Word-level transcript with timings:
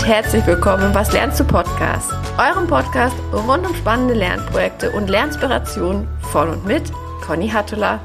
und 0.00 0.06
herzlich 0.06 0.46
willkommen 0.46 0.84
im 0.84 0.94
Was 0.94 1.12
lernst 1.12 1.38
du 1.40 1.44
Podcast, 1.44 2.10
eurem 2.38 2.66
Podcast 2.66 3.14
rund 3.34 3.66
um 3.66 3.74
spannende 3.74 4.14
Lernprojekte 4.14 4.90
und 4.92 5.10
Lernspirationen 5.10 6.08
von 6.32 6.48
und 6.48 6.64
mit 6.64 6.90
Conny 7.20 7.48
Hattula. 7.48 8.00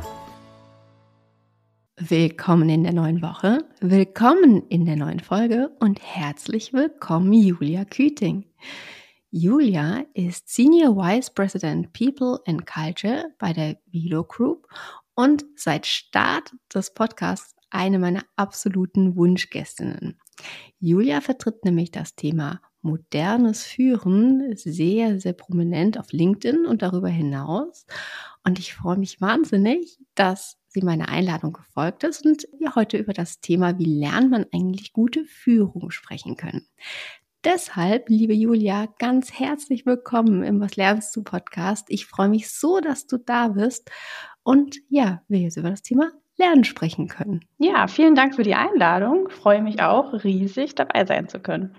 Willkommen 1.95 2.67
in 2.67 2.83
der 2.83 2.91
neuen 2.91 3.21
Woche, 3.21 3.59
willkommen 3.79 4.67
in 4.67 4.85
der 4.85 4.97
neuen 4.97 5.21
Folge 5.21 5.71
und 5.79 6.01
herzlich 6.01 6.73
willkommen 6.73 7.31
Julia 7.31 7.85
Küting. 7.85 8.43
Julia 9.31 10.03
ist 10.13 10.49
Senior 10.49 10.97
Vice 10.97 11.33
President 11.33 11.93
People 11.93 12.41
and 12.45 12.65
Culture 12.65 13.27
bei 13.39 13.53
der 13.53 13.77
Vilo 13.85 14.25
Group 14.25 14.67
und 15.15 15.45
seit 15.55 15.85
Start 15.85 16.51
des 16.73 16.93
Podcasts 16.93 17.55
eine 17.69 17.99
meiner 17.99 18.23
absoluten 18.35 19.15
Wunschgästinnen. 19.15 20.19
Julia 20.79 21.21
vertritt 21.21 21.65
nämlich 21.65 21.91
das 21.91 22.15
Thema 22.15 22.61
modernes 22.81 23.63
Führen 23.63 24.55
sehr, 24.55 25.19
sehr 25.19 25.33
prominent 25.33 25.99
auf 25.99 26.11
LinkedIn 26.11 26.65
und 26.65 26.81
darüber 26.81 27.09
hinaus. 27.09 27.85
Und 28.43 28.59
ich 28.59 28.75
freue 28.75 28.97
mich 28.97 29.19
wahnsinnig, 29.19 29.97
dass 30.13 30.57
sie 30.67 30.81
meiner 30.81 31.09
Einladung 31.09 31.53
gefolgt 31.53 32.03
ist 32.03 32.25
und 32.25 32.47
wir 32.59 32.75
heute 32.75 32.97
über 32.97 33.13
das 33.13 33.39
Thema, 33.39 33.79
wie 33.79 33.99
lernt 33.99 34.29
man 34.29 34.45
eigentlich 34.53 34.93
gute 34.93 35.25
Führung 35.25 35.89
sprechen 35.89 36.37
können. 36.37 36.67
Deshalb, 37.43 38.09
liebe 38.09 38.33
Julia, 38.33 38.87
ganz 38.99 39.31
herzlich 39.31 39.85
willkommen 39.85 40.43
im 40.43 40.59
Was 40.59 40.75
lernst 40.75 41.15
du 41.15 41.23
Podcast. 41.23 41.85
Ich 41.89 42.05
freue 42.05 42.29
mich 42.29 42.51
so, 42.51 42.79
dass 42.79 43.07
du 43.07 43.17
da 43.17 43.49
bist 43.49 43.89
und 44.43 44.77
ja, 44.89 45.23
wir 45.27 45.39
jetzt 45.39 45.57
über 45.57 45.69
das 45.69 45.81
Thema 45.81 46.11
Lernen 46.37 46.63
sprechen 46.63 47.07
können. 47.07 47.45
Ja, 47.57 47.87
vielen 47.87 48.15
Dank 48.15 48.35
für 48.35 48.43
die 48.43 48.55
Einladung. 48.55 49.29
Freue 49.29 49.61
mich 49.61 49.81
auch 49.81 50.13
riesig 50.23 50.75
dabei 50.75 51.05
sein 51.05 51.29
zu 51.29 51.39
können. 51.39 51.75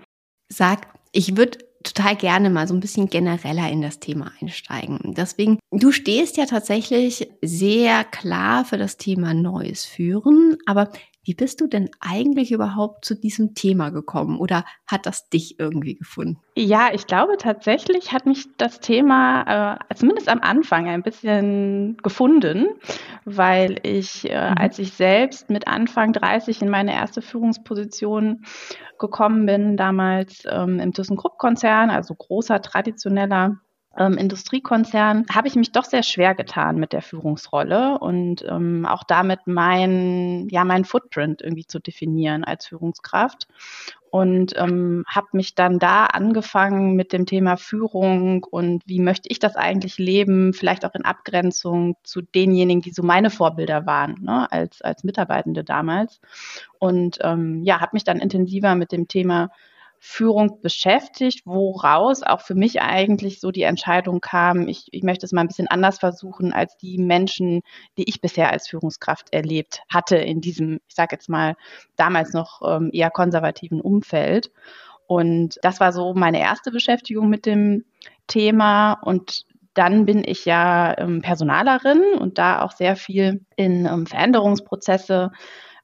Sag, 0.49 0.87
ich 1.11 1.37
würde 1.37 1.59
total 1.83 2.15
gerne 2.15 2.49
mal 2.49 2.67
so 2.67 2.73
ein 2.73 2.79
bisschen 2.79 3.07
genereller 3.07 3.69
in 3.69 3.81
das 3.81 3.99
Thema 3.99 4.31
einsteigen. 4.41 5.13
Deswegen, 5.15 5.59
du 5.71 5.91
stehst 5.91 6.37
ja 6.37 6.45
tatsächlich 6.45 7.29
sehr 7.41 8.03
klar 8.03 8.65
für 8.65 8.77
das 8.77 8.97
Thema 8.97 9.33
Neues 9.33 9.85
führen, 9.85 10.57
aber 10.65 10.91
wie 11.27 11.33
bist 11.33 11.59
du 11.59 11.67
denn 11.67 11.89
eigentlich 11.99 12.53
überhaupt 12.53 13.03
zu 13.03 13.13
diesem 13.13 13.53
Thema 13.53 13.89
gekommen 13.89 14.39
oder 14.39 14.63
hat 14.87 15.05
das 15.05 15.27
dich 15.27 15.59
irgendwie 15.59 15.95
gefunden? 15.95 16.39
Ja, 16.55 16.89
ich 16.93 17.05
glaube 17.05 17.35
tatsächlich 17.37 18.13
hat 18.13 18.25
mich 18.25 18.47
das 18.55 18.79
Thema 18.79 19.75
äh, 19.91 19.95
zumindest 19.95 20.29
am 20.29 20.39
Anfang 20.39 20.87
ein 20.87 21.03
bisschen 21.03 21.97
gefunden, 21.97 22.67
weil 23.25 23.77
ich, 23.83 24.29
äh, 24.29 24.51
mhm. 24.51 24.57
als 24.57 24.79
ich 24.79 24.93
selbst 24.93 25.49
mit 25.49 25.67
Anfang 25.67 26.13
30 26.13 26.61
in 26.61 26.69
meine 26.69 26.93
erste 26.93 27.21
Führungsposition 27.21 28.45
gekommen 28.97 29.45
bin, 29.45 29.75
damals 29.75 30.43
ähm, 30.49 30.79
im 30.79 30.93
ThyssenKrupp-Konzern, 30.93 31.89
also 31.89 32.15
großer 32.15 32.61
traditioneller 32.61 33.57
ähm, 33.97 34.17
Industriekonzern 34.17 35.25
habe 35.33 35.47
ich 35.47 35.55
mich 35.55 35.71
doch 35.71 35.85
sehr 35.85 36.03
schwer 36.03 36.35
getan 36.35 36.77
mit 36.77 36.93
der 36.93 37.01
Führungsrolle 37.01 37.97
und 37.99 38.45
ähm, 38.47 38.85
auch 38.85 39.03
damit 39.03 39.41
mein, 39.45 40.47
ja, 40.49 40.63
mein 40.63 40.85
Footprint 40.85 41.41
irgendwie 41.41 41.65
zu 41.65 41.79
definieren 41.79 42.43
als 42.43 42.67
Führungskraft. 42.67 43.47
Und 44.09 44.53
ähm, 44.55 45.03
habe 45.05 45.27
mich 45.33 45.53
dann 45.53 45.79
da 45.79 46.05
angefangen 46.05 46.95
mit 46.95 47.11
dem 47.11 47.25
Thema 47.25 47.57
Führung 47.57 48.45
und 48.45 48.81
wie 48.85 49.01
möchte 49.01 49.27
ich 49.29 49.39
das 49.39 49.57
eigentlich 49.57 49.97
leben, 49.97 50.53
vielleicht 50.53 50.85
auch 50.85 50.95
in 50.95 51.03
Abgrenzung 51.03 51.97
zu 52.03 52.21
denjenigen, 52.21 52.81
die 52.81 52.93
so 52.93 53.03
meine 53.03 53.29
Vorbilder 53.29 53.85
waren, 53.85 54.21
ne, 54.21 54.49
als, 54.49 54.81
als 54.81 55.03
Mitarbeitende 55.03 55.65
damals. 55.65 56.21
Und 56.79 57.19
ähm, 57.21 57.63
ja, 57.63 57.81
habe 57.81 57.91
mich 57.93 58.05
dann 58.05 58.19
intensiver 58.19 58.75
mit 58.75 58.93
dem 58.93 59.09
Thema 59.09 59.49
Führung 59.99 60.61
beschäftigt, 60.61 61.41
woraus 61.45 62.23
auch 62.23 62.41
für 62.41 62.55
mich 62.55 62.81
eigentlich 62.81 63.39
so 63.39 63.51
die 63.51 63.63
Entscheidung 63.63 64.21
kam, 64.21 64.67
ich, 64.67 64.87
ich 64.91 65.03
möchte 65.03 65.25
es 65.25 65.31
mal 65.31 65.41
ein 65.41 65.47
bisschen 65.47 65.67
anders 65.67 65.99
versuchen 65.99 66.53
als 66.53 66.77
die 66.77 66.97
Menschen, 66.97 67.61
die 67.97 68.07
ich 68.07 68.21
bisher 68.21 68.51
als 68.51 68.67
Führungskraft 68.67 69.33
erlebt 69.33 69.81
hatte 69.89 70.17
in 70.17 70.41
diesem, 70.41 70.79
ich 70.87 70.95
sage 70.95 71.15
jetzt 71.15 71.29
mal, 71.29 71.55
damals 71.95 72.33
noch 72.33 72.61
ähm, 72.65 72.89
eher 72.93 73.09
konservativen 73.09 73.81
Umfeld. 73.81 74.51
Und 75.07 75.57
das 75.61 75.79
war 75.79 75.93
so 75.93 76.13
meine 76.13 76.39
erste 76.39 76.71
Beschäftigung 76.71 77.29
mit 77.29 77.45
dem 77.45 77.85
Thema. 78.27 78.93
Und 78.93 79.45
dann 79.73 80.05
bin 80.05 80.23
ich 80.25 80.45
ja 80.45 80.97
ähm, 80.97 81.21
Personalerin 81.21 82.01
und 82.19 82.37
da 82.37 82.61
auch 82.61 82.71
sehr 82.71 82.95
viel 82.95 83.45
in 83.55 83.85
ähm, 83.85 84.05
Veränderungsprozesse 84.05 85.31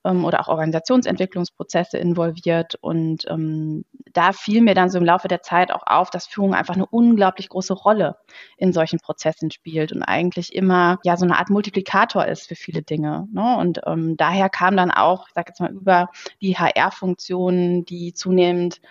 ähm, 0.04 0.26
oder 0.26 0.42
auch 0.42 0.48
Organisationsentwicklungsprozesse 0.48 1.98
involviert. 1.98 2.76
Und 2.82 3.26
ähm, 3.30 3.86
da 4.14 4.32
fiel 4.32 4.62
mir 4.62 4.74
dann 4.74 4.90
so 4.90 4.98
im 4.98 5.06
Laufe 5.06 5.28
der 5.28 5.42
Zeit 5.42 5.72
auch 5.72 5.84
auf, 5.86 6.10
dass 6.10 6.28
Führung 6.28 6.54
einfach 6.54 6.76
eine 6.76 6.86
unglaublich 6.86 7.50
große 7.50 7.74
Rolle 7.74 8.18
in 8.58 8.74
solchen 8.74 9.00
Prozessen 9.00 9.52
spielt 9.52 9.92
und 9.92 10.04
eigentlich 10.04 10.54
immer 10.54 11.00
ja 11.04 11.18
so 11.18 11.26
eine 11.26 11.38
Art 11.38 11.50
Multiplikator 11.50 12.26
ist 12.26 12.48
für 12.48 12.56
viele 12.56 12.82
Dinge. 12.82 13.28
Ne? 13.32 13.58
Und 13.58 13.82
ähm, 13.86 14.18
daher 14.18 14.50
kam 14.50 14.78
dann 14.78 14.92
auch, 14.92 15.28
ich 15.28 15.34
sage 15.34 15.50
jetzt 15.50 15.60
mal, 15.60 15.72
über 15.72 16.10
die 16.42 16.58
HR-Funktionen, 16.58 17.86
die 17.86 18.14
zunehmend 18.14 18.82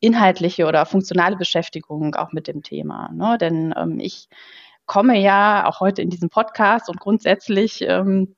inhaltliche 0.00 0.66
oder 0.66 0.84
funktionale 0.84 1.36
Beschäftigung 1.36 2.14
auch 2.16 2.32
mit 2.32 2.48
dem 2.48 2.62
Thema. 2.62 3.10
Ne? 3.12 3.38
Denn 3.38 3.72
ähm, 3.76 4.00
ich 4.00 4.28
komme 4.86 5.18
ja 5.18 5.66
auch 5.66 5.80
heute 5.80 6.02
in 6.02 6.10
diesem 6.10 6.28
Podcast 6.28 6.88
und 6.88 6.98
grundsätzlich 6.98 7.82
ähm, 7.82 8.34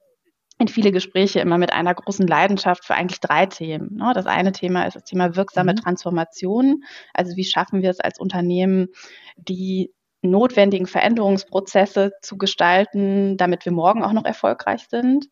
in 0.64 0.68
viele 0.68 0.92
Gespräche 0.92 1.40
immer 1.40 1.58
mit 1.58 1.74
einer 1.74 1.94
großen 1.94 2.26
Leidenschaft 2.26 2.86
für 2.86 2.94
eigentlich 2.94 3.20
drei 3.20 3.44
Themen. 3.44 3.96
Ne? 3.96 4.12
Das 4.14 4.24
eine 4.24 4.52
Thema 4.52 4.86
ist 4.86 4.96
das 4.96 5.04
Thema 5.04 5.36
wirksame 5.36 5.72
mhm. 5.72 5.76
Transformation. 5.76 6.84
Also 7.12 7.36
wie 7.36 7.44
schaffen 7.44 7.82
wir 7.82 7.90
es 7.90 8.00
als 8.00 8.18
Unternehmen, 8.18 8.88
die 9.36 9.92
notwendigen 10.22 10.86
Veränderungsprozesse 10.86 12.12
zu 12.22 12.38
gestalten, 12.38 13.36
damit 13.36 13.66
wir 13.66 13.72
morgen 13.72 14.02
auch 14.02 14.14
noch 14.14 14.24
erfolgreich 14.24 14.86
sind. 14.88 15.28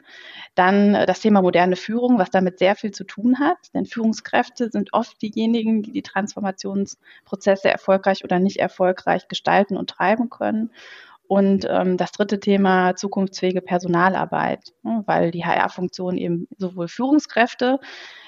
Dann 0.54 0.94
äh, 0.94 1.06
das 1.06 1.21
Thema 1.21 1.41
moderne 1.41 1.76
Führung, 1.76 2.19
was 2.19 2.28
damit 2.28 2.59
sehr 2.59 2.76
viel 2.76 2.91
zu 2.91 3.04
tun 3.04 3.38
hat, 3.38 3.56
denn 3.72 3.87
Führungskräfte 3.87 4.69
sind 4.71 4.92
oft 4.92 5.22
diejenigen, 5.22 5.82
die 5.82 5.92
die 5.92 6.03
Transformationsprozesse 6.03 7.71
erfolgreich 7.71 8.22
oder 8.22 8.38
nicht 8.38 8.59
erfolgreich 8.59 9.28
gestalten 9.28 9.78
und 9.78 9.88
treiben 9.88 10.28
können. 10.28 10.71
Und 11.32 11.66
ähm, 11.66 11.97
das 11.97 12.12
dritte 12.12 12.41
Thema 12.41 12.94
zukunftsfähige 12.94 13.62
Personalarbeit, 13.62 14.75
ne, 14.82 15.03
weil 15.06 15.31
die 15.31 15.47
HR-Funktion 15.47 16.19
eben 16.19 16.47
sowohl 16.59 16.88
Führungskräfte 16.88 17.81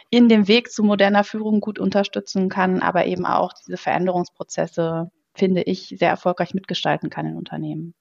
in 0.08 0.30
dem 0.30 0.48
Weg 0.48 0.72
zu 0.72 0.82
moderner 0.82 1.22
Führung 1.22 1.60
gut 1.60 1.78
unterstützen 1.78 2.48
kann, 2.48 2.80
aber 2.80 3.04
eben 3.04 3.26
auch 3.26 3.52
diese 3.52 3.76
Veränderungsprozesse, 3.76 5.10
finde 5.34 5.64
ich, 5.64 5.94
sehr 5.98 6.08
erfolgreich 6.08 6.54
mitgestalten 6.54 7.10
kann 7.10 7.26
in 7.26 7.36
Unternehmen. 7.36 7.92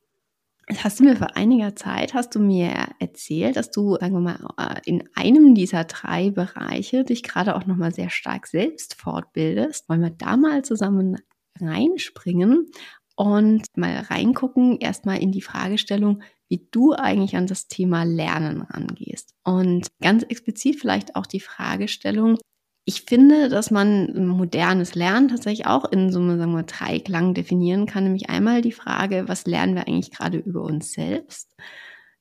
Hast 0.82 1.02
du 1.02 1.04
mir 1.04 1.18
vor 1.18 1.36
einiger 1.36 1.76
Zeit, 1.76 2.14
hast 2.14 2.34
du 2.36 2.40
mir 2.40 2.72
erzählt, 3.00 3.58
dass 3.58 3.72
du, 3.72 3.98
sagen 4.00 4.14
wir 4.14 4.22
mal, 4.22 4.40
äh, 4.58 4.80
in 4.86 5.04
einem 5.16 5.54
dieser 5.54 5.84
drei 5.84 6.32
Bereiche 6.32 7.04
dich 7.04 7.24
gerade 7.24 7.58
auch 7.58 7.66
nochmal 7.66 7.94
sehr 7.94 8.10
stark 8.10 8.48
selbst 8.48 8.96
fortbildest. 8.96 9.90
Wollen 9.90 10.02
wir 10.02 10.12
da 10.12 10.38
mal 10.38 10.64
zusammen 10.64 11.18
reinspringen 11.60 12.72
und 13.16 13.66
mal 13.76 13.96
reingucken, 14.10 14.80
erstmal 14.80 15.22
in 15.22 15.32
die 15.32 15.42
Fragestellung, 15.42 16.24
wie 16.50 16.68
du 16.72 16.94
eigentlich 16.94 17.36
an 17.36 17.48
das 17.48 17.68
Thema 17.68 18.04
Lernen 18.04 18.62
rangehst. 18.62 19.34
Und 19.44 19.88
ganz 20.02 20.24
explizit 20.24 20.80
vielleicht 20.80 21.16
auch 21.16 21.26
die 21.26 21.40
Fragestellung, 21.40 22.38
ich 22.86 23.04
finde, 23.04 23.48
dass 23.48 23.72
man 23.72 24.28
modernes 24.28 24.94
Lernen 24.94 25.30
tatsächlich 25.30 25.68
auch 25.68 25.90
in 25.90 26.12
so 26.12 26.20
einem 26.20 26.38
sagen 26.38 26.54
wir, 26.54 26.64
Dreiklang 26.64 27.34
definieren 27.34 27.86
kann, 27.86 28.04
nämlich 28.04 28.30
einmal 28.30 28.62
die 28.62 28.74
Frage, 28.74 29.24
was 29.28 29.46
lernen 29.46 29.76
wir 29.76 29.88
eigentlich 29.88 30.12
gerade 30.12 30.38
über 30.38 30.62
uns 30.62 30.92
selbst? 30.92 31.56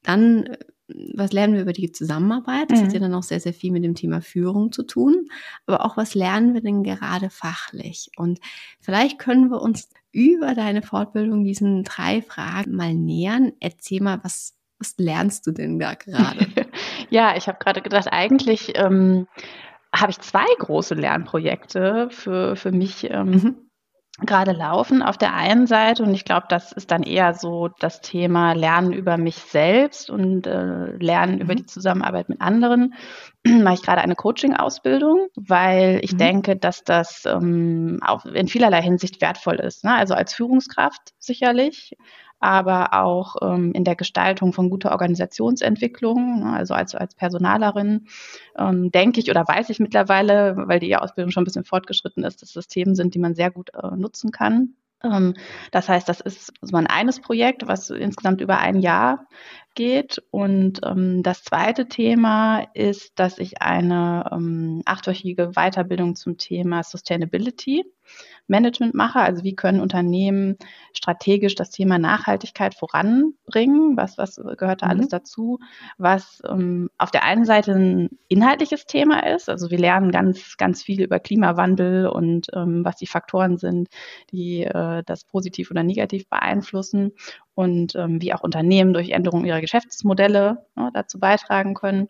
Dann 0.03 0.57
was 1.15 1.33
lernen 1.33 1.55
wir 1.55 1.63
über 1.63 1.73
die 1.73 1.93
Zusammenarbeit? 1.93 2.71
Das 2.71 2.81
mhm. 2.81 2.85
hat 2.85 2.93
ja 2.93 3.01
dann 3.01 3.15
auch 3.15 3.23
sehr, 3.23 3.41
sehr 3.41 3.55
viel 3.55 3.73
mit 3.73 3.85
dem 3.85 3.95
Thema 3.95 4.21
Führung 4.21 4.73
zu 4.73 4.83
tun. 4.83 5.29
Aber 5.67 5.85
auch, 5.85 5.97
was 5.97 6.15
lernen 6.15 6.55
wir 6.55 6.61
denn 6.61 6.83
gerade 6.83 7.31
fachlich? 7.31 8.11
Und 8.17 8.41
vielleicht 8.81 9.19
können 9.19 9.51
wir 9.51 9.63
uns 9.63 9.89
über 10.13 10.55
deine 10.55 10.83
Fortbildung 10.83 11.45
diesen 11.45 11.85
drei 11.85 12.23
Fragen 12.23 12.77
mal 12.77 12.95
nähern. 12.95 13.53
Erzähl 13.61 14.03
mal, 14.03 14.21
was, 14.23 14.57
was 14.79 14.95
lernst 14.99 15.47
du 15.47 15.53
denn 15.53 15.79
da 15.79 15.95
gerade? 15.95 16.47
ja, 17.11 17.37
ich 17.37 17.49
habe 17.49 17.59
gerade 17.59 17.83
gedacht, 17.83 18.09
eigentlich 18.11 18.73
ähm, 18.77 19.27
habe 19.95 20.11
ich 20.11 20.21
zwei 20.21 20.47
große 20.59 20.95
Lernprojekte 20.95 22.09
für, 22.11 22.57
für 22.57 22.73
mich 22.73 23.11
ähm, 23.11 23.31
mhm 23.31 23.57
gerade 24.21 24.53
laufen 24.53 25.03
auf 25.03 25.17
der 25.17 25.35
einen 25.35 25.67
Seite 25.67 26.03
und 26.03 26.15
ich 26.15 26.25
glaube, 26.25 26.47
das 26.49 26.73
ist 26.73 26.91
dann 26.91 27.03
eher 27.03 27.35
so 27.35 27.69
das 27.81 28.01
Thema 28.03 28.53
Lernen 28.53 28.93
über 28.93 29.17
mich 29.17 29.37
selbst 29.37 30.11
und 30.11 30.47
äh, 30.47 30.97
Lernen 30.97 31.37
mhm. 31.37 31.41
über 31.41 31.55
die 31.55 31.67
Zusammenarbeit 31.67 32.29
mit 32.29 32.41
anderen. 32.41 32.95
mache 33.47 33.75
ich 33.75 33.83
gerade 33.83 34.03
eine 34.03 34.15
Coaching-Ausbildung, 34.15 35.29
weil 35.35 36.01
ich 36.03 36.13
mhm. 36.13 36.19
denke, 36.19 36.57
dass 36.57 36.85
das 36.85 37.25
ähm, 37.27 37.99
auch 38.05 38.25
in 38.27 38.49
vielerlei 38.49 38.83
Hinsicht 38.83 39.21
wertvoll 39.21 39.57
ist. 39.57 39.85
Ne? 39.85 39.95
Also 39.95 40.15
als 40.15 40.35
Führungskraft 40.35 41.15
sicherlich, 41.19 41.97
aber 42.43 42.93
auch 42.93 43.37
ähm, 43.41 43.73
in 43.73 43.85
der 43.85 43.97
Gestaltung 43.97 44.53
von 44.53 44.69
guter 44.69 44.91
Organisationsentwicklung. 44.91 46.41
Ne? 46.41 46.53
Also 46.53 46.75
als, 46.75 46.95
als 46.95 47.15
Personalerin 47.15 48.09
ähm, 48.59 48.91
denke 48.91 49.21
ich 49.21 49.31
oder 49.31 49.47
weiß 49.47 49.71
ich 49.71 49.79
mittlerweile, 49.79 50.57
weil 50.57 50.81
die 50.81 50.97
Ausbildung 50.97 51.31
schon 51.31 51.43
ein 51.43 51.47
bisschen 51.47 51.65
fortgeschritten 51.65 52.25
ist, 52.25 52.43
dass 52.43 52.53
das 52.53 52.67
Themen 52.67 52.95
sind, 52.95 53.15
die 53.15 53.21
man 53.21 53.35
sehr 53.35 53.51
gut 53.51 53.71
äh, 53.75 53.97
nutzen 53.97 54.33
kann. 54.33 54.75
Ähm, 55.05 55.35
das 55.71 55.89
heißt, 55.89 56.09
das 56.09 56.21
ist 56.21 56.53
so 56.61 56.77
ein 56.77 56.87
eines 56.87 57.21
Projekt, 57.21 57.67
was 57.67 57.91
insgesamt 57.91 58.41
über 58.41 58.59
ein 58.59 58.81
Jahr 58.81 59.27
geht. 59.75 60.23
Und 60.31 60.81
ähm, 60.85 61.23
das 61.23 61.45
zweite 61.45 61.89
Thema 61.89 62.67
ist, 62.75 63.19
dass 63.19 63.39
ich 63.39 63.63
eine 63.63 64.29
ähm, 64.33 64.83
achtwöchige 64.85 65.53
Weiterbildung 65.53 66.17
zum 66.17 66.39
Thema 66.39 66.83
Sustainability 66.83 67.85
Management 68.47 68.95
mache. 68.95 69.21
Also 69.21 69.45
wie 69.45 69.55
können 69.55 69.81
Unternehmen 69.81 70.57
strategisch 70.93 71.55
das 71.55 71.71
Thema 71.71 71.99
Nachhaltigkeit 71.99 72.75
voranbringen? 72.75 73.97
Was, 73.97 74.19
was 74.19 74.37
gehört 74.37 74.83
da 74.83 74.87
mhm. 74.87 74.91
alles 74.91 75.09
dazu? 75.09 75.59
Was 75.99 76.43
ähm, 76.49 76.91
auf 76.99 77.11
der 77.11 77.25
einen 77.25 77.45
Seite 77.45 77.73
ein 77.73 78.11
inhaltliches 78.29 78.87
Thema 78.87 79.27
ist. 79.27 79.49
Also 79.49 79.71
wir 79.71 79.79
lernen 79.79 80.11
ganz, 80.11 80.57
ganz 80.57 80.83
viel 80.83 81.03
über 81.03 81.19
Klimawandel 81.19 82.07
und 82.07 82.49
ähm, 82.55 82.85
was 82.85 82.97
die 82.97 83.07
Faktoren 83.07 83.59
sind, 83.59 83.89
die 84.31 84.65
äh, 84.65 85.03
das 85.07 85.25
positiv 85.25 85.71
oder 85.71 85.83
negativ 85.83 86.29
beeinflussen 86.29 87.13
und 87.55 87.95
ähm, 87.97 88.21
wie 88.21 88.35
auch 88.35 88.43
Unternehmen 88.43 88.93
durch 88.93 89.11
Änderungen 89.11 89.47
ihrer 89.47 89.61
Geschäftsmodelle 89.61 90.67
ne, 90.75 90.91
dazu 90.93 91.19
beitragen 91.19 91.75
können. 91.75 92.09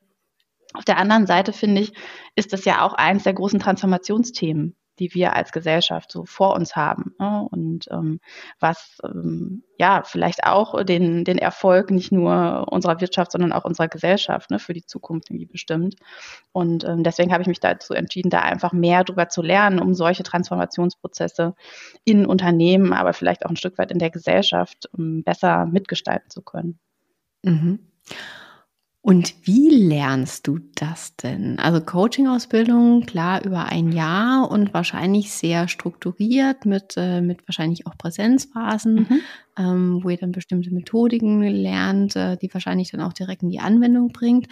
Auf 0.75 0.85
der 0.85 0.97
anderen 0.97 1.27
Seite 1.27 1.53
finde 1.53 1.83
ich, 1.83 1.93
ist 2.35 2.53
das 2.53 2.65
ja 2.65 2.83
auch 2.83 2.95
eines 2.95 3.25
der 3.25 3.35
großen 3.35 3.61
Transformationsthemen 3.61 4.75
die 5.03 5.15
wir 5.15 5.35
als 5.35 5.51
Gesellschaft 5.51 6.13
so 6.13 6.25
vor 6.25 6.55
uns 6.55 6.77
haben. 6.77 7.15
Ne? 7.19 7.49
Und 7.51 7.89
ähm, 7.91 8.21
was 8.61 8.99
ähm, 9.05 9.65
ja 9.79 10.03
vielleicht 10.05 10.45
auch 10.45 10.85
den, 10.85 11.25
den 11.25 11.39
Erfolg 11.39 11.91
nicht 11.91 12.13
nur 12.13 12.69
unserer 12.71 13.01
Wirtschaft, 13.01 13.33
sondern 13.33 13.53
auch 13.53 13.65
unserer 13.65 13.89
Gesellschaft 13.89 14.53
ne, 14.53 14.61
für 14.61 14.75
die 14.75 14.87
Zukunft 14.87 15.29
irgendwie 15.31 15.47
bestimmt. 15.47 15.97
Und 16.53 16.85
ähm, 16.85 17.03
deswegen 17.03 17.33
habe 17.33 17.43
ich 17.43 17.49
mich 17.49 17.59
dazu 17.59 17.95
entschieden, 17.95 18.31
da 18.31 18.41
einfach 18.41 18.73
mehr 18.73 19.03
drüber 19.03 19.29
zu 19.29 19.43
lernen, 19.43 19.81
um 19.81 19.93
solche 19.93 20.23
Transformationsprozesse 20.23 21.55
in 22.05 22.25
Unternehmen, 22.25 22.93
aber 22.93 23.13
vielleicht 23.13 23.45
auch 23.45 23.51
ein 23.51 23.57
Stück 23.57 23.79
weit 23.79 23.91
in 23.91 23.99
der 23.99 24.11
Gesellschaft 24.11 24.89
ähm, 24.97 25.25
besser 25.25 25.67
mitgestalten 25.67 26.31
zu 26.31 26.43
können. 26.43 26.79
Mhm. 27.43 27.81
Und 29.05 29.35
wie 29.43 29.69
lernst 29.69 30.47
du 30.47 30.61
das 30.77 31.17
denn? 31.17 31.59
Also 31.59 31.81
Coaching-Ausbildung, 31.81 33.05
klar, 33.05 33.45
über 33.45 33.65
ein 33.65 33.91
Jahr 33.91 34.49
und 34.49 34.73
wahrscheinlich 34.73 35.33
sehr 35.33 35.67
strukturiert 35.67 36.67
mit, 36.67 36.95
äh, 36.97 37.21
mit 37.21 37.47
wahrscheinlich 37.49 37.89
auch 37.89 37.99
Präsenzphasen, 37.99 38.95
mhm. 38.95 39.21
ähm, 39.59 40.01
wo 40.05 40.09
ihr 40.09 40.19
dann 40.19 40.31
bestimmte 40.31 40.73
Methodiken 40.73 41.43
lernt, 41.43 42.15
äh, 42.15 42.37
die 42.37 42.55
wahrscheinlich 42.55 42.93
dann 42.93 43.01
auch 43.01 43.13
direkt 43.13 43.43
in 43.43 43.51
die 43.51 43.59
Anwendung 43.59 44.13
bringt 44.13 44.47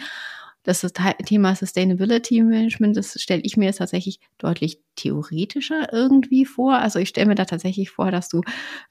das 0.63 0.85
Thema 1.25 1.55
Sustainability 1.55 2.41
Management, 2.43 2.97
das 2.97 3.19
stelle 3.19 3.41
ich 3.43 3.57
mir 3.57 3.65
jetzt 3.65 3.77
tatsächlich 3.77 4.19
deutlich 4.37 4.79
theoretischer 4.95 5.91
irgendwie 5.91 6.45
vor. 6.45 6.75
Also 6.75 6.99
ich 6.99 7.09
stelle 7.09 7.27
mir 7.27 7.35
da 7.35 7.45
tatsächlich 7.45 7.89
vor, 7.89 8.11
dass 8.11 8.29
du 8.29 8.41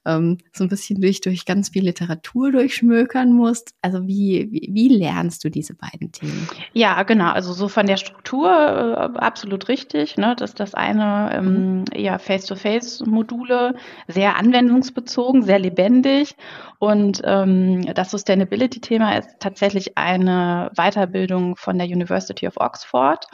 ähm, 0.05 0.39
so 0.53 0.65
ein 0.65 0.69
bisschen 0.69 1.01
durch, 1.01 1.21
durch 1.21 1.45
ganz 1.45 1.69
viel 1.69 1.85
Literatur 1.85 2.51
durchschmökern 2.51 3.33
musst. 3.33 3.75
Also 3.83 4.07
wie, 4.07 4.49
wie, 4.51 4.71
wie 4.73 4.89
lernst 4.89 5.45
du 5.45 5.51
diese 5.51 5.75
beiden 5.75 6.11
Themen? 6.11 6.49
Ja, 6.73 7.03
genau. 7.03 7.31
Also 7.31 7.53
so 7.53 7.69
von 7.69 7.87
der 7.87 7.99
Struktur 7.99 8.51
äh, 8.51 9.19
absolut 9.19 9.69
richtig. 9.69 10.17
Ne? 10.17 10.35
Das 10.37 10.51
ist 10.51 10.61
das 10.61 10.75
eine 10.75 11.31
ähm, 11.35 11.81
mhm. 11.81 11.85
eher 11.93 12.19
Face-to-Face-Module, 12.19 13.77
sehr 14.09 14.37
anwendungsbezogen, 14.37 15.43
sehr 15.43 15.59
lebendig. 15.59 16.35
Und 16.79 17.21
ähm, 17.25 17.85
das 17.95 18.11
Sustainability-Thema 18.11 19.19
ist 19.19 19.29
tatsächlich 19.39 19.99
eine 19.99 20.71
Weiterbildung 20.75 21.57
von 21.61 21.79
der 21.79 21.87
University 21.87 22.47
of 22.47 22.57
Oxford. 22.57 23.27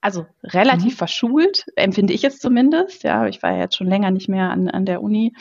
Also 0.00 0.26
relativ 0.42 0.94
mhm. 0.94 0.96
verschult, 0.96 1.64
empfinde 1.76 2.12
ich 2.12 2.24
es 2.24 2.40
zumindest. 2.40 3.04
Ja, 3.04 3.26
ich 3.26 3.40
war 3.42 3.52
ja 3.52 3.60
jetzt 3.60 3.76
schon 3.76 3.86
länger 3.86 4.10
nicht 4.10 4.28
mehr 4.28 4.50
an, 4.50 4.68
an 4.68 4.84
der 4.84 5.00
Uni 5.00 5.32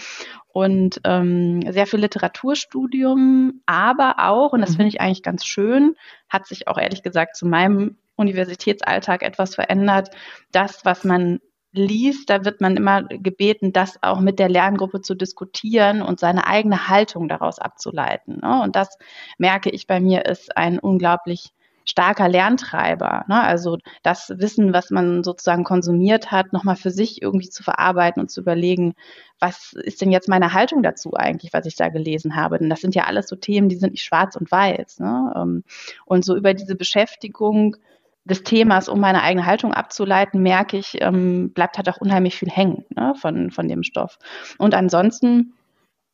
und 0.49 1.01
ähm, 1.03 1.61
sehr 1.71 1.87
viel 1.87 1.99
Literaturstudium, 1.99 3.61
aber 3.65 4.15
auch, 4.19 4.53
und 4.53 4.61
das 4.61 4.71
mhm. 4.71 4.75
finde 4.75 4.89
ich 4.89 5.01
eigentlich 5.01 5.23
ganz 5.23 5.45
schön, 5.45 5.95
hat 6.29 6.45
sich 6.45 6.67
auch 6.67 6.77
ehrlich 6.77 7.01
gesagt 7.01 7.35
zu 7.35 7.47
meinem 7.47 7.97
Universitätsalltag 8.15 9.23
etwas 9.23 9.55
verändert. 9.55 10.11
Das, 10.51 10.85
was 10.85 11.03
man 11.03 11.39
liest, 11.71 12.29
da 12.29 12.43
wird 12.43 12.61
man 12.61 12.75
immer 12.75 13.03
gebeten, 13.03 13.71
das 13.71 14.01
auch 14.03 14.19
mit 14.19 14.39
der 14.39 14.49
Lerngruppe 14.49 15.01
zu 15.01 15.15
diskutieren 15.15 16.01
und 16.01 16.19
seine 16.19 16.45
eigene 16.45 16.89
Haltung 16.89 17.29
daraus 17.29 17.59
abzuleiten. 17.59 18.41
Ne? 18.41 18.61
Und 18.61 18.75
das 18.75 18.97
merke 19.37 19.69
ich 19.69 19.87
bei 19.87 19.99
mir 19.99 20.25
ist 20.25 20.55
ein 20.57 20.79
unglaublich 20.79 21.53
starker 21.85 22.29
Lerntreiber. 22.29 23.25
Ne? 23.27 23.41
Also 23.41 23.77
das 24.03 24.29
Wissen, 24.37 24.73
was 24.73 24.89
man 24.91 25.23
sozusagen 25.23 25.63
konsumiert 25.63 26.31
hat, 26.31 26.53
nochmal 26.53 26.75
für 26.75 26.91
sich 26.91 27.21
irgendwie 27.21 27.49
zu 27.49 27.63
verarbeiten 27.63 28.21
und 28.21 28.29
zu 28.29 28.41
überlegen, 28.41 28.93
was 29.39 29.73
ist 29.73 30.01
denn 30.01 30.11
jetzt 30.11 30.29
meine 30.29 30.53
Haltung 30.53 30.83
dazu 30.83 31.13
eigentlich, 31.15 31.53
was 31.53 31.65
ich 31.65 31.75
da 31.75 31.89
gelesen 31.89 32.35
habe? 32.35 32.59
Denn 32.59 32.69
das 32.69 32.81
sind 32.81 32.95
ja 32.95 33.05
alles 33.05 33.27
so 33.27 33.35
Themen, 33.35 33.69
die 33.69 33.75
sind 33.75 33.91
nicht 33.91 34.03
schwarz 34.03 34.35
und 34.35 34.51
weiß. 34.51 34.99
Ne? 34.99 35.33
Ähm, 35.35 35.63
und 36.05 36.23
so 36.23 36.35
über 36.35 36.53
diese 36.53 36.75
Beschäftigung 36.75 37.77
des 38.23 38.43
Themas, 38.43 38.87
um 38.87 38.99
meine 38.99 39.23
eigene 39.23 39.45
Haltung 39.45 39.73
abzuleiten, 39.73 40.41
merke 40.43 40.77
ich, 40.77 41.01
ähm, 41.01 41.51
bleibt 41.53 41.77
halt 41.77 41.89
auch 41.89 41.97
unheimlich 41.97 42.35
viel 42.35 42.49
hängen 42.49 42.85
ne, 42.89 43.15
von, 43.15 43.49
von 43.49 43.67
dem 43.67 43.81
Stoff. 43.83 44.19
Und 44.59 44.75
ansonsten 44.75 45.53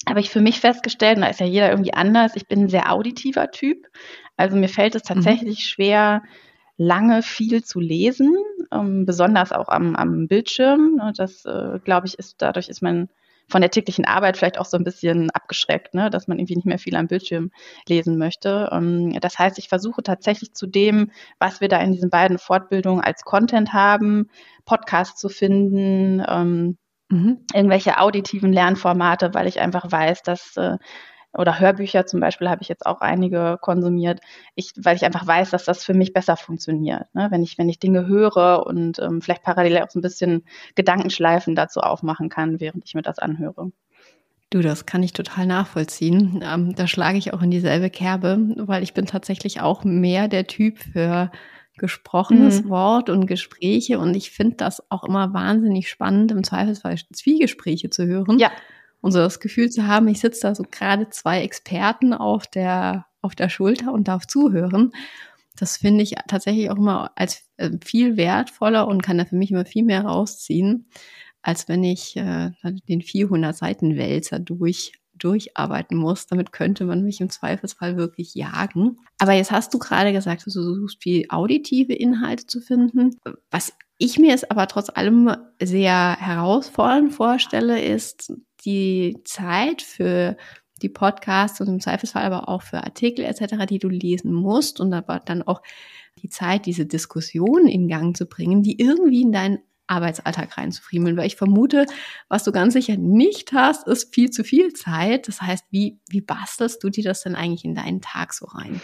habe 0.07 0.19
ich 0.19 0.29
für 0.29 0.41
mich 0.41 0.59
festgestellt, 0.59 1.17
und 1.17 1.23
da 1.23 1.29
ist 1.29 1.39
ja 1.39 1.45
jeder 1.45 1.69
irgendwie 1.69 1.93
anders, 1.93 2.35
ich 2.35 2.47
bin 2.47 2.63
ein 2.63 2.69
sehr 2.69 2.91
auditiver 2.91 3.51
Typ. 3.51 3.87
Also 4.35 4.55
mir 4.55 4.69
fällt 4.69 4.95
es 4.95 5.03
mhm. 5.03 5.15
tatsächlich 5.15 5.59
mhm. 5.59 5.61
schwer, 5.61 6.23
lange 6.77 7.23
viel 7.23 7.63
zu 7.63 7.79
lesen, 7.79 8.35
ähm, 8.71 9.05
besonders 9.05 9.51
auch 9.51 9.67
am, 9.67 9.95
am 9.95 10.27
Bildschirm. 10.27 11.01
Das, 11.15 11.43
äh, 11.45 11.79
glaube 11.83 12.07
ich, 12.07 12.19
ist 12.19 12.41
dadurch 12.41 12.69
ist 12.69 12.81
mein 12.81 13.09
von 13.49 13.61
der 13.61 13.71
täglichen 13.71 14.05
Arbeit 14.05 14.37
vielleicht 14.37 14.59
auch 14.59 14.65
so 14.65 14.77
ein 14.77 14.83
bisschen 14.83 15.29
abgeschreckt, 15.31 15.93
ne? 15.93 16.09
dass 16.09 16.27
man 16.27 16.37
irgendwie 16.37 16.55
nicht 16.55 16.65
mehr 16.65 16.79
viel 16.79 16.95
am 16.95 17.07
Bildschirm 17.07 17.51
lesen 17.87 18.17
möchte. 18.17 18.69
Ähm, 18.71 19.17
das 19.21 19.39
heißt, 19.39 19.57
ich 19.57 19.69
versuche 19.69 20.03
tatsächlich 20.03 20.53
zu 20.53 20.67
dem, 20.67 21.11
was 21.39 21.61
wir 21.61 21.69
da 21.69 21.79
in 21.79 21.93
diesen 21.93 22.09
beiden 22.09 22.39
Fortbildungen 22.39 23.01
als 23.01 23.23
Content 23.23 23.73
haben, 23.73 24.29
Podcasts 24.65 25.19
zu 25.19 25.29
finden, 25.29 26.21
ähm, 26.27 26.77
mhm. 27.09 27.39
irgendwelche 27.53 27.99
auditiven 27.99 28.53
Lernformate, 28.53 29.33
weil 29.33 29.47
ich 29.47 29.59
einfach 29.59 29.91
weiß, 29.91 30.23
dass 30.23 30.57
äh, 30.57 30.77
oder 31.33 31.59
Hörbücher 31.59 32.05
zum 32.05 32.19
Beispiel 32.19 32.49
habe 32.49 32.61
ich 32.61 32.67
jetzt 32.67 32.85
auch 32.85 33.01
einige 33.01 33.57
konsumiert, 33.61 34.21
ich, 34.55 34.73
weil 34.77 34.95
ich 34.95 35.05
einfach 35.05 35.27
weiß, 35.27 35.51
dass 35.51 35.65
das 35.65 35.83
für 35.83 35.93
mich 35.93 36.13
besser 36.13 36.35
funktioniert. 36.35 37.13
Ne? 37.13 37.27
Wenn, 37.29 37.43
ich, 37.43 37.57
wenn 37.57 37.69
ich 37.69 37.79
Dinge 37.79 38.07
höre 38.07 38.65
und 38.65 38.99
ähm, 38.99 39.21
vielleicht 39.21 39.43
parallel 39.43 39.79
auch 39.79 39.89
so 39.89 39.99
ein 39.99 40.01
bisschen 40.01 40.45
Gedankenschleifen 40.75 41.55
dazu 41.55 41.81
aufmachen 41.81 42.29
kann, 42.29 42.59
während 42.59 42.85
ich 42.85 42.95
mir 42.95 43.03
das 43.03 43.19
anhöre. 43.19 43.71
Du, 44.49 44.61
das 44.61 44.85
kann 44.85 45.03
ich 45.03 45.11
total 45.11 45.45
nachvollziehen. 45.45 46.41
Ähm, 46.43 46.73
da 46.73 46.87
schlage 46.87 47.17
ich 47.17 47.33
auch 47.33 47.41
in 47.41 47.51
dieselbe 47.51 47.89
Kerbe, 47.89 48.39
weil 48.55 48.81
ich 48.81 48.93
bin 48.93 49.05
tatsächlich 49.05 49.59
auch 49.59 49.83
mehr 49.83 50.29
der 50.29 50.47
Typ 50.47 50.79
für 50.79 51.31
gesprochenes 51.77 52.63
mhm. 52.63 52.69
Wort 52.69 53.09
und 53.09 53.27
Gespräche 53.27 53.99
und 53.99 54.15
ich 54.15 54.31
finde 54.31 54.57
das 54.57 54.91
auch 54.91 55.03
immer 55.03 55.33
wahnsinnig 55.33 55.89
spannend, 55.89 56.31
im 56.31 56.43
Zweifelsfall 56.43 56.97
Zwiegespräche 57.13 57.89
zu 57.89 58.05
hören. 58.05 58.39
Ja 58.39 58.51
und 59.01 59.11
so 59.11 59.19
das 59.19 59.39
Gefühl 59.39 59.69
zu 59.69 59.87
haben, 59.87 60.07
ich 60.07 60.19
sitze 60.19 60.41
da 60.41 60.55
so 60.55 60.63
gerade 60.69 61.09
zwei 61.09 61.41
Experten 61.41 62.13
auf 62.13 62.47
der, 62.47 63.05
auf 63.21 63.35
der 63.35 63.49
Schulter 63.49 63.93
und 63.93 64.07
darf 64.07 64.27
zuhören. 64.27 64.91
Das 65.55 65.77
finde 65.77 66.03
ich 66.03 66.15
tatsächlich 66.27 66.69
auch 66.69 66.77
immer 66.77 67.11
als 67.15 67.49
äh, 67.57 67.71
viel 67.83 68.17
wertvoller 68.17 68.87
und 68.87 69.01
kann 69.01 69.17
da 69.17 69.25
für 69.25 69.35
mich 69.35 69.51
immer 69.51 69.65
viel 69.65 69.83
mehr 69.83 70.01
rausziehen, 70.01 70.89
als 71.41 71.67
wenn 71.67 71.83
ich 71.83 72.15
äh, 72.17 72.51
den 72.87 73.01
400 73.01 73.55
Seiten 73.55 73.97
Wälzer 73.97 74.39
durch 74.39 74.93
durcharbeiten 75.17 75.97
muss. 75.97 76.27
Damit 76.27 76.51
könnte 76.51 76.85
man 76.85 77.03
mich 77.03 77.21
im 77.21 77.29
Zweifelsfall 77.29 77.97
wirklich 77.97 78.35
jagen. 78.35 78.99
Aber 79.19 79.33
jetzt 79.33 79.51
hast 79.51 79.73
du 79.73 79.79
gerade 79.79 80.13
gesagt, 80.13 80.45
du 80.45 80.49
suchst 80.49 81.01
viel 81.01 81.25
auditive 81.29 81.93
Inhalte 81.93 82.45
zu 82.45 82.61
finden. 82.61 83.17
Was 83.51 83.73
ich 83.97 84.19
mir 84.19 84.33
es 84.33 84.49
aber 84.49 84.67
trotz 84.67 84.89
allem 84.89 85.35
sehr 85.61 86.17
herausfordernd 86.19 87.13
vorstelle, 87.13 87.81
ist 87.81 88.33
die 88.65 89.17
Zeit 89.23 89.81
für 89.81 90.37
die 90.81 90.89
Podcasts 90.89 91.59
und 91.61 91.67
im 91.67 91.79
Zweifelsfall 91.79 92.23
aber 92.23 92.49
auch 92.49 92.61
für 92.61 92.83
Artikel 92.83 93.25
etc., 93.25 93.65
die 93.67 93.79
du 93.79 93.89
lesen 93.89 94.33
musst 94.33 94.79
und 94.79 94.93
aber 94.93 95.19
dann 95.19 95.41
auch 95.41 95.61
die 96.21 96.29
Zeit, 96.29 96.65
diese 96.65 96.85
Diskussion 96.85 97.67
in 97.67 97.87
Gang 97.87 98.15
zu 98.15 98.25
bringen, 98.25 98.63
die 98.63 98.79
irgendwie 98.79 99.21
in 99.21 99.31
deinen 99.31 99.59
Arbeitsalltag 99.87 100.57
reinzufriemeln, 100.57 101.17
weil 101.17 101.27
ich 101.27 101.35
vermute, 101.35 101.85
was 102.29 102.43
du 102.43 102.51
ganz 102.51 102.73
sicher 102.73 102.97
nicht 102.97 103.53
hast, 103.53 103.87
ist 103.87 104.13
viel 104.13 104.29
zu 104.29 104.43
viel 104.43 104.73
Zeit. 104.73 105.27
Das 105.27 105.41
heißt, 105.41 105.65
wie, 105.71 105.99
wie 106.09 106.21
bastelst 106.21 106.83
du 106.83 106.89
dir 106.89 107.03
das 107.03 107.23
denn 107.23 107.35
eigentlich 107.35 107.65
in 107.65 107.75
deinen 107.75 108.01
Tag 108.01 108.33
so 108.33 108.45
rein? 108.45 108.81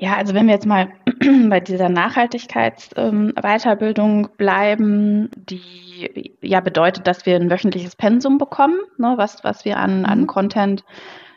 Ja, 0.00 0.16
also 0.16 0.32
wenn 0.34 0.46
wir 0.46 0.54
jetzt 0.54 0.66
mal 0.66 0.92
bei 1.48 1.60
dieser 1.60 1.88
Nachhaltigkeitsweiterbildung 1.88 4.24
ähm, 4.24 4.30
bleiben, 4.36 5.30
die 5.34 6.36
ja 6.40 6.60
bedeutet, 6.60 7.06
dass 7.06 7.24
wir 7.26 7.36
ein 7.36 7.50
wöchentliches 7.50 7.94
Pensum 7.96 8.38
bekommen, 8.38 8.78
ne, 8.96 9.14
was, 9.16 9.42
was 9.42 9.64
wir 9.64 9.78
an, 9.78 10.04
an 10.04 10.20
mhm. 10.20 10.28
Content 10.28 10.84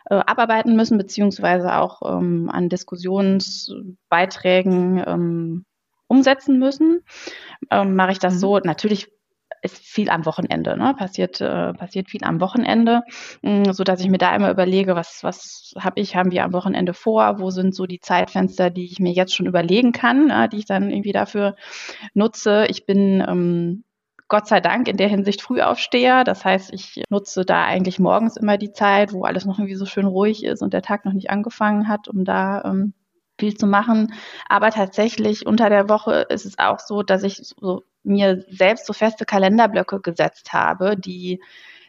äh, 0.09 0.15
abarbeiten 0.15 0.75
müssen, 0.75 0.99
beziehungsweise 0.99 1.75
auch 1.77 2.01
ähm, 2.05 2.49
an 2.51 2.69
Diskussionsbeiträgen 2.69 5.03
ähm, 5.07 5.65
umsetzen 6.11 6.59
müssen, 6.59 7.03
ähm, 7.71 7.95
mache 7.95 8.11
ich 8.11 8.19
das 8.19 8.35
mhm. 8.35 8.39
so. 8.39 8.59
Natürlich 8.59 9.07
ist 9.61 9.77
viel 9.77 10.09
am 10.09 10.25
Wochenende, 10.25 10.75
ne? 10.75 10.95
passiert, 10.97 11.39
äh, 11.39 11.73
passiert 11.73 12.09
viel 12.09 12.23
am 12.23 12.41
Wochenende, 12.41 13.03
mh, 13.41 13.69
mm, 13.69 13.73
so 13.73 13.83
dass 13.83 14.01
ich 14.01 14.09
mir 14.09 14.17
da 14.17 14.35
immer 14.35 14.51
überlege, 14.51 14.95
was, 14.95 15.23
was 15.23 15.73
habe 15.79 16.01
ich, 16.01 16.15
haben 16.15 16.31
wir 16.31 16.43
am 16.43 16.53
Wochenende 16.53 16.93
vor, 16.93 17.39
wo 17.39 17.51
sind 17.51 17.75
so 17.75 17.85
die 17.85 17.99
Zeitfenster, 17.99 18.69
die 18.69 18.85
ich 18.85 18.99
mir 18.99 19.13
jetzt 19.13 19.35
schon 19.35 19.45
überlegen 19.45 19.91
kann, 19.91 20.29
äh, 20.29 20.49
die 20.49 20.57
ich 20.57 20.65
dann 20.65 20.89
irgendwie 20.89 21.13
dafür 21.13 21.55
nutze. 22.13 22.65
Ich 22.69 22.85
bin 22.85 23.23
ähm, 23.27 23.83
Gott 24.27 24.47
sei 24.47 24.61
Dank 24.61 24.87
in 24.87 24.97
der 24.97 25.09
Hinsicht 25.09 25.41
Frühaufsteher. 25.41 26.23
Das 26.23 26.43
heißt, 26.45 26.73
ich 26.73 27.03
nutze 27.09 27.45
da 27.45 27.65
eigentlich 27.65 27.99
morgens 27.99 28.37
immer 28.37 28.57
die 28.57 28.71
Zeit, 28.71 29.13
wo 29.13 29.25
alles 29.25 29.45
noch 29.45 29.59
irgendwie 29.59 29.75
so 29.75 29.85
schön 29.85 30.05
ruhig 30.05 30.43
ist 30.43 30.61
und 30.61 30.73
der 30.73 30.81
Tag 30.81 31.05
noch 31.05 31.13
nicht 31.13 31.29
angefangen 31.29 31.87
hat, 31.87 32.07
um 32.07 32.23
da 32.25 32.63
ähm, 32.63 32.93
viel 33.41 33.57
zu 33.57 33.65
machen. 33.65 34.13
Aber 34.47 34.69
tatsächlich 34.69 35.47
unter 35.47 35.69
der 35.69 35.89
Woche 35.89 36.27
ist 36.29 36.45
es 36.45 36.59
auch 36.59 36.79
so, 36.79 37.01
dass 37.01 37.23
ich 37.23 37.37
so 37.37 37.83
mir 38.03 38.45
selbst 38.49 38.85
so 38.85 38.93
feste 38.93 39.25
Kalenderblöcke 39.25 39.99
gesetzt 39.99 40.53
habe, 40.53 40.95
die 40.95 41.41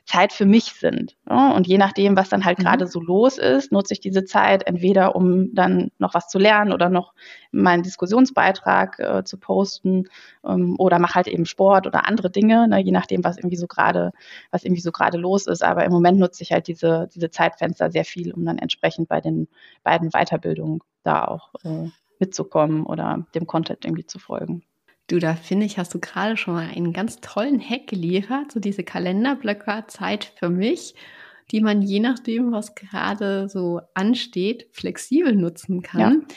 Zeit 0.04 0.32
für 0.32 0.46
mich 0.46 0.72
sind. 0.72 1.16
Ja? 1.28 1.52
Und 1.52 1.66
je 1.66 1.78
nachdem, 1.78 2.16
was 2.16 2.28
dann 2.28 2.44
halt 2.44 2.58
mhm. 2.58 2.64
gerade 2.64 2.86
so 2.86 3.00
los 3.00 3.38
ist, 3.38 3.72
nutze 3.72 3.94
ich 3.94 4.00
diese 4.00 4.24
Zeit 4.24 4.66
entweder, 4.66 5.14
um 5.14 5.54
dann 5.54 5.90
noch 5.98 6.14
was 6.14 6.28
zu 6.28 6.38
lernen 6.38 6.72
oder 6.72 6.88
noch 6.88 7.14
meinen 7.52 7.82
Diskussionsbeitrag 7.82 8.98
äh, 8.98 9.24
zu 9.24 9.38
posten 9.38 10.08
ähm, 10.44 10.76
oder 10.78 10.98
mache 10.98 11.14
halt 11.14 11.28
eben 11.28 11.46
Sport 11.46 11.86
oder 11.86 12.08
andere 12.08 12.30
Dinge, 12.30 12.68
ne? 12.68 12.80
je 12.80 12.92
nachdem, 12.92 13.24
was 13.24 13.36
irgendwie 13.38 13.56
so 13.56 13.66
gerade, 13.66 14.12
was 14.50 14.64
irgendwie 14.64 14.82
so 14.82 14.92
gerade 14.92 15.18
los 15.18 15.46
ist. 15.46 15.62
Aber 15.62 15.84
im 15.84 15.92
Moment 15.92 16.18
nutze 16.18 16.42
ich 16.42 16.52
halt 16.52 16.66
diese, 16.66 17.08
diese 17.14 17.30
Zeitfenster 17.30 17.90
sehr 17.90 18.04
viel, 18.04 18.32
um 18.32 18.44
dann 18.44 18.58
entsprechend 18.58 19.08
bei 19.08 19.20
den 19.20 19.48
beiden 19.82 20.10
Weiterbildungen 20.10 20.80
da 21.02 21.26
auch 21.26 21.50
äh, 21.64 21.88
mitzukommen 22.18 22.86
oder 22.86 23.26
dem 23.34 23.46
Content 23.46 23.84
irgendwie 23.84 24.06
zu 24.06 24.18
folgen. 24.18 24.62
Du, 25.12 25.18
da 25.18 25.34
finde 25.34 25.66
ich, 25.66 25.76
hast 25.76 25.92
du 25.92 25.98
gerade 25.98 26.38
schon 26.38 26.54
mal 26.54 26.70
einen 26.74 26.94
ganz 26.94 27.20
tollen 27.20 27.60
Hack 27.60 27.86
geliefert, 27.86 28.50
so 28.50 28.60
diese 28.60 28.82
Kalenderblöcke 28.82 29.84
Zeit 29.88 30.32
für 30.36 30.48
mich, 30.48 30.94
die 31.50 31.60
man 31.60 31.82
je 31.82 32.00
nachdem, 32.00 32.50
was 32.50 32.74
gerade 32.74 33.46
so 33.50 33.82
ansteht, 33.92 34.68
flexibel 34.72 35.36
nutzen 35.36 35.82
kann. 35.82 36.00
Ja. 36.00 36.36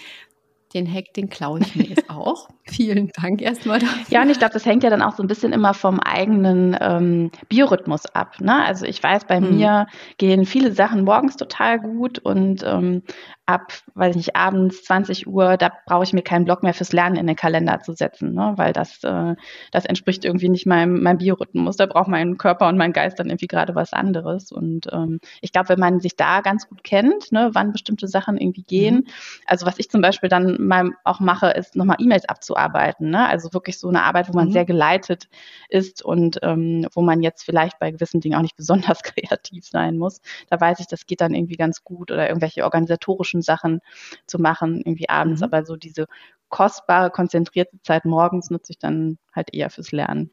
Den 0.73 0.93
Hack, 0.93 1.13
den 1.13 1.29
klaue 1.29 1.61
ich 1.61 1.73
mir 1.73 1.85
jetzt 1.85 2.04
auch. 2.15 2.49
Vielen 2.63 3.11
Dank 3.21 3.41
erstmal 3.41 3.79
dafür. 3.79 4.05
Ja, 4.09 4.21
und 4.21 4.29
ich 4.29 4.39
glaube, 4.39 4.53
das 4.53 4.65
hängt 4.65 4.83
ja 4.83 4.89
dann 4.89 5.01
auch 5.01 5.15
so 5.15 5.23
ein 5.23 5.27
bisschen 5.27 5.53
immer 5.53 5.73
vom 5.73 5.99
eigenen 5.99 6.75
ähm, 6.79 7.31
Biorhythmus 7.47 8.05
ab. 8.07 8.41
Ne? 8.41 8.65
Also 8.65 8.85
ich 8.85 9.01
weiß, 9.01 9.25
bei 9.25 9.39
mhm. 9.39 9.57
mir 9.57 9.87
gehen 10.17 10.45
viele 10.45 10.71
Sachen 10.71 11.03
morgens 11.03 11.35
total 11.35 11.79
gut 11.79 12.19
und 12.19 12.63
ähm, 12.65 13.03
ab, 13.45 13.73
weiß 13.93 14.11
ich 14.11 14.15
nicht, 14.15 14.35
abends 14.35 14.83
20 14.83 15.27
Uhr, 15.27 15.57
da 15.57 15.71
brauche 15.85 16.03
ich 16.03 16.13
mir 16.13 16.23
keinen 16.23 16.45
Block 16.45 16.63
mehr 16.63 16.73
fürs 16.73 16.93
Lernen 16.93 17.15
in 17.15 17.27
den 17.27 17.35
Kalender 17.35 17.79
zu 17.81 17.93
setzen, 17.93 18.33
ne? 18.33 18.53
weil 18.55 18.73
das, 18.73 19.03
äh, 19.03 19.35
das 19.71 19.85
entspricht 19.85 20.25
irgendwie 20.25 20.49
nicht 20.49 20.65
meinem, 20.65 21.03
meinem 21.03 21.19
Biorhythmus. 21.19 21.77
Da 21.77 21.85
braucht 21.85 22.07
mein 22.07 22.37
Körper 22.37 22.67
und 22.67 22.77
mein 22.77 22.93
Geist 22.93 23.19
dann 23.19 23.27
irgendwie 23.27 23.47
gerade 23.47 23.75
was 23.75 23.93
anderes. 23.93 24.51
Und 24.51 24.87
ähm, 24.91 25.19
ich 25.41 25.51
glaube, 25.51 25.69
wenn 25.69 25.79
man 25.79 25.99
sich 25.99 26.15
da 26.15 26.41
ganz 26.41 26.67
gut 26.67 26.83
kennt, 26.83 27.31
ne, 27.31 27.51
wann 27.53 27.71
bestimmte 27.71 28.07
Sachen 28.07 28.37
irgendwie 28.37 28.63
gehen, 28.63 28.95
mhm. 28.95 29.07
also 29.45 29.67
was 29.67 29.77
ich 29.77 29.89
zum 29.89 30.01
Beispiel 30.01 30.29
dann 30.29 30.57
mal 30.65 30.91
auch 31.03 31.19
mache, 31.19 31.51
ist 31.51 31.75
nochmal 31.75 31.97
E-Mails 32.05 32.25
abzuarbeiten. 32.29 33.09
Ne? 33.09 33.27
Also 33.27 33.53
wirklich 33.53 33.79
so 33.79 33.89
eine 33.89 34.03
Arbeit, 34.03 34.29
wo 34.29 34.33
man 34.33 34.49
mhm. 34.49 34.53
sehr 34.53 34.65
geleitet 34.65 35.27
ist 35.69 36.03
und 36.03 36.39
ähm, 36.43 36.87
wo 36.93 37.01
man 37.01 37.21
jetzt 37.21 37.43
vielleicht 37.43 37.79
bei 37.79 37.91
gewissen 37.91 38.21
Dingen 38.21 38.37
auch 38.37 38.41
nicht 38.41 38.55
besonders 38.57 39.03
kreativ 39.03 39.65
sein 39.67 39.97
muss. 39.97 40.21
Da 40.49 40.59
weiß 40.59 40.79
ich, 40.79 40.87
das 40.87 41.05
geht 41.05 41.21
dann 41.21 41.33
irgendwie 41.33 41.57
ganz 41.57 41.83
gut 41.83 42.11
oder 42.11 42.27
irgendwelche 42.27 42.63
organisatorischen 42.63 43.41
Sachen 43.41 43.81
zu 44.27 44.39
machen, 44.39 44.81
irgendwie 44.85 45.09
abends. 45.09 45.41
Mhm. 45.41 45.45
Aber 45.45 45.65
so 45.65 45.75
diese 45.75 46.05
kostbare, 46.49 47.09
konzentrierte 47.09 47.81
Zeit 47.81 48.05
morgens 48.05 48.49
nutze 48.49 48.71
ich 48.71 48.79
dann 48.79 49.17
halt 49.33 49.53
eher 49.53 49.69
fürs 49.69 49.91
Lernen. 49.91 50.31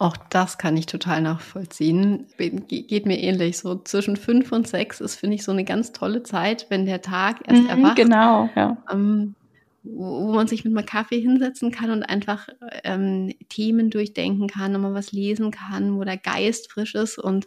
Auch 0.00 0.16
das 0.16 0.58
kann 0.58 0.76
ich 0.76 0.86
total 0.86 1.20
nachvollziehen. 1.22 2.26
Geht 2.38 3.06
mir 3.06 3.18
ähnlich. 3.18 3.58
So 3.58 3.74
zwischen 3.82 4.16
fünf 4.16 4.52
und 4.52 4.68
sechs 4.68 5.00
ist, 5.00 5.16
finde 5.16 5.34
ich, 5.34 5.42
so 5.42 5.50
eine 5.50 5.64
ganz 5.64 5.92
tolle 5.92 6.22
Zeit, 6.22 6.66
wenn 6.68 6.86
der 6.86 7.02
Tag 7.02 7.40
erst 7.44 7.64
mhm, 7.64 7.68
erwacht. 7.68 7.96
Genau, 7.96 8.48
ja. 8.54 8.76
Ähm, 8.92 9.34
wo 9.90 10.32
man 10.32 10.46
sich 10.46 10.64
mit 10.64 10.76
einem 10.76 10.86
Kaffee 10.86 11.20
hinsetzen 11.20 11.70
kann 11.70 11.90
und 11.90 12.02
einfach 12.02 12.48
ähm, 12.84 13.34
Themen 13.48 13.90
durchdenken 13.90 14.48
kann 14.48 14.74
und 14.74 14.82
man 14.82 14.94
was 14.94 15.12
lesen 15.12 15.50
kann, 15.50 15.96
wo 15.96 16.04
der 16.04 16.18
Geist 16.18 16.70
frisch 16.70 16.94
ist 16.94 17.18
und, 17.18 17.46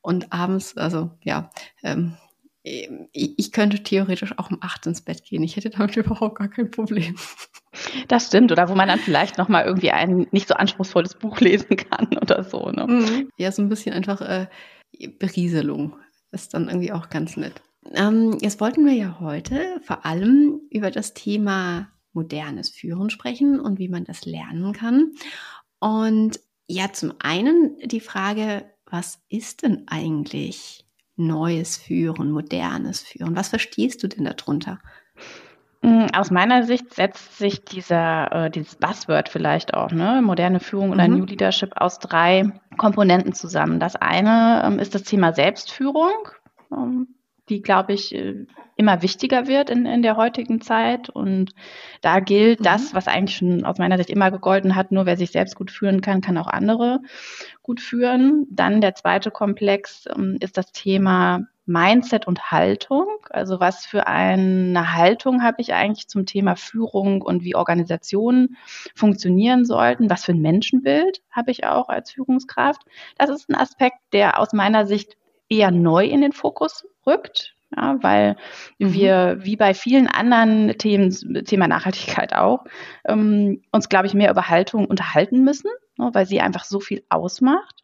und 0.00 0.32
abends, 0.32 0.76
also 0.76 1.10
ja, 1.22 1.50
ähm, 1.82 2.16
ich 2.62 3.52
könnte 3.52 3.82
theoretisch 3.82 4.38
auch 4.38 4.50
um 4.50 4.58
acht 4.60 4.86
ins 4.86 5.00
Bett 5.00 5.24
gehen. 5.24 5.42
Ich 5.42 5.56
hätte 5.56 5.70
damit 5.70 5.96
überhaupt 5.96 6.38
gar 6.38 6.48
kein 6.48 6.70
Problem. 6.70 7.16
Das 8.08 8.26
stimmt. 8.26 8.52
Oder 8.52 8.68
wo 8.68 8.74
man 8.74 8.88
dann 8.88 8.98
vielleicht 8.98 9.38
noch 9.38 9.48
mal 9.48 9.64
irgendwie 9.64 9.92
ein 9.92 10.26
nicht 10.30 10.48
so 10.48 10.54
anspruchsvolles 10.54 11.14
Buch 11.14 11.40
lesen 11.40 11.76
kann 11.76 12.08
oder 12.20 12.44
so. 12.44 12.70
Ne? 12.70 12.86
Mhm. 12.86 13.30
Ja, 13.38 13.50
so 13.50 13.62
ein 13.62 13.68
bisschen 13.68 13.94
einfach 13.94 14.20
äh, 14.20 14.46
Berieselung 15.18 15.96
ist 16.32 16.54
dann 16.54 16.68
irgendwie 16.68 16.92
auch 16.92 17.08
ganz 17.08 17.36
nett. 17.36 17.62
Ähm, 17.94 18.38
jetzt 18.40 18.60
wollten 18.60 18.84
wir 18.84 18.92
ja 18.92 19.18
heute 19.20 19.80
vor 19.82 20.04
allem 20.04 20.60
über 20.70 20.90
das 20.90 21.14
Thema 21.14 21.88
modernes 22.12 22.70
Führen 22.70 23.10
sprechen 23.10 23.60
und 23.60 23.78
wie 23.78 23.88
man 23.88 24.04
das 24.04 24.26
lernen 24.26 24.72
kann. 24.72 25.12
Und 25.78 26.40
ja, 26.66 26.92
zum 26.92 27.14
einen 27.20 27.76
die 27.84 28.00
Frage, 28.00 28.64
was 28.86 29.22
ist 29.28 29.62
denn 29.62 29.84
eigentlich 29.86 30.86
neues 31.16 31.76
Führen, 31.76 32.30
modernes 32.30 33.00
Führen? 33.00 33.36
Was 33.36 33.48
verstehst 33.48 34.02
du 34.02 34.08
denn 34.08 34.24
darunter? 34.24 34.80
Mm, 35.82 36.06
aus 36.14 36.30
meiner 36.30 36.64
Sicht 36.64 36.94
setzt 36.94 37.38
sich 37.38 37.64
dieser, 37.64 38.32
äh, 38.46 38.50
dieses 38.50 38.76
Buzzword 38.76 39.28
vielleicht 39.28 39.74
auch, 39.74 39.90
ne, 39.90 40.20
moderne 40.22 40.60
Führung 40.60 40.90
oder 40.90 41.08
mhm. 41.08 41.18
New 41.18 41.24
Leadership 41.24 41.72
aus 41.76 41.98
drei 41.98 42.52
Komponenten 42.76 43.32
zusammen. 43.32 43.80
Das 43.80 43.96
eine 43.96 44.62
ähm, 44.64 44.78
ist 44.78 44.94
das 44.94 45.04
Thema 45.04 45.32
Selbstführung. 45.32 46.28
Ähm, 46.72 47.08
die, 47.50 47.60
glaube 47.60 47.92
ich, 47.92 48.14
äh, 48.14 48.46
immer 48.76 49.02
wichtiger 49.02 49.46
wird 49.46 49.68
in, 49.68 49.84
in 49.84 50.02
der 50.02 50.16
heutigen 50.16 50.60
Zeit. 50.60 51.10
Und 51.10 51.52
da 52.00 52.20
gilt 52.20 52.60
mhm. 52.60 52.64
das, 52.64 52.94
was 52.94 53.08
eigentlich 53.08 53.36
schon 53.36 53.64
aus 53.64 53.78
meiner 53.78 53.98
Sicht 53.98 54.10
immer 54.10 54.30
gegolten 54.30 54.74
hat, 54.74 54.92
nur 54.92 55.04
wer 55.04 55.16
sich 55.16 55.32
selbst 55.32 55.56
gut 55.56 55.70
führen 55.70 56.00
kann, 56.00 56.22
kann 56.22 56.38
auch 56.38 56.46
andere 56.46 57.00
gut 57.62 57.80
führen. 57.80 58.46
Dann 58.50 58.80
der 58.80 58.94
zweite 58.94 59.30
Komplex 59.30 60.06
ähm, 60.16 60.38
ist 60.40 60.56
das 60.56 60.72
Thema 60.72 61.42
Mindset 61.66 62.26
und 62.26 62.50
Haltung. 62.50 63.06
Also 63.28 63.60
was 63.60 63.86
für 63.86 64.06
eine 64.06 64.94
Haltung 64.94 65.42
habe 65.42 65.60
ich 65.60 65.74
eigentlich 65.74 66.08
zum 66.08 66.26
Thema 66.26 66.56
Führung 66.56 67.22
und 67.22 67.44
wie 67.44 67.54
Organisationen 67.54 68.56
funktionieren 68.94 69.64
sollten? 69.64 70.10
Was 70.10 70.24
für 70.24 70.32
ein 70.32 70.40
Menschenbild 70.40 71.22
habe 71.30 71.50
ich 71.50 71.64
auch 71.64 71.88
als 71.88 72.12
Führungskraft? 72.12 72.82
Das 73.18 73.30
ist 73.30 73.48
ein 73.50 73.54
Aspekt, 73.54 73.98
der 74.12 74.40
aus 74.40 74.52
meiner 74.52 74.86
Sicht 74.86 75.16
eher 75.48 75.70
neu 75.70 76.06
in 76.06 76.22
den 76.22 76.32
Fokus 76.32 76.86
rückt. 77.06 77.54
Ja, 77.76 77.98
weil 78.02 78.36
mhm. 78.78 78.92
wir, 78.94 79.38
wie 79.42 79.56
bei 79.56 79.74
vielen 79.74 80.08
anderen 80.08 80.76
Themen, 80.76 81.10
Thema 81.44 81.68
Nachhaltigkeit 81.68 82.34
auch, 82.34 82.64
ähm, 83.06 83.62
uns, 83.70 83.88
glaube 83.88 84.08
ich, 84.08 84.14
mehr 84.14 84.30
über 84.30 84.48
Haltung 84.48 84.86
unterhalten 84.86 85.44
müssen, 85.44 85.70
ne, 85.96 86.10
weil 86.12 86.26
sie 86.26 86.40
einfach 86.40 86.64
so 86.64 86.80
viel 86.80 87.04
ausmacht. 87.10 87.82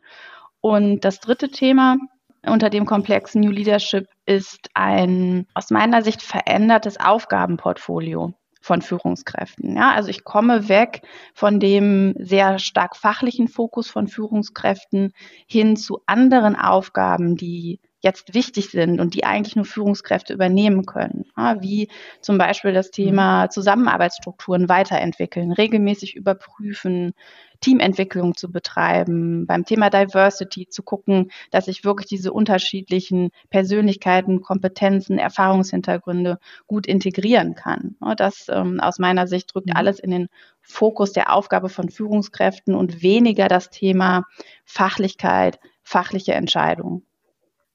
Und 0.61 1.05
das 1.05 1.21
dritte 1.21 1.51
Thema 1.51 1.99
unter 2.45 2.71
dem 2.71 2.85
Komplex 2.87 3.35
New 3.35 3.51
Leadership 3.51 4.09
ist 4.25 4.71
ein 4.75 5.47
aus 5.55 5.71
meiner 5.71 6.03
Sicht 6.03 6.23
verändertes 6.23 6.99
Aufgabenportfolio 6.99 8.35
von 8.61 8.83
Führungskräften. 8.83 9.77
Ja, 9.77 9.93
also 9.93 10.09
ich 10.09 10.25
komme 10.25 10.69
weg 10.69 11.03
von 11.35 11.61
dem 11.61 12.15
sehr 12.19 12.59
stark 12.59 12.97
fachlichen 12.97 13.47
Fokus 13.49 13.89
von 13.89 14.09
Führungskräften 14.09 15.13
hin 15.47 15.77
zu 15.77 16.01
anderen 16.07 16.57
Aufgaben, 16.57 17.37
die 17.37 17.81
jetzt 18.01 18.35
wichtig 18.35 18.71
sind 18.71 19.01
und 19.01 19.15
die 19.15 19.25
eigentlich 19.25 19.57
nur 19.57 19.65
Führungskräfte 19.65 20.33
übernehmen 20.33 20.87
können. 20.87 21.25
Ja, 21.37 21.61
wie 21.63 21.89
zum 22.21 22.39
Beispiel 22.39 22.73
das 22.73 22.91
Thema 22.91 23.45
mhm. 23.45 23.51
Zusammenarbeitsstrukturen 23.51 24.69
weiterentwickeln, 24.69 25.53
regelmäßig 25.53 26.15
überprüfen, 26.15 27.15
Teamentwicklung 27.61 28.37
zu 28.37 28.53
betreiben, 28.53 29.47
beim 29.47 29.65
Thema 29.65 29.89
Diversity 29.89 30.69
zu 30.69 30.83
gucken, 30.83 31.31
dass 31.51 31.69
ich 31.69 31.85
wirklich 31.85 32.07
diese 32.07 32.33
unterschiedlichen 32.33 33.31
Persönlichkeiten, 33.49 34.43
Kompetenzen, 34.43 35.19
Erfahrungshintergründe 35.19 36.39
gut 36.67 36.87
integrieren 36.87 37.55
kann. 37.55 37.97
Das 38.19 38.47
ähm, 38.51 38.79
aus 38.79 38.99
meiner 38.99 39.27
Sicht 39.27 39.55
drückt 39.55 39.69
mhm. 39.69 39.77
alles 39.77 39.99
in 39.99 40.11
den 40.11 40.29
Fokus 40.61 41.13
der 41.13 41.33
Aufgabe 41.33 41.71
von 41.71 41.89
Führungskräften 41.89 42.75
und 42.75 43.03
weniger 43.03 43.49
das 43.49 43.71
Thema 43.71 44.25
Fachlichkeit, 44.65 45.59
fachliche 45.83 46.35
Entscheidungen. 46.35 47.07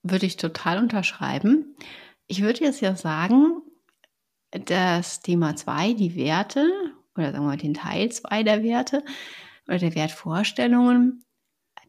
Würde 0.04 0.26
ich 0.26 0.38
total 0.38 0.80
unterschreiben. 0.80 1.76
Ich 2.28 2.42
würde 2.42 2.64
jetzt 2.64 2.82
ja 2.82 2.96
sagen, 2.96 3.62
das 4.52 5.22
Thema 5.22 5.56
2, 5.56 5.94
die 5.94 6.16
Werte, 6.16 6.70
oder 7.16 7.32
sagen 7.32 7.44
wir 7.44 7.50
mal 7.50 7.58
den 7.58 7.74
Teil 7.74 8.12
2 8.12 8.44
der 8.44 8.64
Werte 8.64 9.04
oder 9.68 9.78
der 9.78 9.96
Wertvorstellungen, 9.96 11.24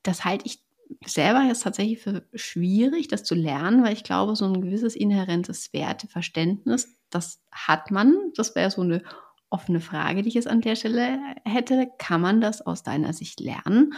das 0.02 0.24
halte 0.24 0.46
ich 0.46 0.62
selber 1.04 1.42
jetzt 1.42 1.62
tatsächlich 1.62 2.00
für 2.00 2.26
schwierig, 2.34 3.08
das 3.08 3.24
zu 3.24 3.34
lernen, 3.34 3.82
weil 3.82 3.94
ich 3.94 4.04
glaube, 4.04 4.36
so 4.36 4.44
ein 4.44 4.60
gewisses 4.60 4.94
inhärentes 4.94 5.72
Werteverständnis, 5.72 6.98
das 7.10 7.42
hat 7.50 7.90
man. 7.90 8.14
Das 8.36 8.54
wäre 8.54 8.70
so 8.70 8.82
eine 8.82 9.02
offene 9.50 9.80
Frage, 9.80 10.22
die 10.22 10.28
ich 10.28 10.34
jetzt 10.34 10.48
an 10.48 10.60
der 10.60 10.76
Stelle 10.76 11.18
hätte. 11.44 11.88
Kann 11.98 12.20
man 12.20 12.40
das 12.40 12.62
aus 12.62 12.82
deiner 12.82 13.12
Sicht 13.12 13.40
lernen? 13.40 13.94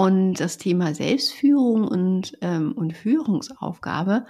Und 0.00 0.40
das 0.40 0.56
Thema 0.56 0.94
Selbstführung 0.94 1.86
und, 1.86 2.32
ähm, 2.40 2.72
und 2.72 2.96
Führungsaufgabe, 2.96 4.24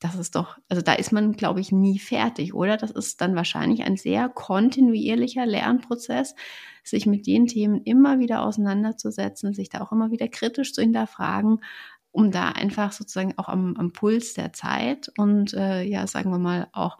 das 0.00 0.16
ist 0.16 0.34
doch, 0.34 0.58
also 0.68 0.82
da 0.82 0.94
ist 0.94 1.12
man, 1.12 1.34
glaube 1.34 1.60
ich, 1.60 1.70
nie 1.70 2.00
fertig, 2.00 2.52
oder? 2.52 2.76
Das 2.76 2.90
ist 2.90 3.20
dann 3.20 3.36
wahrscheinlich 3.36 3.84
ein 3.84 3.96
sehr 3.96 4.28
kontinuierlicher 4.28 5.46
Lernprozess, 5.46 6.34
sich 6.82 7.06
mit 7.06 7.28
den 7.28 7.46
Themen 7.46 7.80
immer 7.84 8.18
wieder 8.18 8.42
auseinanderzusetzen, 8.42 9.54
sich 9.54 9.68
da 9.68 9.82
auch 9.82 9.92
immer 9.92 10.10
wieder 10.10 10.26
kritisch 10.26 10.72
zu 10.72 10.82
hinterfragen, 10.82 11.60
um 12.10 12.32
da 12.32 12.48
einfach 12.48 12.90
sozusagen 12.90 13.38
auch 13.38 13.48
am, 13.48 13.76
am 13.76 13.92
Puls 13.92 14.34
der 14.34 14.52
Zeit 14.52 15.12
und 15.16 15.54
äh, 15.54 15.84
ja, 15.84 16.08
sagen 16.08 16.32
wir 16.32 16.40
mal 16.40 16.66
auch 16.72 16.98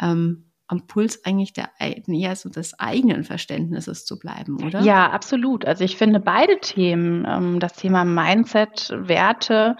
ähm, 0.00 0.51
am 0.72 0.86
Puls 0.86 1.24
eigentlich 1.26 1.52
der, 1.52 1.68
ja, 2.06 2.34
so 2.34 2.48
des 2.48 2.80
eigenen 2.80 3.24
Verständnisses 3.24 4.06
zu 4.06 4.18
bleiben, 4.18 4.56
oder? 4.64 4.80
Ja, 4.80 5.10
absolut. 5.10 5.66
Also 5.66 5.84
ich 5.84 5.98
finde 5.98 6.18
beide 6.18 6.58
Themen, 6.60 7.26
ähm, 7.28 7.60
das 7.60 7.74
Thema 7.74 8.06
Mindset, 8.06 8.90
Werte, 8.96 9.76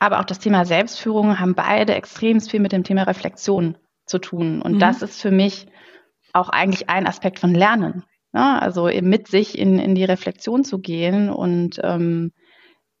aber 0.00 0.18
auch 0.18 0.24
das 0.24 0.40
Thema 0.40 0.64
Selbstführung 0.64 1.38
haben 1.38 1.54
beide 1.54 1.94
extrem 1.94 2.40
viel 2.40 2.58
mit 2.58 2.72
dem 2.72 2.82
Thema 2.82 3.04
Reflexion 3.04 3.78
zu 4.04 4.18
tun. 4.18 4.60
Und 4.60 4.74
mhm. 4.74 4.78
das 4.80 5.00
ist 5.00 5.22
für 5.22 5.30
mich 5.30 5.68
auch 6.32 6.48
eigentlich 6.48 6.90
ein 6.90 7.06
Aspekt 7.06 7.38
von 7.38 7.54
Lernen. 7.54 8.02
Ne? 8.32 8.60
also 8.60 8.88
eben 8.88 9.08
mit 9.08 9.28
sich 9.28 9.56
in, 9.56 9.78
in 9.78 9.94
die 9.94 10.04
Reflexion 10.04 10.64
zu 10.64 10.80
gehen 10.80 11.30
und 11.30 11.78
ähm, 11.84 12.32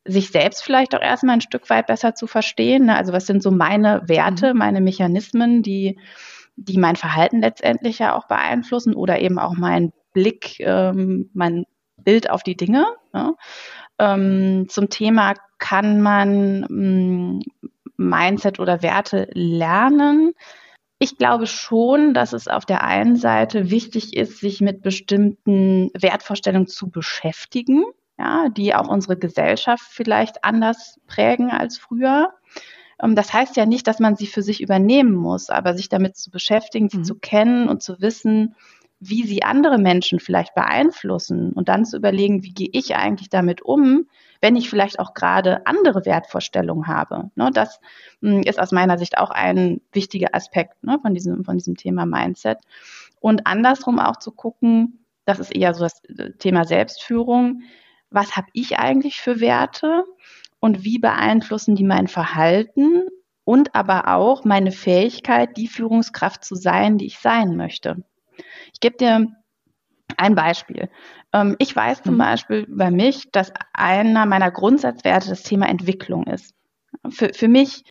sich 0.04 0.28
selbst 0.28 0.62
vielleicht 0.62 0.94
auch 0.94 1.00
erstmal 1.00 1.36
ein 1.36 1.40
Stück 1.40 1.70
weit 1.70 1.88
besser 1.88 2.14
zu 2.14 2.28
verstehen. 2.28 2.86
Ne? 2.86 2.96
Also 2.96 3.12
was 3.12 3.26
sind 3.26 3.42
so 3.42 3.50
meine 3.50 4.02
Werte, 4.06 4.52
mhm. 4.52 4.58
meine 4.58 4.80
Mechanismen, 4.80 5.62
die, 5.62 5.98
die 6.56 6.78
mein 6.78 6.96
Verhalten 6.96 7.40
letztendlich 7.40 7.98
ja 7.98 8.14
auch 8.16 8.26
beeinflussen 8.26 8.94
oder 8.94 9.20
eben 9.20 9.38
auch 9.38 9.54
mein 9.54 9.92
Blick, 10.12 10.60
ähm, 10.60 11.30
mein 11.32 11.64
Bild 11.96 12.30
auf 12.30 12.42
die 12.42 12.56
Dinge. 12.56 12.86
Ja? 13.14 13.34
Ähm, 13.98 14.66
zum 14.68 14.90
Thema 14.90 15.34
kann 15.58 16.02
man 16.02 16.60
mh, 16.60 16.68
hm, 16.68 17.42
Mindset 17.96 18.58
oder 18.58 18.82
Werte 18.82 19.28
lernen. 19.32 20.32
Ich 20.98 21.18
glaube 21.18 21.46
schon, 21.46 22.14
dass 22.14 22.32
es 22.32 22.48
auf 22.48 22.64
der 22.64 22.84
einen 22.84 23.16
Seite 23.16 23.70
wichtig 23.70 24.16
ist, 24.16 24.38
sich 24.38 24.60
mit 24.60 24.82
bestimmten 24.82 25.90
Wertvorstellungen 25.94 26.68
zu 26.68 26.90
beschäftigen, 26.90 27.84
ja, 28.18 28.48
die 28.50 28.74
auch 28.74 28.88
unsere 28.88 29.16
Gesellschaft 29.16 29.84
vielleicht 29.88 30.44
anders 30.44 31.00
prägen 31.06 31.50
als 31.50 31.78
früher. 31.78 32.32
Ähm, 33.02 33.14
das 33.14 33.32
heißt 33.32 33.56
ja 33.56 33.66
nicht, 33.66 33.86
dass 33.86 33.98
man 33.98 34.16
sie 34.16 34.26
für 34.26 34.42
sich 34.42 34.60
übernehmen 34.60 35.14
muss, 35.14 35.50
aber 35.50 35.74
sich 35.74 35.88
damit 35.88 36.16
zu 36.16 36.30
beschäftigen, 36.30 36.88
sie 36.88 36.98
mhm. 36.98 37.04
zu 37.04 37.16
kennen 37.16 37.68
und 37.68 37.82
zu 37.82 38.00
wissen, 38.00 38.54
wie 39.04 39.26
sie 39.26 39.42
andere 39.42 39.78
Menschen 39.78 40.20
vielleicht 40.20 40.54
beeinflussen 40.54 41.52
und 41.52 41.68
dann 41.68 41.84
zu 41.84 41.96
überlegen, 41.96 42.44
wie 42.44 42.54
gehe 42.54 42.68
ich 42.72 42.94
eigentlich 42.94 43.28
damit 43.28 43.60
um, 43.60 44.06
wenn 44.40 44.54
ich 44.54 44.70
vielleicht 44.70 45.00
auch 45.00 45.12
gerade 45.12 45.66
andere 45.66 46.06
Wertvorstellungen 46.06 46.86
habe. 46.86 47.30
Ne, 47.34 47.50
das 47.52 47.80
hm, 48.20 48.42
ist 48.42 48.60
aus 48.60 48.70
meiner 48.70 48.98
Sicht 48.98 49.18
auch 49.18 49.30
ein 49.30 49.80
wichtiger 49.92 50.28
Aspekt 50.34 50.84
ne, 50.84 51.00
von, 51.02 51.14
diesem, 51.14 51.44
von 51.44 51.58
diesem 51.58 51.76
Thema 51.76 52.06
Mindset. 52.06 52.58
Und 53.18 53.46
andersrum 53.46 53.98
auch 53.98 54.18
zu 54.18 54.30
gucken, 54.30 55.04
das 55.24 55.40
ist 55.40 55.54
eher 55.54 55.74
so 55.74 55.82
das 55.82 56.04
äh, 56.04 56.30
Thema 56.38 56.64
Selbstführung, 56.64 57.62
was 58.10 58.36
habe 58.36 58.48
ich 58.52 58.78
eigentlich 58.78 59.20
für 59.20 59.40
Werte 59.40 60.04
und 60.62 60.84
wie 60.84 60.98
beeinflussen 60.98 61.74
die 61.74 61.84
mein 61.84 62.06
Verhalten 62.06 63.08
und 63.44 63.74
aber 63.74 64.14
auch 64.14 64.44
meine 64.44 64.70
Fähigkeit, 64.70 65.56
die 65.56 65.66
Führungskraft 65.66 66.44
zu 66.44 66.54
sein, 66.54 66.98
die 66.98 67.06
ich 67.06 67.18
sein 67.18 67.56
möchte. 67.56 68.04
Ich 68.72 68.78
gebe 68.78 68.96
dir 68.96 69.26
ein 70.16 70.34
Beispiel. 70.36 70.88
Ähm, 71.32 71.56
ich 71.58 71.74
weiß 71.74 72.04
zum 72.04 72.14
mhm. 72.14 72.18
Beispiel 72.18 72.66
bei 72.68 72.92
mich, 72.92 73.32
dass 73.32 73.52
einer 73.72 74.24
meiner 74.24 74.52
Grundsatzwerte 74.52 75.30
das 75.30 75.42
Thema 75.42 75.68
Entwicklung 75.68 76.28
ist. 76.28 76.54
Für, 77.10 77.34
für 77.34 77.48
mich 77.48 77.82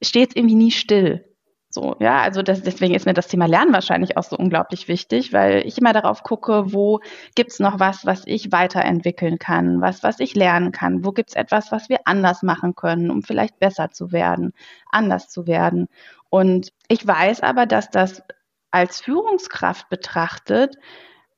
steht 0.00 0.30
es 0.30 0.36
irgendwie 0.36 0.54
nie 0.54 0.70
still. 0.70 1.29
So, 1.72 1.94
ja, 2.00 2.20
also 2.20 2.42
das, 2.42 2.62
deswegen 2.62 2.94
ist 2.94 3.06
mir 3.06 3.14
das 3.14 3.28
Thema 3.28 3.46
Lernen 3.46 3.72
wahrscheinlich 3.72 4.16
auch 4.16 4.24
so 4.24 4.36
unglaublich 4.36 4.88
wichtig, 4.88 5.32
weil 5.32 5.64
ich 5.64 5.78
immer 5.78 5.92
darauf 5.92 6.24
gucke, 6.24 6.72
wo 6.72 6.98
gibt's 7.36 7.60
noch 7.60 7.78
was, 7.78 8.04
was 8.04 8.26
ich 8.26 8.50
weiterentwickeln 8.50 9.38
kann, 9.38 9.80
was, 9.80 10.02
was 10.02 10.18
ich 10.18 10.34
lernen 10.34 10.72
kann, 10.72 11.04
wo 11.04 11.12
gibt's 11.12 11.34
etwas, 11.36 11.70
was 11.70 11.88
wir 11.88 12.00
anders 12.06 12.42
machen 12.42 12.74
können, 12.74 13.08
um 13.12 13.22
vielleicht 13.22 13.60
besser 13.60 13.90
zu 13.92 14.10
werden, 14.10 14.52
anders 14.90 15.28
zu 15.28 15.46
werden. 15.46 15.86
Und 16.28 16.72
ich 16.88 17.06
weiß 17.06 17.42
aber, 17.44 17.66
dass 17.66 17.88
das 17.88 18.20
als 18.72 19.00
Führungskraft 19.00 19.88
betrachtet, 19.88 20.76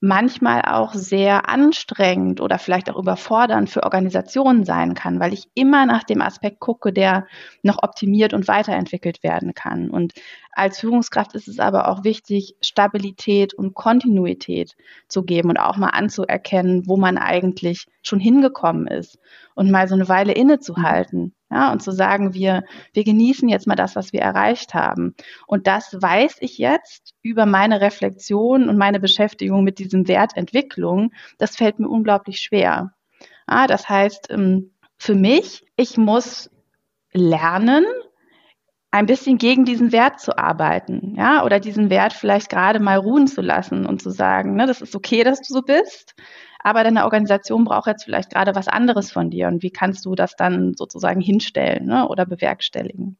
manchmal 0.03 0.63
auch 0.63 0.95
sehr 0.95 1.49
anstrengend 1.49 2.41
oder 2.41 2.59
vielleicht 2.59 2.91
auch 2.91 2.99
überfordernd 2.99 3.71
für 3.71 3.85
Organisationen 3.85 4.65
sein 4.65 4.95
kann, 4.95 5.21
weil 5.21 5.33
ich 5.33 5.47
immer 5.55 5.87
nach 5.87 6.03
dem 6.03 6.21
Aspekt 6.23 6.59
gucke, 6.59 6.93
der 6.93 7.29
noch 7.63 7.85
optimiert 7.85 8.35
und 8.35 8.49
weiterentwickelt 8.49 9.23
werden 9.23 9.55
kann. 9.55 9.91
Und 9.91 10.15
als 10.53 10.79
Führungskraft 10.79 11.35
ist 11.35 11.49
es 11.49 11.59
aber 11.59 11.89
auch 11.89 12.05
wichtig, 12.05 12.57
Stabilität 12.61 13.55
und 13.55 13.75
Kontinuität 13.75 14.77
zu 15.09 15.23
geben 15.23 15.49
und 15.49 15.57
auch 15.57 15.77
mal 15.77 15.89
anzuerkennen, 15.89 16.87
wo 16.87 16.97
man 16.97 17.19
eigentlich 17.19 17.87
schon 18.03 18.21
hingekommen 18.21 18.87
ist 18.87 19.19
und 19.55 19.71
mal 19.71 19.89
so 19.89 19.95
eine 19.95 20.09
Weile 20.09 20.33
innezuhalten 20.33 21.35
ja, 21.51 21.71
und 21.71 21.83
zu 21.83 21.91
sagen, 21.91 22.33
wir, 22.35 22.65
wir 22.93 23.05
genießen 23.05 23.49
jetzt 23.49 23.67
mal 23.67 23.75
das, 23.75 23.95
was 23.95 24.13
wir 24.13 24.21
erreicht 24.21 24.73
haben. 24.73 25.15
Und 25.47 25.67
das 25.67 25.97
weiß 26.01 26.37
ich 26.41 26.57
jetzt 26.57 27.15
über 27.21 27.45
meine 27.45 27.81
Reflexion 27.81 28.69
und 28.69 28.79
meine 28.79 29.01
Beschäftigung 29.01 29.63
mit 29.63 29.79
diesem 29.79 30.09
Wert 30.09 30.33
Entwicklung. 30.35 31.13
Das 31.39 31.57
fällt 31.57 31.79
mir 31.79 31.89
unglaublich 31.89 32.41
schwer. 32.41 32.95
Ja, 33.49 33.67
das 33.67 33.89
heißt, 33.89 34.29
ähm, 34.31 34.73
für 34.97 35.15
mich, 35.15 35.67
ich 35.77 35.99
muss 35.99 36.51
lernen, 37.13 37.85
ein 38.93 39.07
bisschen 39.07 39.39
gegen 39.39 39.65
diesen 39.65 39.91
Wert 39.91 40.21
zu 40.21 40.37
arbeiten, 40.39 41.15
ja, 41.17 41.45
oder 41.45 41.59
diesen 41.59 41.89
Wert 41.91 42.13
vielleicht 42.13 42.51
gerade 42.51 42.79
mal 42.79 42.99
ruhen 42.99 43.27
zu 43.27 43.41
lassen 43.41 43.87
und 43.87 44.03
zu 44.03 44.11
sagen, 44.11 44.55
ne, 44.55 44.67
das 44.67 44.83
ist 44.83 44.95
okay, 44.95 45.25
dass 45.25 45.41
du 45.41 45.55
so 45.55 45.63
bist, 45.63 46.15
aber 46.61 46.85
deine 46.85 47.05
Organisation 47.05 47.65
braucht 47.65 47.87
jetzt 47.87 48.05
vielleicht 48.05 48.31
gerade 48.31 48.55
was 48.55 48.69
anderes 48.69 49.11
von 49.11 49.31
dir 49.31 49.49
und 49.49 49.63
wie 49.63 49.71
kannst 49.71 50.05
du 50.05 50.15
das 50.15 50.37
dann 50.37 50.75
sozusagen 50.75 51.23
hinstellen 51.23 51.87
ne, 51.87 52.07
oder 52.07 52.27
bewerkstelligen? 52.27 53.17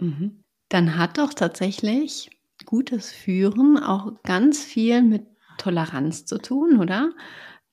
Mhm. 0.00 0.42
Dann 0.68 0.98
hat 0.98 1.16
doch 1.16 1.32
tatsächlich 1.32 2.28
gutes 2.66 3.12
Führen 3.12 3.78
auch 3.78 4.20
ganz 4.24 4.64
viel 4.64 5.02
mit 5.02 5.26
Toleranz 5.58 6.26
zu 6.26 6.38
tun, 6.38 6.80
oder? 6.80 7.12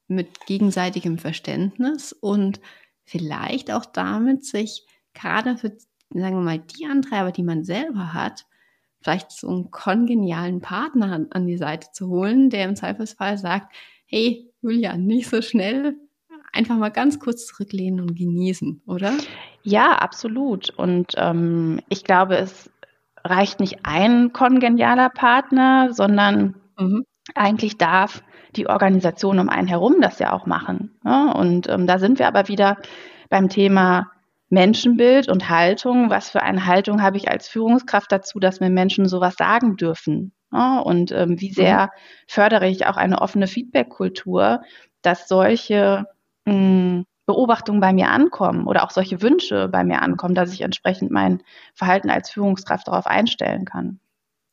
Mit 0.07 0.45
gegenseitigem 0.45 1.17
Verständnis 1.17 2.13
und 2.13 2.61
vielleicht 3.03 3.71
auch 3.71 3.85
damit, 3.85 4.45
sich 4.45 4.85
gerade 5.15 5.57
für, 5.57 5.75
sagen 6.13 6.37
wir 6.37 6.43
mal, 6.43 6.59
die 6.59 6.85
Antreiber, 6.85 7.31
die 7.31 7.43
man 7.43 7.63
selber 7.63 8.13
hat, 8.13 8.45
vielleicht 9.01 9.31
so 9.31 9.47
einen 9.49 9.71
kongenialen 9.71 10.61
Partner 10.61 11.11
an, 11.11 11.27
an 11.31 11.45
die 11.45 11.57
Seite 11.57 11.87
zu 11.91 12.07
holen, 12.07 12.49
der 12.49 12.65
im 12.65 12.75
Zweifelsfall 12.75 13.37
sagt, 13.37 13.75
hey, 14.07 14.51
Julia, 14.61 14.97
nicht 14.97 15.29
so 15.29 15.41
schnell. 15.41 15.95
Einfach 16.51 16.77
mal 16.77 16.89
ganz 16.89 17.19
kurz 17.19 17.45
zurücklehnen 17.45 17.99
und 17.99 18.15
genießen, 18.15 18.81
oder? 18.87 19.13
Ja, 19.63 19.97
absolut. 19.97 20.69
Und 20.69 21.13
ähm, 21.17 21.81
ich 21.89 22.03
glaube, 22.03 22.37
es 22.37 22.71
reicht 23.23 23.59
nicht 23.59 23.79
ein 23.83 24.31
kongenialer 24.31 25.09
Partner, 25.09 25.93
sondern 25.93 26.55
mhm. 26.79 27.03
eigentlich 27.35 27.77
darf 27.77 28.23
die 28.55 28.67
Organisation 28.67 29.39
um 29.39 29.49
einen 29.49 29.67
herum 29.67 29.95
das 30.01 30.19
ja 30.19 30.31
auch 30.31 30.45
machen. 30.45 30.97
Ja? 31.03 31.31
Und 31.31 31.67
ähm, 31.69 31.87
da 31.87 31.99
sind 31.99 32.19
wir 32.19 32.27
aber 32.27 32.47
wieder 32.47 32.77
beim 33.29 33.49
Thema 33.49 34.11
Menschenbild 34.55 35.27
und 35.27 35.49
Haltung. 35.49 36.09
Was 36.09 36.29
für 36.29 36.41
eine 36.41 36.65
Haltung 36.65 37.01
habe 37.01 37.17
ich 37.17 37.29
als 37.29 37.47
Führungskraft 37.47 38.11
dazu, 38.11 38.39
dass 38.39 38.61
mir 38.61 38.69
Menschen 38.69 39.07
sowas 39.07 39.35
sagen 39.35 39.75
dürfen? 39.75 40.31
Ja, 40.51 40.79
und 40.79 41.11
ähm, 41.11 41.39
wie 41.41 41.51
sehr 41.51 41.87
mhm. 41.87 41.89
fördere 42.27 42.67
ich 42.67 42.87
auch 42.87 42.97
eine 42.97 43.21
offene 43.21 43.47
Feedback-Kultur, 43.47 44.61
dass 45.01 45.27
solche 45.27 46.05
mh, 46.45 46.53
hm, 46.53 47.05
Beobachtungen 47.25 47.81
bei 47.81 47.91
mir 47.91 48.09
ankommen 48.09 48.65
oder 48.65 48.83
auch 48.83 48.91
solche 48.91 49.21
Wünsche 49.21 49.67
bei 49.67 49.83
mir 49.83 50.01
ankommen, 50.01 50.35
dass 50.35 50.53
ich 50.53 50.61
entsprechend 50.61 51.11
mein 51.11 51.43
Verhalten 51.73 52.09
als 52.09 52.29
Führungskraft 52.29 52.87
darauf 52.87 53.07
einstellen 53.07 53.65
kann. 53.65 53.99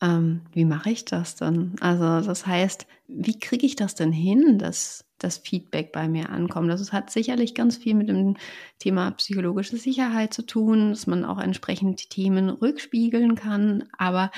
Ähm, 0.03 0.41
wie 0.53 0.65
mache 0.65 0.91
ich 0.91 1.05
das 1.05 1.37
dann? 1.37 1.77
Also 1.81 2.21
das 2.27 2.47
heißt, 2.47 2.87
wie 3.07 3.39
kriege 3.39 3.65
ich 3.65 3.77
das 3.77 3.95
denn 3.95 4.11
hin, 4.11 4.59
dass 4.59 5.05
das 5.23 5.39
Feedback 5.39 5.93
bei 5.93 6.09
mir 6.09 6.31
ankommt? 6.31 6.71
Das 6.71 6.93
hat 6.93 7.11
sicherlich 7.11 7.55
ganz 7.55 7.77
viel 7.77 7.95
mit 7.95 8.09
dem 8.09 8.37
Thema 8.79 9.11
psychologische 9.13 9.77
Sicherheit 9.77 10.35
zu 10.35 10.43
tun, 10.43 10.91
dass 10.91 11.07
man 11.07 11.25
auch 11.25 11.39
entsprechend 11.39 12.03
die 12.03 12.09
Themen 12.09 12.51
rückspiegeln 12.51 13.35
kann. 13.35 13.85
Aber 13.97 14.31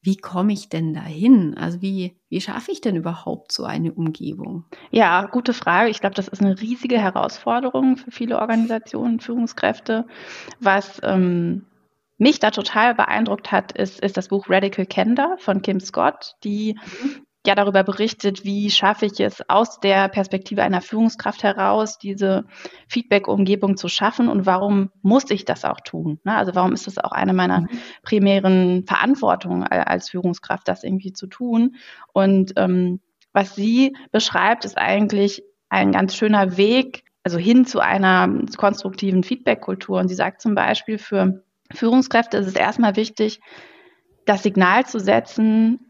wie 0.00 0.16
komme 0.16 0.52
ich 0.52 0.68
denn 0.68 0.94
dahin? 0.94 1.56
Also 1.56 1.82
wie, 1.82 2.16
wie 2.28 2.40
schaffe 2.40 2.70
ich 2.70 2.80
denn 2.80 2.96
überhaupt 2.96 3.52
so 3.52 3.64
eine 3.64 3.92
Umgebung? 3.92 4.64
Ja, 4.90 5.26
gute 5.26 5.52
Frage. 5.52 5.90
Ich 5.90 6.00
glaube, 6.00 6.14
das 6.14 6.28
ist 6.28 6.40
eine 6.40 6.60
riesige 6.60 6.98
Herausforderung 6.98 7.96
für 7.96 8.10
viele 8.10 8.38
Organisationen, 8.38 9.20
Führungskräfte. 9.20 10.06
Was 10.60 11.00
ähm, 11.02 11.66
mich 12.16 12.38
da 12.38 12.50
total 12.50 12.94
beeindruckt 12.94 13.50
hat, 13.50 13.72
ist, 13.72 14.00
ist 14.00 14.16
das 14.16 14.28
Buch 14.28 14.48
Radical 14.48 14.86
Candor 14.86 15.36
von 15.38 15.62
Kim 15.62 15.80
Scott, 15.80 16.36
die 16.44 16.74
mhm 16.74 17.27
ja 17.48 17.54
darüber 17.54 17.82
berichtet, 17.82 18.44
wie 18.44 18.70
schaffe 18.70 19.06
ich 19.06 19.18
es 19.20 19.42
aus 19.48 19.80
der 19.80 20.08
Perspektive 20.08 20.62
einer 20.62 20.80
Führungskraft 20.80 21.42
heraus, 21.42 21.98
diese 21.98 22.44
Feedback-Umgebung 22.86 23.76
zu 23.76 23.88
schaffen 23.88 24.28
und 24.28 24.46
warum 24.46 24.90
muss 25.02 25.30
ich 25.30 25.44
das 25.44 25.64
auch 25.64 25.80
tun? 25.80 26.20
Ne? 26.24 26.36
Also 26.36 26.54
warum 26.54 26.72
ist 26.72 26.86
das 26.86 26.98
auch 26.98 27.12
eine 27.12 27.32
meiner 27.32 27.62
mhm. 27.62 27.68
primären 28.02 28.84
Verantwortungen 28.86 29.64
als 29.64 30.10
Führungskraft, 30.10 30.68
das 30.68 30.84
irgendwie 30.84 31.12
zu 31.12 31.26
tun? 31.26 31.76
Und 32.12 32.52
ähm, 32.56 33.00
was 33.32 33.54
sie 33.54 33.96
beschreibt, 34.12 34.64
ist 34.64 34.78
eigentlich 34.78 35.42
ein 35.68 35.92
ganz 35.92 36.14
schöner 36.14 36.56
Weg, 36.56 37.04
also 37.24 37.38
hin 37.38 37.66
zu 37.66 37.80
einer 37.80 38.28
konstruktiven 38.56 39.22
Feedback-Kultur. 39.22 39.98
Und 39.98 40.08
sie 40.08 40.14
sagt 40.14 40.40
zum 40.40 40.54
Beispiel, 40.54 40.98
für 40.98 41.42
Führungskräfte 41.72 42.36
ist 42.36 42.46
es 42.46 42.54
erstmal 42.54 42.96
wichtig, 42.96 43.40
das 44.24 44.42
Signal 44.42 44.86
zu 44.86 45.00
setzen, 45.00 45.87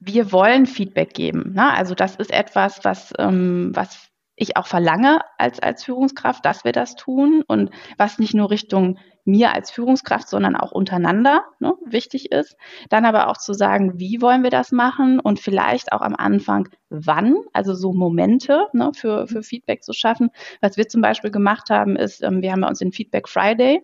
wir 0.00 0.32
wollen 0.32 0.66
Feedback 0.66 1.14
geben. 1.14 1.52
Ne? 1.54 1.72
Also 1.72 1.94
das 1.94 2.16
ist 2.16 2.32
etwas, 2.32 2.84
was, 2.84 3.12
ähm, 3.18 3.70
was 3.74 4.10
ich 4.36 4.56
auch 4.56 4.66
verlange 4.66 5.20
als, 5.38 5.60
als 5.60 5.84
Führungskraft, 5.84 6.44
dass 6.44 6.64
wir 6.64 6.72
das 6.72 6.96
tun 6.96 7.42
und 7.46 7.70
was 7.98 8.18
nicht 8.18 8.34
nur 8.34 8.50
Richtung 8.50 8.98
mir 9.24 9.54
als 9.54 9.70
Führungskraft, 9.70 10.28
sondern 10.28 10.56
auch 10.56 10.72
untereinander 10.72 11.44
ne, 11.60 11.74
wichtig 11.86 12.32
ist. 12.32 12.56
Dann 12.90 13.06
aber 13.06 13.28
auch 13.28 13.38
zu 13.38 13.54
sagen, 13.54 13.98
wie 13.98 14.20
wollen 14.20 14.42
wir 14.42 14.50
das 14.50 14.72
machen 14.72 15.20
und 15.20 15.40
vielleicht 15.40 15.92
auch 15.92 16.02
am 16.02 16.14
Anfang 16.16 16.68
wann, 16.90 17.36
also 17.52 17.74
so 17.74 17.92
Momente 17.92 18.66
ne, 18.72 18.90
für, 18.94 19.26
für 19.26 19.42
Feedback 19.42 19.82
zu 19.82 19.92
schaffen. 19.92 20.30
Was 20.60 20.76
wir 20.76 20.88
zum 20.88 21.00
Beispiel 21.00 21.30
gemacht 21.30 21.70
haben, 21.70 21.96
ist, 21.96 22.22
ähm, 22.22 22.42
wir 22.42 22.52
haben 22.52 22.60
bei 22.60 22.68
uns 22.68 22.80
den 22.80 22.92
Feedback 22.92 23.28
Friday 23.28 23.82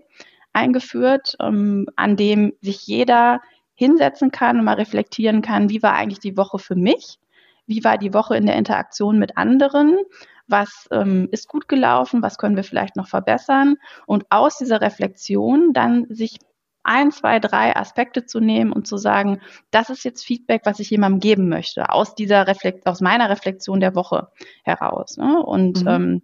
eingeführt, 0.52 1.36
ähm, 1.40 1.86
an 1.96 2.16
dem 2.16 2.52
sich 2.60 2.86
jeder 2.86 3.40
hinsetzen 3.80 4.30
kann 4.30 4.58
und 4.58 4.64
mal 4.64 4.74
reflektieren 4.74 5.40
kann, 5.40 5.70
wie 5.70 5.82
war 5.82 5.94
eigentlich 5.94 6.20
die 6.20 6.36
Woche 6.36 6.58
für 6.58 6.74
mich? 6.76 7.18
Wie 7.66 7.82
war 7.82 7.96
die 7.96 8.12
Woche 8.12 8.36
in 8.36 8.44
der 8.44 8.56
Interaktion 8.56 9.18
mit 9.18 9.38
anderen? 9.38 9.96
Was 10.46 10.86
ähm, 10.90 11.28
ist 11.30 11.48
gut 11.48 11.66
gelaufen? 11.66 12.20
Was 12.20 12.36
können 12.36 12.56
wir 12.56 12.64
vielleicht 12.64 12.96
noch 12.96 13.08
verbessern? 13.08 13.76
Und 14.04 14.26
aus 14.28 14.58
dieser 14.58 14.82
Reflexion 14.82 15.72
dann 15.72 16.04
sich 16.10 16.40
ein, 16.82 17.10
zwei, 17.10 17.38
drei 17.40 17.74
Aspekte 17.74 18.26
zu 18.26 18.38
nehmen 18.38 18.70
und 18.70 18.86
zu 18.86 18.98
sagen, 18.98 19.40
das 19.70 19.88
ist 19.88 20.04
jetzt 20.04 20.26
Feedback, 20.26 20.62
was 20.64 20.78
ich 20.78 20.90
jemandem 20.90 21.20
geben 21.20 21.48
möchte, 21.48 21.88
aus 21.88 22.14
dieser 22.14 22.46
Reflekt, 22.46 22.86
aus 22.86 23.00
meiner 23.00 23.30
Reflexion 23.30 23.80
der 23.80 23.94
Woche 23.94 24.28
heraus. 24.62 25.16
Ne? 25.16 25.42
Und 25.42 25.82
mhm. 25.82 25.88
ähm, 25.88 26.22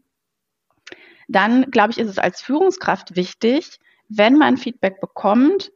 dann, 1.26 1.70
glaube 1.70 1.92
ich, 1.92 1.98
ist 1.98 2.10
es 2.10 2.18
als 2.18 2.42
Führungskraft 2.42 3.16
wichtig, 3.16 3.78
wenn 4.10 4.36
man 4.36 4.58
Feedback 4.58 5.00
bekommt, 5.00 5.72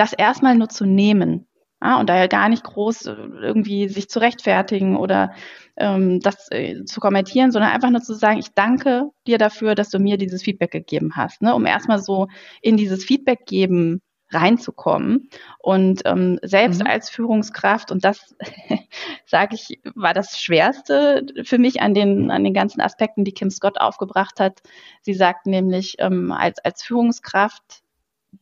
das 0.00 0.14
erstmal 0.14 0.56
nur 0.56 0.70
zu 0.70 0.86
nehmen. 0.86 1.46
Ja, 1.82 1.98
und 1.98 2.10
daher 2.10 2.28
gar 2.28 2.48
nicht 2.48 2.64
groß 2.64 3.06
äh, 3.06 3.12
irgendwie 3.40 3.88
sich 3.88 4.08
zu 4.10 4.18
rechtfertigen 4.18 4.96
oder 4.96 5.32
ähm, 5.76 6.20
das 6.20 6.50
äh, 6.50 6.84
zu 6.84 7.00
kommentieren, 7.00 7.52
sondern 7.52 7.70
einfach 7.70 7.90
nur 7.90 8.02
zu 8.02 8.14
sagen, 8.14 8.38
ich 8.38 8.52
danke 8.54 9.10
dir 9.26 9.38
dafür, 9.38 9.74
dass 9.74 9.88
du 9.90 9.98
mir 9.98 10.18
dieses 10.18 10.42
Feedback 10.42 10.72
gegeben 10.72 11.12
hast, 11.16 11.40
ne, 11.40 11.54
um 11.54 11.64
erstmal 11.64 11.98
so 11.98 12.28
in 12.60 12.76
dieses 12.76 13.04
Feedback 13.04 13.46
geben 13.46 14.02
reinzukommen. 14.30 15.30
Und 15.58 16.02
ähm, 16.04 16.38
selbst 16.42 16.80
mhm. 16.80 16.86
als 16.86 17.10
Führungskraft, 17.10 17.90
und 17.90 18.04
das 18.04 18.34
sage 19.26 19.54
ich, 19.54 19.80
war 19.94 20.14
das 20.14 20.40
Schwerste 20.40 21.26
für 21.44 21.58
mich 21.58 21.80
an 21.80 21.94
den, 21.94 22.30
an 22.30 22.44
den 22.44 22.54
ganzen 22.54 22.80
Aspekten, 22.80 23.24
die 23.24 23.32
Kim 23.32 23.50
Scott 23.50 23.80
aufgebracht 23.80 24.38
hat. 24.38 24.60
Sie 25.02 25.14
sagt 25.14 25.46
nämlich, 25.46 25.96
ähm, 25.98 26.30
als, 26.32 26.58
als 26.58 26.82
Führungskraft, 26.82 27.82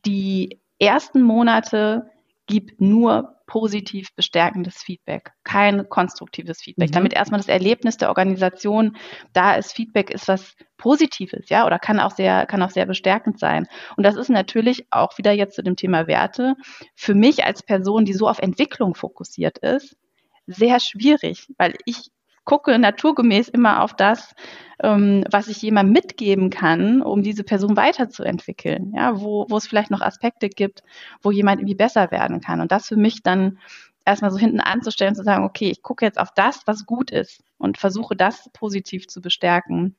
die 0.05 0.59
ersten 0.79 1.21
Monate 1.21 2.09
gib 2.47 2.79
nur 2.81 3.35
positiv 3.45 4.13
bestärkendes 4.15 4.77
Feedback, 4.77 5.31
kein 5.43 5.89
konstruktives 5.89 6.61
Feedback, 6.61 6.89
mhm. 6.89 6.93
damit 6.93 7.13
erstmal 7.13 7.39
das 7.39 7.47
Erlebnis 7.47 7.97
der 7.97 8.09
Organisation 8.09 8.95
da 9.33 9.55
ist. 9.55 9.73
Feedback 9.73 10.11
ist 10.11 10.27
was 10.27 10.55
Positives, 10.77 11.49
ja, 11.49 11.65
oder 11.65 11.79
kann 11.79 11.99
auch 11.99 12.11
sehr, 12.11 12.45
kann 12.45 12.61
auch 12.61 12.69
sehr 12.69 12.85
bestärkend 12.85 13.39
sein. 13.39 13.67
Und 13.97 14.05
das 14.05 14.15
ist 14.15 14.29
natürlich 14.29 14.85
auch 14.91 15.17
wieder 15.17 15.31
jetzt 15.31 15.55
zu 15.55 15.63
dem 15.63 15.75
Thema 15.75 16.05
Werte 16.07 16.55
für 16.95 17.15
mich 17.15 17.43
als 17.43 17.63
Person, 17.63 18.05
die 18.05 18.13
so 18.13 18.27
auf 18.27 18.39
Entwicklung 18.39 18.93
fokussiert 18.93 19.57
ist, 19.59 19.97
sehr 20.45 20.79
schwierig, 20.79 21.47
weil 21.57 21.75
ich 21.85 22.09
gucke 22.49 22.79
naturgemäß 22.79 23.47
immer 23.47 23.83
auf 23.83 23.93
das, 23.93 24.33
ähm, 24.81 25.23
was 25.29 25.49
ich 25.49 25.61
jemandem 25.61 25.93
mitgeben 25.93 26.49
kann, 26.49 27.03
um 27.03 27.21
diese 27.21 27.43
Person 27.43 27.77
weiterzuentwickeln. 27.77 28.91
Ja, 28.95 29.21
wo, 29.21 29.45
wo 29.49 29.57
es 29.57 29.67
vielleicht 29.67 29.91
noch 29.91 30.01
Aspekte 30.01 30.49
gibt, 30.49 30.81
wo 31.21 31.29
jemand 31.29 31.59
irgendwie 31.59 31.75
besser 31.75 32.09
werden 32.09 32.41
kann. 32.41 32.59
Und 32.59 32.71
das 32.71 32.87
für 32.87 32.95
mich 32.95 33.21
dann 33.21 33.59
erstmal 34.03 34.31
so 34.31 34.39
hinten 34.39 34.61
anzustellen, 34.61 35.13
zu 35.13 35.23
sagen, 35.23 35.43
okay, 35.43 35.69
ich 35.69 35.83
gucke 35.83 36.05
jetzt 36.05 36.19
auf 36.19 36.31
das, 36.33 36.63
was 36.65 36.87
gut 36.87 37.11
ist 37.11 37.43
und 37.59 37.77
versuche 37.77 38.15
das 38.15 38.49
positiv 38.51 39.07
zu 39.07 39.21
bestärken. 39.21 39.95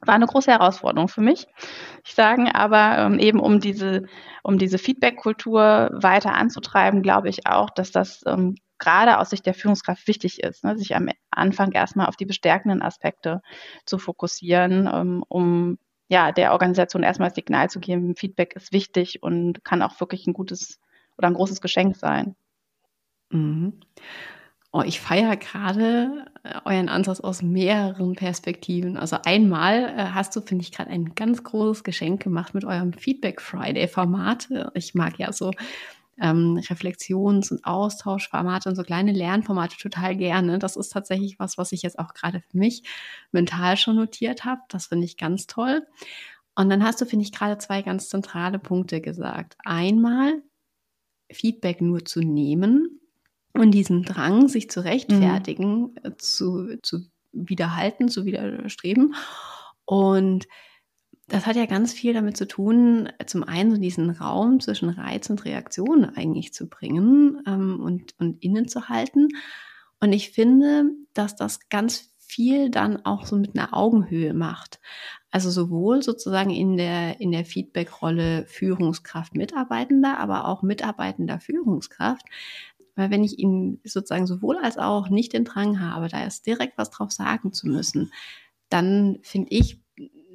War 0.00 0.14
eine 0.14 0.26
große 0.26 0.52
Herausforderung 0.52 1.08
für 1.08 1.22
mich. 1.22 1.48
Ich 2.04 2.14
sage 2.14 2.54
aber 2.54 2.98
ähm, 2.98 3.18
eben, 3.18 3.40
um 3.40 3.58
diese, 3.58 4.04
um 4.44 4.58
diese 4.58 4.78
Feedback-Kultur 4.78 5.90
weiter 5.92 6.34
anzutreiben, 6.34 7.02
glaube 7.02 7.30
ich 7.30 7.48
auch, 7.48 7.70
dass 7.70 7.90
das 7.90 8.22
ähm, 8.26 8.54
gerade 8.84 9.18
aus 9.18 9.30
Sicht 9.30 9.46
der 9.46 9.54
Führungskraft 9.54 10.06
wichtig 10.06 10.42
ist, 10.42 10.64
ne, 10.64 10.76
sich 10.76 10.94
am 10.94 11.08
Anfang 11.30 11.72
erstmal 11.72 12.06
auf 12.06 12.16
die 12.16 12.26
bestärkenden 12.26 12.82
Aspekte 12.82 13.40
zu 13.86 13.98
fokussieren, 13.98 14.88
ähm, 14.92 15.24
um 15.28 15.78
ja, 16.08 16.32
der 16.32 16.52
Organisation 16.52 17.02
erstmal 17.02 17.30
das 17.30 17.36
Signal 17.36 17.70
zu 17.70 17.80
geben, 17.80 18.14
Feedback 18.14 18.54
ist 18.54 18.72
wichtig 18.72 19.22
und 19.22 19.64
kann 19.64 19.82
auch 19.82 19.98
wirklich 20.00 20.26
ein 20.26 20.34
gutes 20.34 20.78
oder 21.16 21.28
ein 21.28 21.34
großes 21.34 21.60
Geschenk 21.60 21.96
sein. 21.96 22.36
Mhm. 23.30 23.80
Oh, 24.70 24.82
ich 24.84 25.00
feiere 25.00 25.36
gerade 25.36 26.26
äh, 26.42 26.60
euren 26.64 26.88
Ansatz 26.88 27.20
aus 27.20 27.42
mehreren 27.42 28.16
Perspektiven. 28.16 28.96
Also 28.96 29.16
einmal 29.24 29.94
äh, 29.96 30.04
hast 30.12 30.36
du, 30.36 30.40
finde 30.40 30.62
ich, 30.62 30.72
gerade 30.72 30.90
ein 30.90 31.14
ganz 31.14 31.42
großes 31.42 31.84
Geschenk 31.84 32.22
gemacht 32.22 32.54
mit 32.54 32.64
eurem 32.64 32.92
Feedback 32.92 33.40
Friday 33.40 33.88
Format. 33.88 34.48
Ich 34.74 34.94
mag 34.94 35.18
ja 35.18 35.32
so 35.32 35.52
ähm, 36.20 36.60
Reflexions- 36.68 37.50
und 37.50 37.64
Austauschformate 37.64 38.68
und 38.68 38.76
so 38.76 38.82
kleine 38.82 39.12
Lernformate 39.12 39.76
total 39.76 40.16
gerne. 40.16 40.58
Das 40.58 40.76
ist 40.76 40.90
tatsächlich 40.90 41.38
was, 41.38 41.58
was 41.58 41.72
ich 41.72 41.82
jetzt 41.82 41.98
auch 41.98 42.14
gerade 42.14 42.40
für 42.40 42.58
mich 42.58 42.82
mental 43.32 43.76
schon 43.76 43.96
notiert 43.96 44.44
habe. 44.44 44.60
Das 44.68 44.86
finde 44.86 45.04
ich 45.04 45.16
ganz 45.16 45.46
toll. 45.46 45.86
Und 46.54 46.70
dann 46.70 46.84
hast 46.84 47.00
du, 47.00 47.06
finde 47.06 47.24
ich, 47.24 47.32
gerade 47.32 47.58
zwei 47.58 47.82
ganz 47.82 48.08
zentrale 48.08 48.58
Punkte 48.58 49.00
gesagt. 49.00 49.56
Einmal 49.64 50.42
Feedback 51.32 51.80
nur 51.80 52.04
zu 52.04 52.20
nehmen 52.20 53.00
und 53.54 53.72
diesen 53.72 54.02
Drang, 54.02 54.48
sich 54.48 54.70
zu 54.70 54.84
rechtfertigen, 54.84 55.94
mhm. 56.02 56.18
zu, 56.18 56.78
zu 56.82 57.00
widerhalten, 57.32 58.08
zu 58.08 58.24
widerstreben. 58.24 59.14
Und 59.84 60.46
das 61.28 61.46
hat 61.46 61.56
ja 61.56 61.66
ganz 61.66 61.92
viel 61.92 62.12
damit 62.12 62.36
zu 62.36 62.46
tun, 62.46 63.08
zum 63.26 63.44
einen 63.44 63.70
so 63.70 63.76
diesen 63.78 64.10
Raum 64.10 64.60
zwischen 64.60 64.90
Reiz 64.90 65.30
und 65.30 65.44
Reaktion 65.44 66.04
eigentlich 66.04 66.52
zu 66.52 66.68
bringen 66.68 67.42
ähm, 67.46 67.80
und, 67.80 68.14
und 68.18 68.42
innezuhalten. 68.42 69.28
Und 70.00 70.12
ich 70.12 70.32
finde, 70.32 70.90
dass 71.14 71.34
das 71.34 71.68
ganz 71.70 72.10
viel 72.18 72.70
dann 72.70 73.04
auch 73.04 73.26
so 73.26 73.36
mit 73.36 73.56
einer 73.56 73.74
Augenhöhe 73.74 74.34
macht. 74.34 74.80
Also 75.30 75.50
sowohl 75.50 76.02
sozusagen 76.02 76.50
in 76.50 76.76
der, 76.76 77.20
in 77.20 77.32
der 77.32 77.44
Feedback-Rolle 77.44 78.44
Führungskraft 78.46 79.34
Mitarbeitender, 79.34 80.18
aber 80.18 80.46
auch 80.46 80.62
Mitarbeitender 80.62 81.40
Führungskraft. 81.40 82.26
Weil 82.96 83.10
wenn 83.10 83.24
ich 83.24 83.38
ihm 83.38 83.80
sozusagen 83.84 84.26
sowohl 84.26 84.58
als 84.58 84.78
auch 84.78 85.08
nicht 85.08 85.32
den 85.32 85.44
Drang 85.44 85.80
habe, 85.80 86.08
da 86.08 86.20
erst 86.20 86.46
direkt 86.46 86.78
was 86.78 86.90
drauf 86.90 87.10
sagen 87.10 87.52
zu 87.52 87.66
müssen, 87.66 88.12
dann 88.68 89.18
finde 89.22 89.50
ich, 89.50 89.83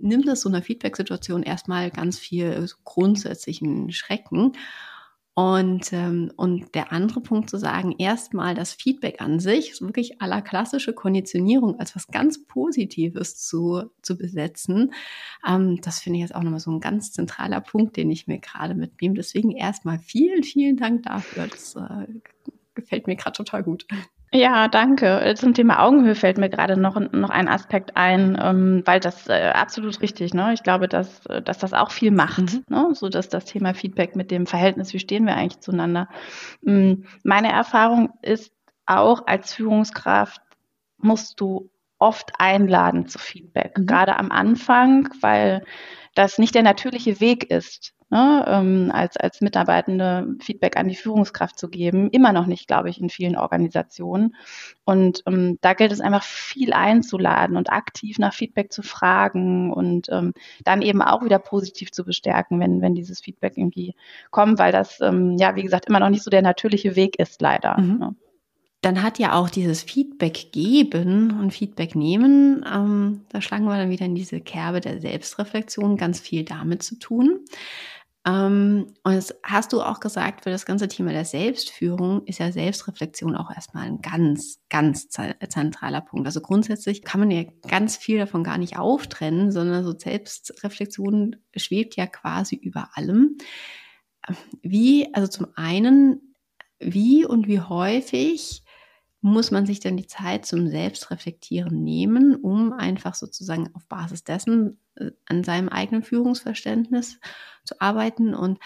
nimmt 0.02 0.28
es 0.28 0.42
so 0.42 0.50
einer 0.50 0.62
Feedback-Situation 0.62 1.44
erstmal 1.44 1.92
ganz 1.92 2.20
viel 2.20 2.68
so 2.68 2.76
grundsätzlichen 2.84 3.92
Schrecken. 3.92 4.54
Und, 5.36 5.94
ähm, 5.94 6.34
und 6.36 6.76
der 6.76 6.92
andere 6.92 7.22
Punkt 7.22 7.50
zu 7.50 7.58
sagen, 7.58 7.96
erstmal 7.98 8.56
das 8.56 8.74
Feedback 8.74 9.22
an 9.22 9.40
sich, 9.40 9.74
so 9.74 9.86
wirklich 9.86 10.22
aller 10.22 10.42
klassische 10.42 10.92
Konditionierung 10.92 11.80
als 11.80 11.96
was 11.96 12.08
ganz 12.08 12.46
Positives 12.46 13.38
zu, 13.38 13.90
zu 14.02 14.18
besetzen, 14.18 14.92
ähm, 15.48 15.80
das 15.82 16.02
finde 16.02 16.18
ich 16.18 16.24
jetzt 16.24 16.36
auch 16.36 16.44
nochmal 16.44 16.60
so 16.60 16.72
ein 16.72 16.82
ganz 16.82 17.14
zentraler 17.14 17.62
Punkt, 17.62 17.96
den 17.96 18.12
ich 18.12 18.28
mir 18.28 18.40
gerade 18.40 18.76
mitnehme. 18.76 19.16
Deswegen 19.16 19.52
erstmal 19.52 20.00
vielen, 20.00 20.44
vielen 20.44 20.76
Dank 20.76 21.04
dafür. 21.04 21.48
Das 21.48 21.74
äh, 21.76 22.08
gefällt 22.76 23.08
mir 23.08 23.16
gerade 23.16 23.38
total 23.38 23.64
gut. 23.64 23.88
Ja, 24.32 24.68
danke. 24.68 25.34
Zum 25.38 25.56
Thema 25.56 25.84
Augenhöhe 25.84 26.14
fällt 26.14 26.38
mir 26.38 26.50
gerade 26.50 26.78
noch, 26.80 27.00
noch 27.00 27.32
ein 27.32 27.48
Aspekt 27.48 27.98
ein, 27.98 28.38
ähm, 28.40 28.84
weil 28.86 29.00
das 29.00 29.28
äh, 29.28 29.52
absolut 29.56 30.02
richtig, 30.02 30.36
ne? 30.36 30.54
Ich 30.54 30.62
glaube, 30.62 30.88
dass, 30.88 31.26
äh, 31.26 31.42
dass 31.42 31.58
das 31.58 31.74
auch 31.74 31.90
viel 31.90 32.12
macht, 32.12 32.40
mhm. 32.42 32.64
ne? 32.70 32.90
So 32.94 33.10
dass 33.10 33.30
das 33.30 33.46
Thema 33.46 33.74
Feedback 33.74 34.16
mit 34.16 34.30
dem 34.30 34.46
Verhältnis, 34.46 34.94
wie 34.94 35.00
stehen 35.00 35.26
wir 35.26 35.36
eigentlich 35.36 35.62
zueinander. 35.62 36.10
Ähm, 36.66 37.06
meine 37.24 37.52
Erfahrung 37.52 38.12
ist 38.22 38.54
auch 38.86 39.26
als 39.26 39.54
Führungskraft 39.54 40.42
musst 40.98 41.40
du 41.42 41.72
oft 41.98 42.32
einladen 42.38 43.08
zu 43.08 43.18
Feedback, 43.18 43.78
mhm. 43.80 43.88
gerade 43.88 44.16
am 44.18 44.32
Anfang, 44.32 45.10
weil 45.22 45.64
das 46.14 46.38
nicht 46.38 46.54
der 46.54 46.64
natürliche 46.64 47.20
Weg 47.20 47.50
ist 47.50 47.96
ne, 48.10 48.46
ähm, 48.48 48.92
als, 48.94 49.18
als 49.18 49.42
Mitarbeitende 49.42 50.36
Feedback 50.40 50.78
an 50.78 50.88
die 50.88 50.96
Führungskraft 50.96 51.58
zu 51.58 51.70
geben. 51.70 52.10
Immer 52.10 52.34
noch 52.34 52.46
nicht, 52.46 52.68
glaube 52.68 52.90
ich, 52.90 53.00
in 53.00 53.10
vielen 53.10 53.38
Organisationen. 53.38 54.36
Und 54.86 55.24
ähm, 55.26 55.58
da 55.62 55.74
gilt 55.74 55.92
es 55.92 56.02
einfach 56.02 56.24
viel 56.24 56.74
einzuladen 56.74 57.58
und 57.58 57.72
aktiv 57.72 58.20
nach 58.20 58.34
Feedback 58.34 58.72
zu 58.72 58.82
fragen 58.82 59.72
und 59.72 60.08
ähm, 60.10 60.34
dann 60.64 60.82
eben 60.82 61.02
auch 61.02 61.24
wieder 61.24 61.40
positiv 61.40 61.92
zu 61.92 62.04
bestärken, 62.04 62.60
wenn, 62.60 62.82
wenn 62.82 62.96
dieses 62.96 63.20
Feedback 63.22 63.58
irgendwie 63.58 63.96
kommt, 64.32 64.60
weil 64.60 64.72
das, 64.72 65.00
ähm, 65.02 65.38
ja, 65.38 65.56
wie 65.56 65.64
gesagt, 65.64 65.86
immer 65.86 66.00
noch 66.00 66.10
nicht 66.10 66.24
so 66.24 66.30
der 66.30 66.42
natürliche 66.42 66.96
Weg 66.96 67.20
ist, 67.20 67.42
leider. 67.42 67.80
Mhm. 67.80 68.00
Ne? 68.00 68.16
dann 68.82 69.04
hat 69.04 69.20
ja 69.20 69.34
auch 69.34 69.50
dieses 69.50 69.84
Feedback 69.84 70.52
geben 70.54 71.38
und 71.40 71.52
Feedback 71.52 71.96
nehmen, 71.96 72.66
ähm, 72.72 73.22
da 73.30 73.42
schlagen 73.42 73.66
wir 73.66 73.76
dann 73.76 73.90
wieder 73.90 74.06
in 74.06 74.16
diese 74.16 74.40
Kerbe 74.40 74.80
der 74.80 75.02
Selbstreflexion 75.02 75.98
ganz 75.98 76.20
viel 76.20 76.46
damit 76.46 76.82
zu 76.82 76.98
tun. 76.98 77.42
Ähm, 78.30 78.94
und 79.04 79.16
das 79.16 79.34
hast 79.44 79.74
du 79.74 79.82
auch 79.82 80.00
gesagt, 80.00 80.44
für 80.44 80.52
das 80.52 80.66
ganze 80.66 80.88
Thema 80.88 81.12
der 81.12 81.26
Selbstführung 81.26 82.26
ist 82.26 82.40
ja 82.40 82.52
Selbstreflexion 82.52 83.36
auch 83.36 83.50
erstmal 83.50 83.88
ein 83.88 84.02
ganz, 84.02 84.62
ganz 84.70 85.10
zentraler 85.10 86.02
Punkt. 86.02 86.28
Also 86.28 86.42
grundsätzlich 86.42 87.02
kann 87.02 87.22
man 87.22 87.32
ja 87.32 87.44
ganz 87.68 87.98
viel 87.98 88.20
davon 88.20 88.44
gar 88.44 88.60
nicht 88.60 88.78
auftrennen, 88.78 89.52
sondern 89.52 89.84
so 89.84 89.98
Selbstreflexion 89.98 91.38
schwebt 91.56 91.96
ja 91.96 92.06
quasi 92.06 92.56
über 92.56 92.90
allem. 92.94 93.38
Wie, 94.62 95.12
also 95.14 95.28
zum 95.28 95.48
einen, 95.56 96.36
wie 96.80 97.26
und 97.26 97.48
wie 97.48 97.62
häufig 97.62 98.64
muss 99.22 99.52
man 99.52 99.66
sich 99.66 99.80
dann 99.80 99.98
die 99.98 100.08
Zeit 100.08 100.46
zum 100.46 100.68
Selbstreflektieren 100.68 101.84
nehmen, 101.84 102.36
um 102.36 102.72
einfach 102.72 103.16
sozusagen 103.16 103.70
auf 103.74 103.86
Basis 103.88 104.24
dessen 104.24 104.80
äh, 104.96 105.12
an 105.26 105.44
seinem 105.44 105.70
eigenen 105.70 106.04
Führungsverständnis 106.04 107.20
zu 107.66 107.80
arbeiten? 107.82 108.34
Und 108.34 108.60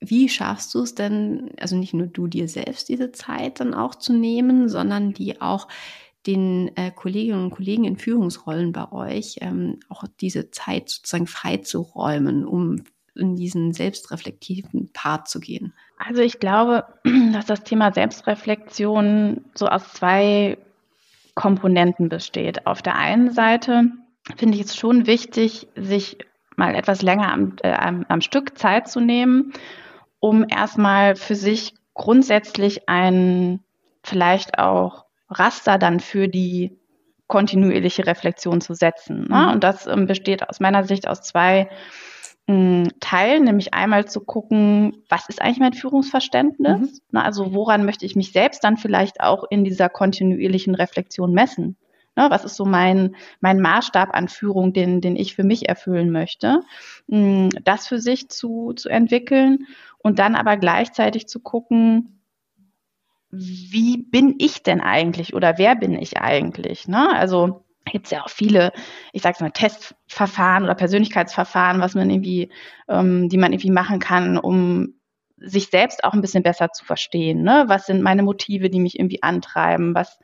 wie 0.00 0.28
schaffst 0.28 0.74
du 0.74 0.80
es 0.82 0.94
denn, 0.94 1.50
also 1.58 1.76
nicht 1.76 1.94
nur 1.94 2.06
du 2.06 2.26
dir 2.26 2.48
selbst 2.48 2.88
diese 2.88 3.12
Zeit 3.12 3.60
dann 3.60 3.74
auch 3.74 3.94
zu 3.94 4.12
nehmen, 4.12 4.68
sondern 4.68 5.12
die 5.12 5.40
auch 5.40 5.68
den 6.26 6.76
äh, 6.76 6.90
Kolleginnen 6.90 7.44
und 7.44 7.50
Kollegen 7.50 7.84
in 7.84 7.96
Führungsrollen 7.96 8.72
bei 8.72 8.90
euch 8.92 9.36
ähm, 9.40 9.80
auch 9.88 10.04
diese 10.20 10.50
Zeit 10.50 10.90
sozusagen 10.90 11.26
freizuräumen, 11.26 12.44
um 12.44 12.82
in 13.20 13.36
diesen 13.36 13.72
selbstreflektiven 13.72 14.90
Part 14.92 15.28
zu 15.28 15.40
gehen? 15.40 15.72
Also 15.98 16.22
ich 16.22 16.40
glaube, 16.40 16.84
dass 17.32 17.46
das 17.46 17.62
Thema 17.62 17.92
Selbstreflexion 17.92 19.44
so 19.54 19.68
aus 19.68 19.92
zwei 19.92 20.58
Komponenten 21.34 22.08
besteht. 22.08 22.66
Auf 22.66 22.82
der 22.82 22.96
einen 22.96 23.32
Seite 23.32 23.84
finde 24.36 24.56
ich 24.58 24.64
es 24.64 24.76
schon 24.76 25.06
wichtig, 25.06 25.68
sich 25.76 26.18
mal 26.56 26.74
etwas 26.74 27.02
länger 27.02 27.32
am, 27.32 27.56
äh, 27.62 27.72
am, 27.72 28.04
am 28.08 28.20
Stück 28.20 28.58
Zeit 28.58 28.88
zu 28.88 29.00
nehmen, 29.00 29.52
um 30.18 30.44
erstmal 30.48 31.16
für 31.16 31.34
sich 31.34 31.74
grundsätzlich 31.94 32.88
ein 32.88 33.60
vielleicht 34.02 34.58
auch 34.58 35.04
Raster 35.28 35.78
dann 35.78 36.00
für 36.00 36.28
die 36.28 36.76
kontinuierliche 37.26 38.06
Reflexion 38.06 38.60
zu 38.60 38.74
setzen. 38.74 39.28
Ne? 39.28 39.46
Mhm. 39.46 39.48
Und 39.52 39.64
das 39.64 39.86
ähm, 39.86 40.06
besteht 40.06 40.48
aus 40.48 40.60
meiner 40.60 40.84
Sicht 40.84 41.06
aus 41.06 41.22
zwei 41.22 41.70
Teil, 43.00 43.40
nämlich 43.40 43.74
einmal 43.74 44.06
zu 44.06 44.20
gucken, 44.20 45.04
was 45.08 45.28
ist 45.28 45.42
eigentlich 45.42 45.60
mein 45.60 45.72
Führungsverständnis? 45.72 46.80
Mhm. 46.80 47.00
Na, 47.10 47.22
also 47.22 47.52
woran 47.54 47.84
möchte 47.84 48.06
ich 48.06 48.16
mich 48.16 48.32
selbst 48.32 48.64
dann 48.64 48.76
vielleicht 48.76 49.20
auch 49.20 49.44
in 49.50 49.64
dieser 49.64 49.88
kontinuierlichen 49.88 50.74
Reflexion 50.74 51.32
messen? 51.32 51.76
Na, 52.16 52.30
was 52.30 52.44
ist 52.44 52.56
so 52.56 52.64
mein, 52.64 53.14
mein 53.40 53.60
Maßstab 53.60 54.14
an 54.14 54.28
Führung, 54.28 54.72
den, 54.72 55.00
den 55.00 55.16
ich 55.16 55.34
für 55.34 55.44
mich 55.44 55.68
erfüllen 55.68 56.10
möchte? 56.10 56.60
Das 57.06 57.86
für 57.86 57.98
sich 57.98 58.28
zu, 58.28 58.72
zu 58.74 58.88
entwickeln 58.88 59.66
und 59.98 60.18
dann 60.18 60.34
aber 60.34 60.56
gleichzeitig 60.56 61.28
zu 61.28 61.40
gucken, 61.40 62.20
wie 63.30 63.98
bin 63.98 64.34
ich 64.38 64.62
denn 64.62 64.80
eigentlich 64.80 65.34
oder 65.34 65.56
wer 65.56 65.76
bin 65.76 65.94
ich 65.94 66.18
eigentlich? 66.18 66.88
Ne? 66.88 67.14
Also 67.14 67.64
gibt 67.84 68.06
es 68.06 68.10
ja 68.10 68.22
auch 68.22 68.30
viele, 68.30 68.72
ich 69.12 69.22
sag's 69.22 69.40
mal, 69.40 69.50
Testverfahren 69.50 70.64
oder 70.64 70.74
Persönlichkeitsverfahren, 70.74 71.80
was 71.80 71.94
man 71.94 72.10
irgendwie, 72.10 72.50
ähm, 72.88 73.28
die 73.28 73.38
man 73.38 73.52
irgendwie 73.52 73.70
machen 73.70 73.98
kann, 73.98 74.38
um 74.38 74.94
sich 75.36 75.68
selbst 75.68 76.04
auch 76.04 76.12
ein 76.12 76.20
bisschen 76.20 76.42
besser 76.42 76.70
zu 76.72 76.84
verstehen. 76.84 77.42
Ne? 77.42 77.64
Was 77.66 77.86
sind 77.86 78.02
meine 78.02 78.22
Motive, 78.22 78.70
die 78.70 78.80
mich 78.80 78.98
irgendwie 78.98 79.22
antreiben? 79.22 79.94
Was 79.94 80.18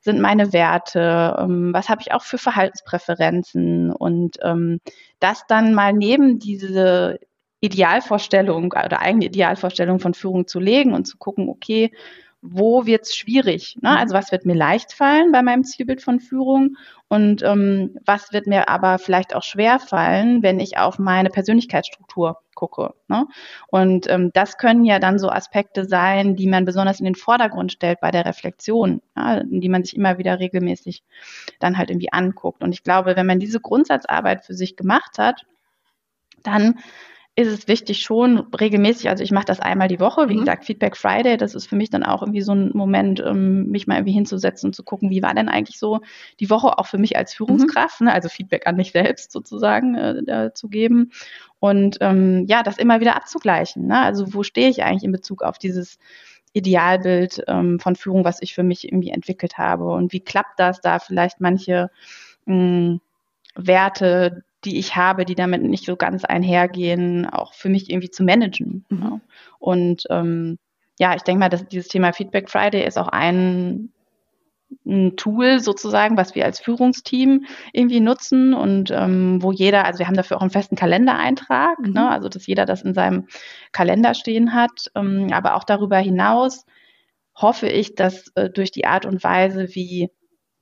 sind 0.00 0.20
meine 0.20 0.52
Werte? 0.52 1.36
Ähm, 1.38 1.72
was 1.72 1.88
habe 1.88 2.02
ich 2.02 2.12
auch 2.12 2.22
für 2.22 2.38
Verhaltenspräferenzen? 2.38 3.90
Und 3.90 4.36
ähm, 4.42 4.80
das 5.20 5.44
dann 5.48 5.74
mal 5.74 5.92
neben 5.92 6.38
diese 6.38 7.18
Idealvorstellung 7.60 8.66
oder 8.66 9.00
eigene 9.00 9.26
Idealvorstellung 9.26 9.98
von 9.98 10.14
Führung 10.14 10.46
zu 10.46 10.60
legen 10.60 10.92
und 10.92 11.06
zu 11.06 11.16
gucken, 11.18 11.48
okay, 11.48 11.90
wo 12.40 12.86
wird 12.86 13.02
es 13.02 13.16
schwierig? 13.16 13.76
Ne? 13.80 13.90
Mhm. 13.90 13.96
Also 13.96 14.14
was 14.14 14.30
wird 14.30 14.46
mir 14.46 14.54
leicht 14.54 14.92
fallen 14.92 15.32
bei 15.32 15.42
meinem 15.42 15.64
Zielbild 15.64 16.02
von 16.02 16.20
Führung 16.20 16.76
und 17.08 17.42
ähm, 17.42 17.98
was 18.04 18.32
wird 18.32 18.46
mir 18.46 18.68
aber 18.68 18.98
vielleicht 18.98 19.34
auch 19.34 19.42
schwer 19.42 19.78
fallen, 19.80 20.42
wenn 20.42 20.60
ich 20.60 20.78
auf 20.78 20.98
meine 20.98 21.30
Persönlichkeitsstruktur 21.30 22.40
gucke. 22.54 22.94
Ne? 23.08 23.26
Und 23.68 24.08
ähm, 24.10 24.30
das 24.34 24.56
können 24.56 24.84
ja 24.84 24.98
dann 24.98 25.18
so 25.18 25.30
Aspekte 25.30 25.84
sein, 25.84 26.36
die 26.36 26.46
man 26.46 26.64
besonders 26.64 27.00
in 27.00 27.06
den 27.06 27.14
Vordergrund 27.14 27.72
stellt 27.72 28.00
bei 28.00 28.10
der 28.10 28.26
Reflexion, 28.26 29.00
ja, 29.16 29.42
die 29.44 29.68
man 29.68 29.84
sich 29.84 29.96
immer 29.96 30.18
wieder 30.18 30.38
regelmäßig 30.38 31.02
dann 31.60 31.78
halt 31.78 31.90
irgendwie 31.90 32.12
anguckt. 32.12 32.62
Und 32.62 32.72
ich 32.72 32.82
glaube, 32.82 33.16
wenn 33.16 33.26
man 33.26 33.40
diese 33.40 33.60
Grundsatzarbeit 33.60 34.44
für 34.44 34.54
sich 34.54 34.76
gemacht 34.76 35.18
hat, 35.18 35.44
dann 36.42 36.78
ist 37.38 37.46
es 37.46 37.68
wichtig 37.68 38.00
schon 38.00 38.38
regelmäßig, 38.38 39.08
also 39.08 39.22
ich 39.22 39.30
mache 39.30 39.44
das 39.44 39.60
einmal 39.60 39.86
die 39.86 40.00
Woche, 40.00 40.28
wie 40.28 40.34
mhm. 40.34 40.40
gesagt, 40.40 40.64
Feedback 40.64 40.96
Friday, 40.96 41.36
das 41.36 41.54
ist 41.54 41.68
für 41.68 41.76
mich 41.76 41.88
dann 41.88 42.02
auch 42.02 42.20
irgendwie 42.20 42.40
so 42.40 42.52
ein 42.52 42.72
Moment, 42.74 43.20
um 43.20 43.66
mich 43.66 43.86
mal 43.86 43.94
irgendwie 43.94 44.12
hinzusetzen 44.12 44.70
und 44.70 44.74
zu 44.74 44.82
gucken, 44.82 45.10
wie 45.10 45.22
war 45.22 45.32
denn 45.34 45.48
eigentlich 45.48 45.78
so 45.78 46.00
die 46.40 46.50
Woche 46.50 46.76
auch 46.76 46.86
für 46.86 46.98
mich 46.98 47.16
als 47.16 47.34
Führungskraft, 47.34 48.00
mhm. 48.00 48.08
ne, 48.08 48.12
also 48.12 48.28
Feedback 48.28 48.66
an 48.66 48.74
mich 48.74 48.90
selbst 48.90 49.30
sozusagen 49.30 49.94
äh, 49.94 50.50
zu 50.52 50.68
geben 50.68 51.12
und 51.60 51.98
ähm, 52.00 52.44
ja, 52.48 52.64
das 52.64 52.76
immer 52.76 52.98
wieder 52.98 53.14
abzugleichen. 53.14 53.86
Ne? 53.86 54.00
Also 54.00 54.34
wo 54.34 54.42
stehe 54.42 54.68
ich 54.68 54.82
eigentlich 54.82 55.04
in 55.04 55.12
Bezug 55.12 55.44
auf 55.44 55.58
dieses 55.58 56.00
Idealbild 56.54 57.44
ähm, 57.46 57.78
von 57.78 57.94
Führung, 57.94 58.24
was 58.24 58.42
ich 58.42 58.52
für 58.52 58.64
mich 58.64 58.84
irgendwie 58.84 59.10
entwickelt 59.10 59.58
habe 59.58 59.84
und 59.84 60.12
wie 60.12 60.20
klappt 60.20 60.58
das 60.58 60.80
da 60.80 60.98
vielleicht 60.98 61.40
manche 61.40 61.88
mh, 62.46 62.54
hm, 62.56 63.00
Werte, 63.54 64.42
die 64.68 64.78
ich 64.78 64.96
habe, 64.96 65.24
die 65.24 65.34
damit 65.34 65.62
nicht 65.62 65.86
so 65.86 65.96
ganz 65.96 66.24
einhergehen, 66.24 67.26
auch 67.26 67.54
für 67.54 67.68
mich 67.68 67.90
irgendwie 67.90 68.10
zu 68.10 68.22
managen. 68.22 68.84
Mhm. 68.88 69.02
Ja. 69.02 69.20
Und 69.58 70.04
ähm, 70.10 70.58
ja, 70.98 71.14
ich 71.14 71.22
denke 71.22 71.40
mal, 71.40 71.48
dass 71.48 71.66
dieses 71.66 71.88
Thema 71.88 72.12
Feedback 72.12 72.50
Friday 72.50 72.86
ist 72.86 72.98
auch 72.98 73.08
ein, 73.08 73.92
ein 74.84 75.16
Tool 75.16 75.60
sozusagen, 75.60 76.16
was 76.16 76.34
wir 76.34 76.44
als 76.44 76.60
Führungsteam 76.60 77.46
irgendwie 77.72 78.00
nutzen 78.00 78.52
und 78.52 78.90
ähm, 78.90 79.42
wo 79.42 79.52
jeder, 79.52 79.84
also 79.86 80.00
wir 80.00 80.06
haben 80.06 80.16
dafür 80.16 80.36
auch 80.36 80.42
einen 80.42 80.50
festen 80.50 80.76
Kalendereintrag, 80.76 81.78
mhm. 81.78 81.92
ne, 81.92 82.10
also 82.10 82.28
dass 82.28 82.46
jeder 82.46 82.66
das 82.66 82.82
in 82.82 82.94
seinem 82.94 83.26
Kalender 83.72 84.14
stehen 84.14 84.52
hat, 84.52 84.90
ähm, 84.94 85.28
aber 85.32 85.54
auch 85.54 85.64
darüber 85.64 85.98
hinaus 85.98 86.66
hoffe 87.34 87.68
ich, 87.68 87.94
dass 87.94 88.28
äh, 88.34 88.50
durch 88.50 88.72
die 88.72 88.84
Art 88.84 89.06
und 89.06 89.24
Weise, 89.24 89.68
wie 89.74 90.10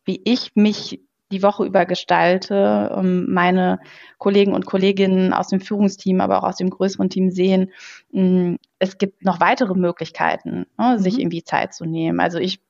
wie 0.06 0.22
ich 0.24 0.52
mich 0.54 1.00
die 1.32 1.42
Woche 1.42 1.64
über 1.64 1.86
gestalte, 1.86 2.94
ähm, 2.96 3.26
meine 3.32 3.80
Kollegen 4.18 4.54
und 4.54 4.66
Kolleginnen 4.66 5.32
aus 5.32 5.48
dem 5.48 5.60
Führungsteam, 5.60 6.20
aber 6.20 6.38
auch 6.38 6.48
aus 6.48 6.56
dem 6.56 6.70
größeren 6.70 7.10
Team 7.10 7.30
sehen, 7.30 7.72
mm, 8.12 8.54
es 8.78 8.98
gibt 8.98 9.24
noch 9.24 9.40
weitere 9.40 9.74
Möglichkeiten, 9.74 10.66
ne, 10.78 10.98
sich 10.98 11.14
mhm. 11.14 11.20
irgendwie 11.20 11.44
Zeit 11.44 11.74
zu 11.74 11.84
nehmen. 11.84 12.20
Also 12.20 12.38
ich 12.38 12.60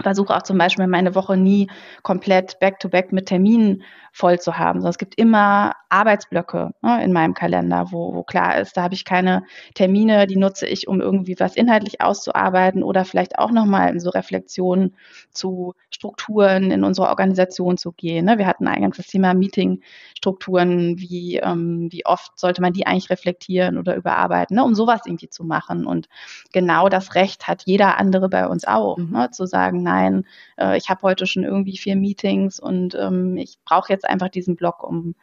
versuche 0.00 0.36
auch 0.36 0.42
zum 0.42 0.58
Beispiel 0.58 0.86
meine 0.86 1.14
Woche 1.14 1.36
nie 1.36 1.68
komplett 2.02 2.58
back-to-back 2.60 3.06
-back 3.06 3.14
mit 3.14 3.26
Terminen 3.26 3.82
voll 4.12 4.40
zu 4.40 4.58
haben, 4.58 4.80
sondern 4.80 4.90
es 4.90 4.98
gibt 4.98 5.14
immer 5.16 5.74
Arbeitsblöcke 5.90 6.70
ne, 6.82 7.04
in 7.04 7.12
meinem 7.12 7.34
Kalender, 7.34 7.86
wo, 7.90 8.14
wo 8.14 8.22
klar 8.24 8.58
ist, 8.58 8.76
da 8.76 8.82
habe 8.82 8.94
ich 8.94 9.04
keine 9.04 9.44
Termine, 9.74 10.26
die 10.26 10.36
nutze 10.36 10.66
ich, 10.66 10.88
um 10.88 11.00
irgendwie 11.00 11.36
was 11.38 11.56
inhaltlich 11.56 12.00
auszuarbeiten 12.00 12.82
oder 12.82 13.04
vielleicht 13.04 13.38
auch 13.38 13.50
nochmal 13.50 13.90
in 13.90 14.00
so 14.00 14.10
Reflexionen 14.10 14.96
zu 15.30 15.74
Strukturen 15.90 16.70
in 16.70 16.84
unserer 16.84 17.08
Organisation 17.10 17.78
zu 17.78 17.92
gehen. 17.92 18.26
Ne. 18.26 18.38
Wir 18.38 18.46
hatten 18.46 18.66
eingangs 18.66 18.96
das 18.96 19.06
Thema 19.06 19.34
Meetingstrukturen, 19.34 20.98
wie, 20.98 21.36
ähm, 21.36 21.88
wie 21.90 22.04
oft 22.04 22.38
sollte 22.38 22.60
man 22.60 22.72
die 22.72 22.86
eigentlich 22.86 23.10
reflektieren 23.10 23.78
oder 23.78 23.94
überarbeiten, 23.94 24.56
ne, 24.56 24.64
um 24.64 24.74
sowas 24.74 25.02
irgendwie 25.06 25.30
zu 25.30 25.44
machen. 25.44 25.86
Und 25.86 26.08
genau 26.52 26.88
das 26.88 27.14
Recht 27.14 27.46
hat 27.46 27.62
jeder 27.66 27.98
andere 27.98 28.28
bei 28.28 28.46
uns 28.46 28.66
auch, 28.66 28.96
mhm. 28.96 29.12
ne, 29.12 29.30
zu 29.30 29.46
sagen, 29.46 29.82
nein, 29.88 30.24
äh, 30.58 30.76
ich 30.76 30.88
habe 30.88 31.02
heute 31.02 31.26
schon 31.26 31.44
irgendwie 31.44 31.76
vier 31.78 31.96
Meetings 31.96 32.60
und 32.60 32.94
ähm, 32.94 33.36
ich 33.36 33.58
brauche 33.64 33.92
jetzt 33.92 34.04
einfach 34.04 34.28
diesen 34.28 34.56
Block, 34.56 34.82
um 34.82 35.14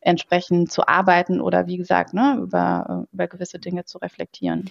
entsprechend 0.00 0.70
zu 0.70 0.86
arbeiten 0.86 1.40
oder 1.40 1.66
wie 1.66 1.76
gesagt, 1.76 2.14
ne, 2.14 2.38
über, 2.40 3.06
über 3.12 3.26
gewisse 3.28 3.58
Dinge 3.58 3.84
zu 3.84 3.98
reflektieren. 3.98 4.70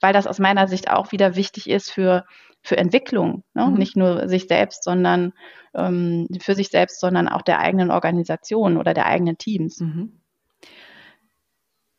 Weil 0.00 0.12
das 0.12 0.26
aus 0.26 0.38
meiner 0.38 0.68
Sicht 0.68 0.90
auch 0.90 1.12
wieder 1.12 1.36
wichtig 1.36 1.68
ist 1.68 1.90
für, 1.90 2.24
für 2.62 2.76
Entwicklung, 2.76 3.44
ne? 3.54 3.66
Mhm. 3.66 3.74
nicht 3.74 3.96
nur 3.96 4.28
sich 4.28 4.48
selbst, 4.48 4.82
sondern 4.82 5.32
ähm, 5.74 6.28
für 6.40 6.54
sich 6.54 6.68
selbst, 6.68 7.00
sondern 7.00 7.28
auch 7.28 7.42
der 7.42 7.60
eigenen 7.60 7.90
Organisation 7.90 8.76
oder 8.76 8.94
der 8.94 9.06
eigenen 9.06 9.38
Teams. 9.38 9.80
Mhm. 9.80 10.20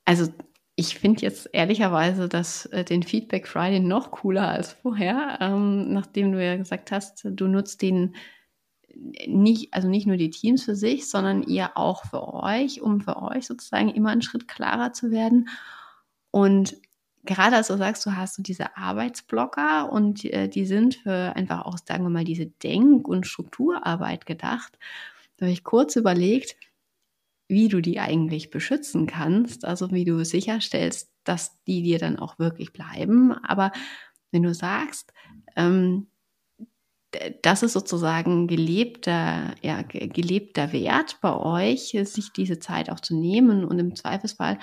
Also 0.06 0.28
ich 0.80 1.00
finde 1.00 1.24
jetzt 1.24 1.50
ehrlicherweise 1.54 2.30
dass 2.30 2.68
äh, 2.68 2.86
den 2.86 3.02
Feedback 3.02 3.48
Friday 3.48 3.80
noch 3.80 4.12
cooler 4.12 4.48
als 4.48 4.74
vorher, 4.74 5.40
ähm, 5.42 5.92
nachdem 5.92 6.32
du 6.32 6.44
ja 6.44 6.56
gesagt 6.56 6.92
hast, 6.92 7.26
du 7.26 7.48
nutzt 7.48 7.82
den 7.82 8.16
nicht, 9.28 9.74
also 9.74 9.88
nicht 9.88 10.06
nur 10.06 10.18
die 10.18 10.30
Teams 10.30 10.63
für 10.63 10.76
sich, 10.76 11.10
sondern 11.10 11.42
ihr 11.44 11.76
auch 11.76 12.06
für 12.06 12.32
euch, 12.34 12.82
um 12.82 13.02
für 13.02 13.22
euch 13.22 13.48
sozusagen 13.48 13.90
immer 13.90 14.10
einen 14.10 14.22
Schritt 14.22 14.48
klarer 14.48 14.94
zu 14.94 15.10
werden. 15.10 15.50
Und 16.30 16.78
gerade 17.24 17.56
als 17.56 17.68
du 17.68 17.78
sagst, 17.78 18.06
du 18.06 18.16
hast 18.16 18.36
so 18.36 18.44
diese 18.44 18.78
Arbeitsblocker 18.78 19.92
und 19.92 20.26
äh, 20.26 20.48
die 20.48 20.66
sind 20.66 20.96
für 20.96 21.36
einfach 21.36 21.66
auch, 21.66 21.78
sagen 21.84 22.04
wir 22.04 22.10
mal, 22.10 22.24
diese 22.24 22.46
Denk- 22.46 23.08
und 23.08 23.26
Strukturarbeit 23.26 24.28
gedacht, 24.28 24.78
da 25.38 25.46
habe 25.48 25.54
ich 25.54 25.63
kurz 25.63 25.96
überlegt, 25.96 26.56
wie 27.48 27.70
du 27.70 27.82
die 27.82 28.00
eigentlich 28.00 28.50
beschützen 28.50 29.08
kannst, 29.08 29.66
also 29.66 29.92
wie 29.92 30.06
du 30.06 30.24
sicherstellst, 30.24 31.12
dass 31.24 31.64
die 31.66 31.82
dir 31.82 32.00
dann 32.00 32.20
auch 32.20 32.40
wirklich 32.40 32.74
bleiben. 32.74 33.32
Aber 33.32 33.72
wenn 34.32 34.44
du 34.44 34.54
sagst, 34.54 35.14
ähm, 35.56 36.08
das 37.42 37.64
ist 37.64 37.74
sozusagen 37.74 38.48
gelebter, 38.48 39.56
ja, 39.62 39.82
gelebter 39.82 40.74
Wert 40.74 41.20
bei 41.22 41.34
euch, 41.34 41.98
sich 42.04 42.34
diese 42.34 42.60
Zeit 42.60 42.90
auch 42.90 43.00
zu 43.00 43.16
nehmen 43.16 43.64
und 43.64 43.80
im 43.80 43.96
Zweifelsfall 43.96 44.60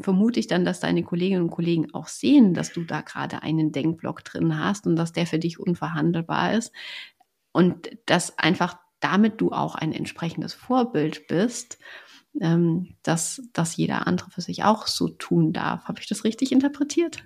vermute 0.00 0.38
ich 0.38 0.46
dann, 0.46 0.64
dass 0.64 0.80
deine 0.80 1.02
Kolleginnen 1.02 1.42
und 1.42 1.50
Kollegen 1.50 1.92
auch 1.94 2.08
sehen, 2.08 2.54
dass 2.54 2.72
du 2.72 2.84
da 2.84 3.00
gerade 3.00 3.42
einen 3.42 3.72
Denkblock 3.72 4.22
drin 4.22 4.62
hast 4.62 4.86
und 4.86 4.96
dass 4.96 5.12
der 5.12 5.26
für 5.26 5.38
dich 5.38 5.58
unverhandelbar 5.58 6.54
ist 6.54 6.72
und 7.52 7.90
dass 8.06 8.38
einfach 8.38 8.76
damit 9.00 9.40
du 9.40 9.52
auch 9.52 9.74
ein 9.74 9.92
entsprechendes 9.92 10.54
Vorbild 10.54 11.26
bist 11.28 11.78
ähm, 12.40 12.96
dass 13.02 13.42
das 13.52 13.76
jeder 13.76 14.06
andere 14.06 14.30
für 14.30 14.40
sich 14.40 14.64
auch 14.64 14.86
so 14.86 15.08
tun 15.08 15.52
darf. 15.52 15.84
Habe 15.84 16.00
ich 16.00 16.08
das 16.08 16.24
richtig 16.24 16.52
interpretiert? 16.52 17.24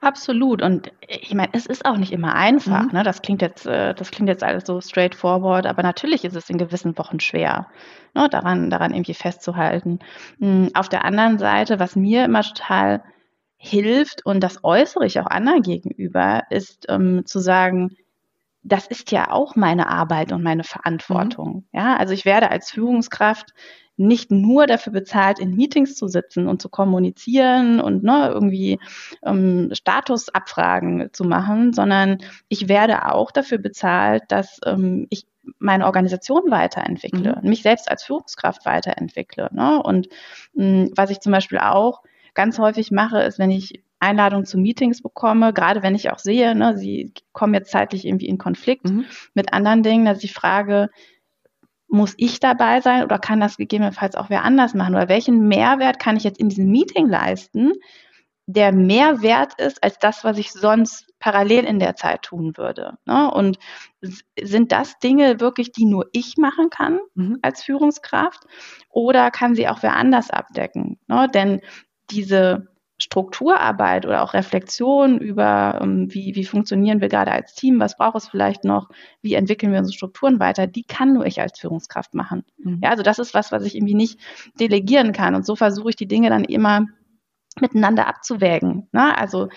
Absolut. 0.00 0.62
Und 0.62 0.92
ich 1.06 1.34
meine, 1.34 1.50
es 1.52 1.66
ist 1.66 1.86
auch 1.86 1.96
nicht 1.96 2.12
immer 2.12 2.34
einfach. 2.34 2.86
Mhm. 2.86 2.92
Ne? 2.92 3.02
Das 3.04 3.22
klingt 3.22 3.40
jetzt, 3.40 3.66
äh, 3.66 3.94
das 3.94 4.10
klingt 4.10 4.28
jetzt 4.28 4.42
alles 4.42 4.64
so 4.66 4.80
straightforward, 4.80 5.66
aber 5.66 5.82
natürlich 5.82 6.24
ist 6.24 6.36
es 6.36 6.50
in 6.50 6.58
gewissen 6.58 6.98
Wochen 6.98 7.20
schwer, 7.20 7.68
ne? 8.14 8.28
daran, 8.28 8.70
daran 8.70 8.92
irgendwie 8.92 9.14
festzuhalten. 9.14 10.00
Mhm. 10.38 10.70
Auf 10.74 10.88
der 10.88 11.04
anderen 11.04 11.38
Seite, 11.38 11.78
was 11.78 11.96
mir 11.96 12.24
immer 12.24 12.42
total 12.42 13.02
hilft 13.56 14.26
und 14.26 14.40
das 14.40 14.62
äußere 14.62 15.06
ich 15.06 15.20
auch 15.20 15.26
anderen 15.26 15.62
gegenüber, 15.62 16.42
ist 16.50 16.86
ähm, 16.88 17.24
zu 17.24 17.38
sagen, 17.38 17.96
das 18.62 18.86
ist 18.86 19.10
ja 19.12 19.30
auch 19.30 19.56
meine 19.56 19.88
Arbeit 19.88 20.32
und 20.32 20.42
meine 20.42 20.64
Verantwortung. 20.64 21.66
Mhm. 21.72 21.78
Ja, 21.78 21.96
also 21.96 22.12
ich 22.12 22.24
werde 22.24 22.50
als 22.50 22.70
Führungskraft 22.70 23.54
nicht 23.96 24.30
nur 24.30 24.66
dafür 24.66 24.92
bezahlt, 24.92 25.38
in 25.38 25.54
Meetings 25.54 25.94
zu 25.94 26.08
sitzen 26.08 26.48
und 26.48 26.60
zu 26.60 26.68
kommunizieren 26.68 27.80
und 27.80 28.02
ne, 28.02 28.30
irgendwie 28.32 28.78
ähm, 29.24 29.70
Statusabfragen 29.72 31.10
zu 31.12 31.24
machen, 31.24 31.72
sondern 31.72 32.18
ich 32.48 32.68
werde 32.68 33.12
auch 33.12 33.30
dafür 33.30 33.58
bezahlt, 33.58 34.24
dass 34.28 34.58
ähm, 34.66 35.06
ich 35.10 35.26
meine 35.58 35.86
Organisation 35.86 36.50
weiterentwickle, 36.50 37.38
mhm. 37.40 37.48
mich 37.48 37.62
selbst 37.62 37.90
als 37.90 38.04
Führungskraft 38.04 38.64
weiterentwickle. 38.64 39.50
Ne? 39.52 39.82
Und 39.82 40.08
mh, 40.54 40.64
hm, 40.64 40.90
was 40.96 41.10
ich 41.10 41.20
zum 41.20 41.32
Beispiel 41.32 41.58
auch 41.58 42.02
ganz 42.34 42.58
häufig 42.58 42.90
mache, 42.90 43.20
ist, 43.20 43.38
wenn 43.38 43.50
ich 43.50 43.84
Einladungen 44.00 44.44
zu 44.44 44.58
Meetings 44.58 45.02
bekomme, 45.02 45.52
gerade 45.52 45.82
wenn 45.82 45.94
ich 45.94 46.10
auch 46.10 46.18
sehe, 46.18 46.54
ne, 46.54 46.76
sie 46.76 47.12
kommen 47.32 47.54
jetzt 47.54 47.70
zeitlich 47.70 48.04
irgendwie 48.04 48.26
in 48.26 48.38
Konflikt 48.38 48.88
mhm. 48.88 49.06
mit 49.32 49.52
anderen 49.52 49.82
Dingen, 49.82 50.04
dass 50.04 50.22
ich 50.24 50.34
frage, 50.34 50.90
muss 51.94 52.14
ich 52.18 52.40
dabei 52.40 52.80
sein 52.80 53.04
oder 53.04 53.18
kann 53.18 53.40
das 53.40 53.56
gegebenenfalls 53.56 54.16
auch 54.16 54.28
wer 54.28 54.44
anders 54.44 54.74
machen? 54.74 54.94
Oder 54.94 55.08
welchen 55.08 55.48
Mehrwert 55.48 55.98
kann 55.98 56.16
ich 56.16 56.24
jetzt 56.24 56.38
in 56.38 56.48
diesem 56.48 56.66
Meeting 56.66 57.08
leisten, 57.08 57.72
der 58.46 58.72
mehr 58.72 59.22
wert 59.22 59.54
ist 59.58 59.82
als 59.82 59.98
das, 59.98 60.24
was 60.24 60.36
ich 60.36 60.52
sonst 60.52 61.06
parallel 61.18 61.64
in 61.64 61.78
der 61.78 61.96
Zeit 61.96 62.22
tun 62.22 62.56
würde? 62.56 62.98
Ne? 63.06 63.30
Und 63.30 63.58
sind 64.38 64.72
das 64.72 64.98
Dinge 64.98 65.40
wirklich, 65.40 65.72
die 65.72 65.86
nur 65.86 66.06
ich 66.12 66.36
machen 66.36 66.68
kann 66.68 66.98
mhm. 67.14 67.38
als 67.42 67.62
Führungskraft? 67.62 68.42
Oder 68.90 69.30
kann 69.30 69.54
sie 69.54 69.68
auch 69.68 69.82
wer 69.82 69.94
anders 69.94 70.30
abdecken? 70.30 70.98
Ne? 71.06 71.28
Denn 71.32 71.60
diese 72.10 72.73
Strukturarbeit 73.04 74.06
oder 74.06 74.22
auch 74.22 74.32
Reflexion 74.32 75.18
über, 75.18 75.78
ähm, 75.82 76.12
wie, 76.14 76.34
wie 76.34 76.44
funktionieren 76.46 77.02
wir 77.02 77.10
gerade 77.10 77.32
als 77.32 77.54
Team, 77.54 77.78
was 77.78 77.98
braucht 77.98 78.16
es 78.16 78.28
vielleicht 78.28 78.64
noch, 78.64 78.88
wie 79.20 79.34
entwickeln 79.34 79.72
wir 79.72 79.78
unsere 79.78 79.94
Strukturen 79.94 80.40
weiter, 80.40 80.66
die 80.66 80.84
kann 80.84 81.12
nur 81.12 81.26
ich 81.26 81.38
als 81.42 81.58
Führungskraft 81.58 82.14
machen. 82.14 82.44
Mhm. 82.56 82.80
Ja, 82.82 82.88
also 82.88 83.02
das 83.02 83.18
ist 83.18 83.34
was, 83.34 83.52
was 83.52 83.64
ich 83.64 83.74
irgendwie 83.74 83.94
nicht 83.94 84.18
delegieren 84.58 85.12
kann. 85.12 85.34
Und 85.34 85.44
so 85.44 85.54
versuche 85.54 85.90
ich 85.90 85.96
die 85.96 86.08
Dinge 86.08 86.30
dann 86.30 86.44
immer 86.44 86.86
miteinander 87.60 88.08
abzuwägen. 88.08 88.88
Ne? 88.92 89.16
Also 89.18 89.50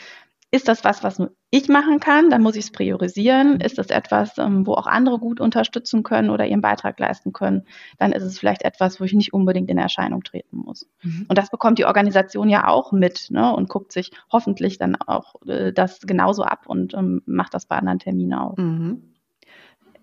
ist 0.49 0.67
das 0.67 0.83
was, 0.83 1.03
was 1.03 1.19
nur 1.19 1.31
ich 1.49 1.67
machen 1.67 1.99
kann, 1.99 2.29
dann 2.29 2.41
muss 2.41 2.55
ich 2.55 2.65
es 2.65 2.71
priorisieren. 2.71 3.59
Ist 3.59 3.77
das 3.77 3.87
etwas, 3.87 4.37
ähm, 4.37 4.65
wo 4.65 4.73
auch 4.73 4.87
andere 4.87 5.19
gut 5.19 5.39
unterstützen 5.39 6.03
können 6.03 6.29
oder 6.29 6.45
ihren 6.45 6.61
Beitrag 6.61 6.99
leisten 6.99 7.33
können, 7.33 7.63
dann 7.97 8.11
ist 8.11 8.23
es 8.23 8.39
vielleicht 8.39 8.63
etwas, 8.63 8.99
wo 8.99 9.05
ich 9.05 9.13
nicht 9.13 9.33
unbedingt 9.33 9.69
in 9.69 9.77
Erscheinung 9.77 10.23
treten 10.23 10.57
muss. 10.57 10.87
Mhm. 11.03 11.25
Und 11.27 11.37
das 11.37 11.49
bekommt 11.49 11.79
die 11.79 11.85
Organisation 11.85 12.49
ja 12.49 12.67
auch 12.67 12.91
mit 12.91 13.27
ne, 13.29 13.53
und 13.53 13.69
guckt 13.69 13.91
sich 13.91 14.11
hoffentlich 14.31 14.77
dann 14.77 14.95
auch 14.95 15.35
äh, 15.45 15.73
das 15.73 16.01
genauso 16.01 16.43
ab 16.43 16.63
und 16.67 16.93
ähm, 16.93 17.21
macht 17.25 17.53
das 17.53 17.65
bei 17.65 17.77
anderen 17.77 17.99
Terminen 17.99 18.33
auch. 18.33 18.57
Mhm. 18.57 19.13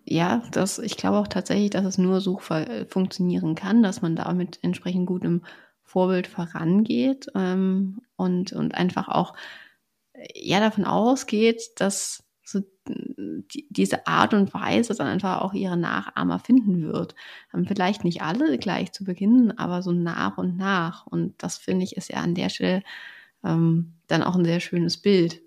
Ja, 0.06 0.42
das, 0.52 0.78
ich 0.78 0.98
glaube 0.98 1.18
auch 1.18 1.28
tatsächlich, 1.28 1.70
dass 1.70 1.86
es 1.86 1.96
nur 1.96 2.20
so 2.20 2.38
funktionieren 2.38 3.54
kann, 3.54 3.82
dass 3.82 4.02
man 4.02 4.16
damit 4.16 4.58
entsprechend 4.60 5.06
gut 5.06 5.24
im 5.24 5.40
Vorbild 5.82 6.26
vorangeht 6.26 7.28
ähm, 7.34 8.02
und, 8.16 8.52
und 8.52 8.74
einfach 8.74 9.08
auch 9.08 9.34
ja 10.34 10.60
davon 10.60 10.84
ausgeht, 10.84 11.80
dass 11.80 12.24
so 12.44 12.60
die, 12.86 13.66
diese 13.70 14.06
Art 14.06 14.34
und 14.34 14.52
Weise 14.52 14.94
dann 14.94 15.06
einfach 15.06 15.40
auch 15.40 15.54
ihre 15.54 15.76
Nachahmer 15.76 16.38
finden 16.38 16.82
wird. 16.82 17.14
Ähm, 17.52 17.66
vielleicht 17.66 18.04
nicht 18.04 18.22
alle 18.22 18.58
gleich 18.58 18.92
zu 18.92 19.04
Beginn, 19.04 19.56
aber 19.58 19.82
so 19.82 19.92
nach 19.92 20.38
und 20.38 20.56
nach. 20.56 21.06
Und 21.06 21.34
das 21.42 21.56
finde 21.56 21.84
ich 21.84 21.96
ist 21.96 22.10
ja 22.10 22.18
an 22.18 22.34
der 22.34 22.50
Stelle 22.50 22.82
ähm, 23.42 23.94
dann 24.06 24.22
auch 24.22 24.36
ein 24.36 24.44
sehr 24.44 24.60
schönes 24.60 24.98
Bild, 24.98 25.40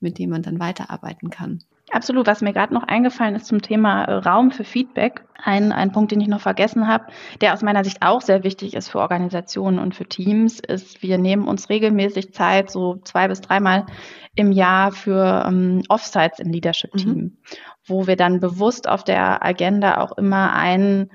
mit 0.00 0.18
dem 0.18 0.30
man 0.30 0.42
dann 0.42 0.60
weiterarbeiten 0.60 1.30
kann. 1.30 1.64
Absolut. 1.96 2.26
Was 2.26 2.42
mir 2.42 2.52
gerade 2.52 2.74
noch 2.74 2.82
eingefallen 2.82 3.36
ist 3.36 3.46
zum 3.46 3.62
Thema 3.62 4.04
äh, 4.04 4.12
Raum 4.12 4.50
für 4.50 4.64
Feedback, 4.64 5.24
ein, 5.42 5.72
ein 5.72 5.92
Punkt, 5.92 6.12
den 6.12 6.20
ich 6.20 6.28
noch 6.28 6.42
vergessen 6.42 6.86
habe, 6.86 7.06
der 7.40 7.54
aus 7.54 7.62
meiner 7.62 7.84
Sicht 7.84 8.02
auch 8.02 8.20
sehr 8.20 8.44
wichtig 8.44 8.74
ist 8.74 8.90
für 8.90 8.98
Organisationen 8.98 9.78
und 9.78 9.94
für 9.94 10.04
Teams, 10.04 10.60
ist, 10.60 11.02
wir 11.02 11.16
nehmen 11.16 11.48
uns 11.48 11.70
regelmäßig 11.70 12.34
Zeit, 12.34 12.70
so 12.70 12.96
zwei 13.04 13.28
bis 13.28 13.40
dreimal 13.40 13.86
im 14.34 14.52
Jahr 14.52 14.92
für 14.92 15.46
ähm, 15.48 15.84
Offsites 15.88 16.38
im 16.38 16.50
Leadership-Team, 16.50 17.14
mhm. 17.14 17.38
wo 17.86 18.06
wir 18.06 18.16
dann 18.16 18.40
bewusst 18.40 18.86
auf 18.86 19.02
der 19.02 19.42
Agenda 19.42 20.02
auch 20.02 20.18
immer 20.18 20.52
einen 20.52 21.10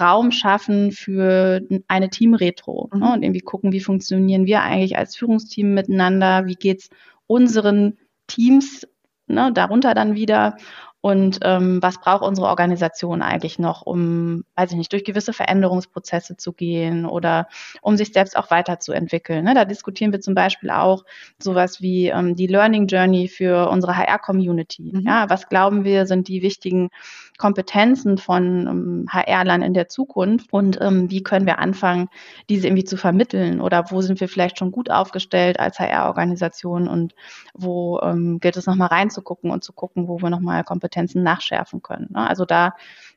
Raum 0.00 0.32
schaffen 0.32 0.90
für 0.90 1.60
eine 1.86 2.08
Team-Retro 2.08 2.88
mhm. 2.94 2.98
ne, 2.98 3.12
und 3.12 3.22
irgendwie 3.22 3.40
gucken, 3.40 3.72
wie 3.72 3.80
funktionieren 3.80 4.46
wir 4.46 4.62
eigentlich 4.62 4.96
als 4.96 5.16
Führungsteam 5.16 5.74
miteinander, 5.74 6.46
wie 6.46 6.56
geht's 6.56 6.88
unseren 7.26 7.98
Teams 8.26 8.86
ne, 9.26 9.52
darunter 9.52 9.94
dann 9.94 10.14
wieder 10.14 10.56
und 11.04 11.40
ähm, 11.42 11.82
was 11.82 12.00
braucht 12.00 12.22
unsere 12.22 12.46
Organisation 12.46 13.20
eigentlich 13.20 13.58
noch, 13.58 13.82
um, 13.82 14.42
weiß 14.56 14.70
ich 14.70 14.78
nicht, 14.78 14.90
durch 14.90 15.04
gewisse 15.04 15.34
Veränderungsprozesse 15.34 16.38
zu 16.38 16.54
gehen 16.54 17.04
oder 17.04 17.46
um 17.82 17.98
sich 17.98 18.14
selbst 18.14 18.38
auch 18.38 18.50
weiterzuentwickeln. 18.50 19.44
Ne? 19.44 19.52
Da 19.52 19.66
diskutieren 19.66 20.12
wir 20.12 20.22
zum 20.22 20.34
Beispiel 20.34 20.70
auch 20.70 21.04
sowas 21.38 21.82
wie 21.82 22.06
ähm, 22.06 22.36
die 22.36 22.46
Learning 22.46 22.86
Journey 22.86 23.28
für 23.28 23.68
unsere 23.68 23.98
HR-Community. 23.98 24.92
Mhm. 24.94 25.06
Ja, 25.06 25.28
was 25.28 25.50
glauben 25.50 25.84
wir, 25.84 26.06
sind 26.06 26.26
die 26.28 26.40
wichtigen 26.40 26.88
Kompetenzen 27.36 28.16
von 28.16 28.66
ähm, 28.66 29.06
HR-Lern 29.10 29.62
in 29.62 29.74
der 29.74 29.88
Zukunft 29.88 30.52
und 30.52 30.78
ähm, 30.80 31.10
wie 31.10 31.22
können 31.22 31.46
wir 31.46 31.58
anfangen, 31.58 32.08
diese 32.48 32.68
irgendwie 32.68 32.84
zu 32.84 32.96
vermitteln 32.96 33.60
oder 33.60 33.90
wo 33.90 34.02
sind 34.02 34.20
wir 34.20 34.28
vielleicht 34.28 34.58
schon 34.58 34.70
gut 34.70 34.88
aufgestellt 34.88 35.58
als 35.58 35.80
HR-Organisation 35.80 36.86
und 36.86 37.14
wo 37.52 38.00
ähm, 38.02 38.38
gilt 38.38 38.56
es 38.56 38.66
nochmal 38.66 38.88
reinzugucken 38.88 39.50
und 39.50 39.64
zu 39.64 39.72
gucken, 39.72 40.06
wo 40.06 40.22
wir 40.22 40.30
nochmal 40.30 40.62
Kompetenzen 40.62 41.24
nachschärfen 41.24 41.82
können. 41.82 42.08
Ne? 42.10 42.28
Also 42.28 42.44
da 42.44 42.74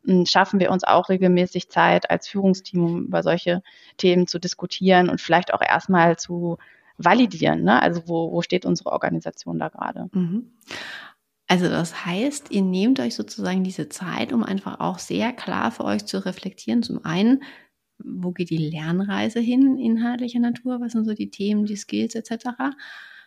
ähm, 0.08 0.26
schaffen 0.26 0.60
wir 0.60 0.72
uns 0.72 0.84
auch 0.84 1.10
regelmäßig 1.10 1.70
Zeit 1.70 2.10
als 2.10 2.28
Führungsteam, 2.28 2.84
um 2.84 3.06
über 3.06 3.22
solche 3.22 3.62
Themen 3.98 4.26
zu 4.26 4.39
diskutieren 4.39 5.10
und 5.10 5.22
vielleicht 5.22 5.54
auch 5.54 5.62
erstmal 5.62 6.18
zu 6.18 6.58
validieren. 6.98 7.64
Ne? 7.64 7.80
Also 7.82 8.08
wo, 8.08 8.32
wo 8.32 8.41
steht 8.41 8.66
unsere 8.66 8.91
Organisation 8.91 9.60
da 9.60 9.70
gerade? 9.70 10.10
Mhm. 10.12 10.52
Also 11.48 11.70
das 11.70 12.06
heißt, 12.06 12.52
ihr 12.52 12.62
nehmt 12.62 13.00
euch 13.00 13.16
sozusagen 13.16 13.64
diese 13.64 13.88
Zeit, 13.88 14.34
um 14.34 14.43
einfach 14.43 14.80
auch 14.82 15.00
sehr 15.00 15.32
klar 15.32 15.72
für 15.72 15.86
euch 15.86 16.06
zu 16.06 16.26
reflektieren. 16.26 16.84
Zum 16.84 17.06
einen, 17.06 17.43
wo 18.00 18.32
geht 18.32 18.50
die 18.50 18.58
Lernreise 18.58 19.39
hin, 19.39 19.78
inhaltlicher 19.78 20.39
Natur, 20.39 20.82
was 20.82 20.91
sind 20.91 21.06
so 21.06 21.14
die 21.14 21.32
Themen, 21.32 21.66
die 21.66 21.78
Skills 21.78 22.16
etc. 22.16 22.76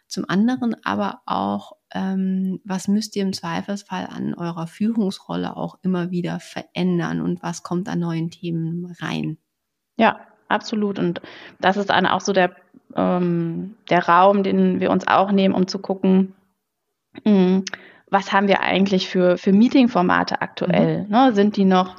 Zum 0.06 0.28
anderen 0.28 0.76
aber 0.84 1.22
auch, 1.24 1.76
ähm, 1.94 2.60
was 2.64 2.88
müsst 2.88 3.16
ihr 3.16 3.22
im 3.22 3.32
Zweifelsfall 3.32 4.06
an 4.06 4.34
eurer 4.34 4.66
Führungsrolle 4.66 5.56
auch 5.56 5.78
immer 5.82 6.10
wieder 6.10 6.40
verändern 6.40 7.22
und 7.22 7.42
was 7.42 7.62
kommt 7.62 7.88
an 7.88 8.00
neuen 8.00 8.30
Themen 8.30 8.94
rein? 9.00 9.38
Ja, 9.96 10.20
absolut. 10.48 10.98
Und 10.98 11.22
das 11.58 11.78
ist 11.78 11.88
dann 11.88 12.06
auch 12.06 12.20
so 12.20 12.32
der, 12.32 12.54
ähm, 12.94 13.76
der 13.88 14.06
Raum, 14.06 14.42
den 14.42 14.80
wir 14.80 14.90
uns 14.90 15.06
auch 15.06 15.32
nehmen, 15.32 15.54
um 15.54 15.68
zu 15.68 15.78
gucken, 15.78 16.34
mh, 17.24 17.30
hm, 17.30 17.64
was 18.10 18.32
haben 18.32 18.48
wir 18.48 18.60
eigentlich 18.60 19.08
für, 19.08 19.38
für 19.38 19.52
Meeting-Formate 19.52 20.42
aktuell? 20.42 21.04
Mhm. 21.04 21.10
Ne? 21.10 21.32
Sind 21.34 21.56
die 21.56 21.64
noch 21.64 21.96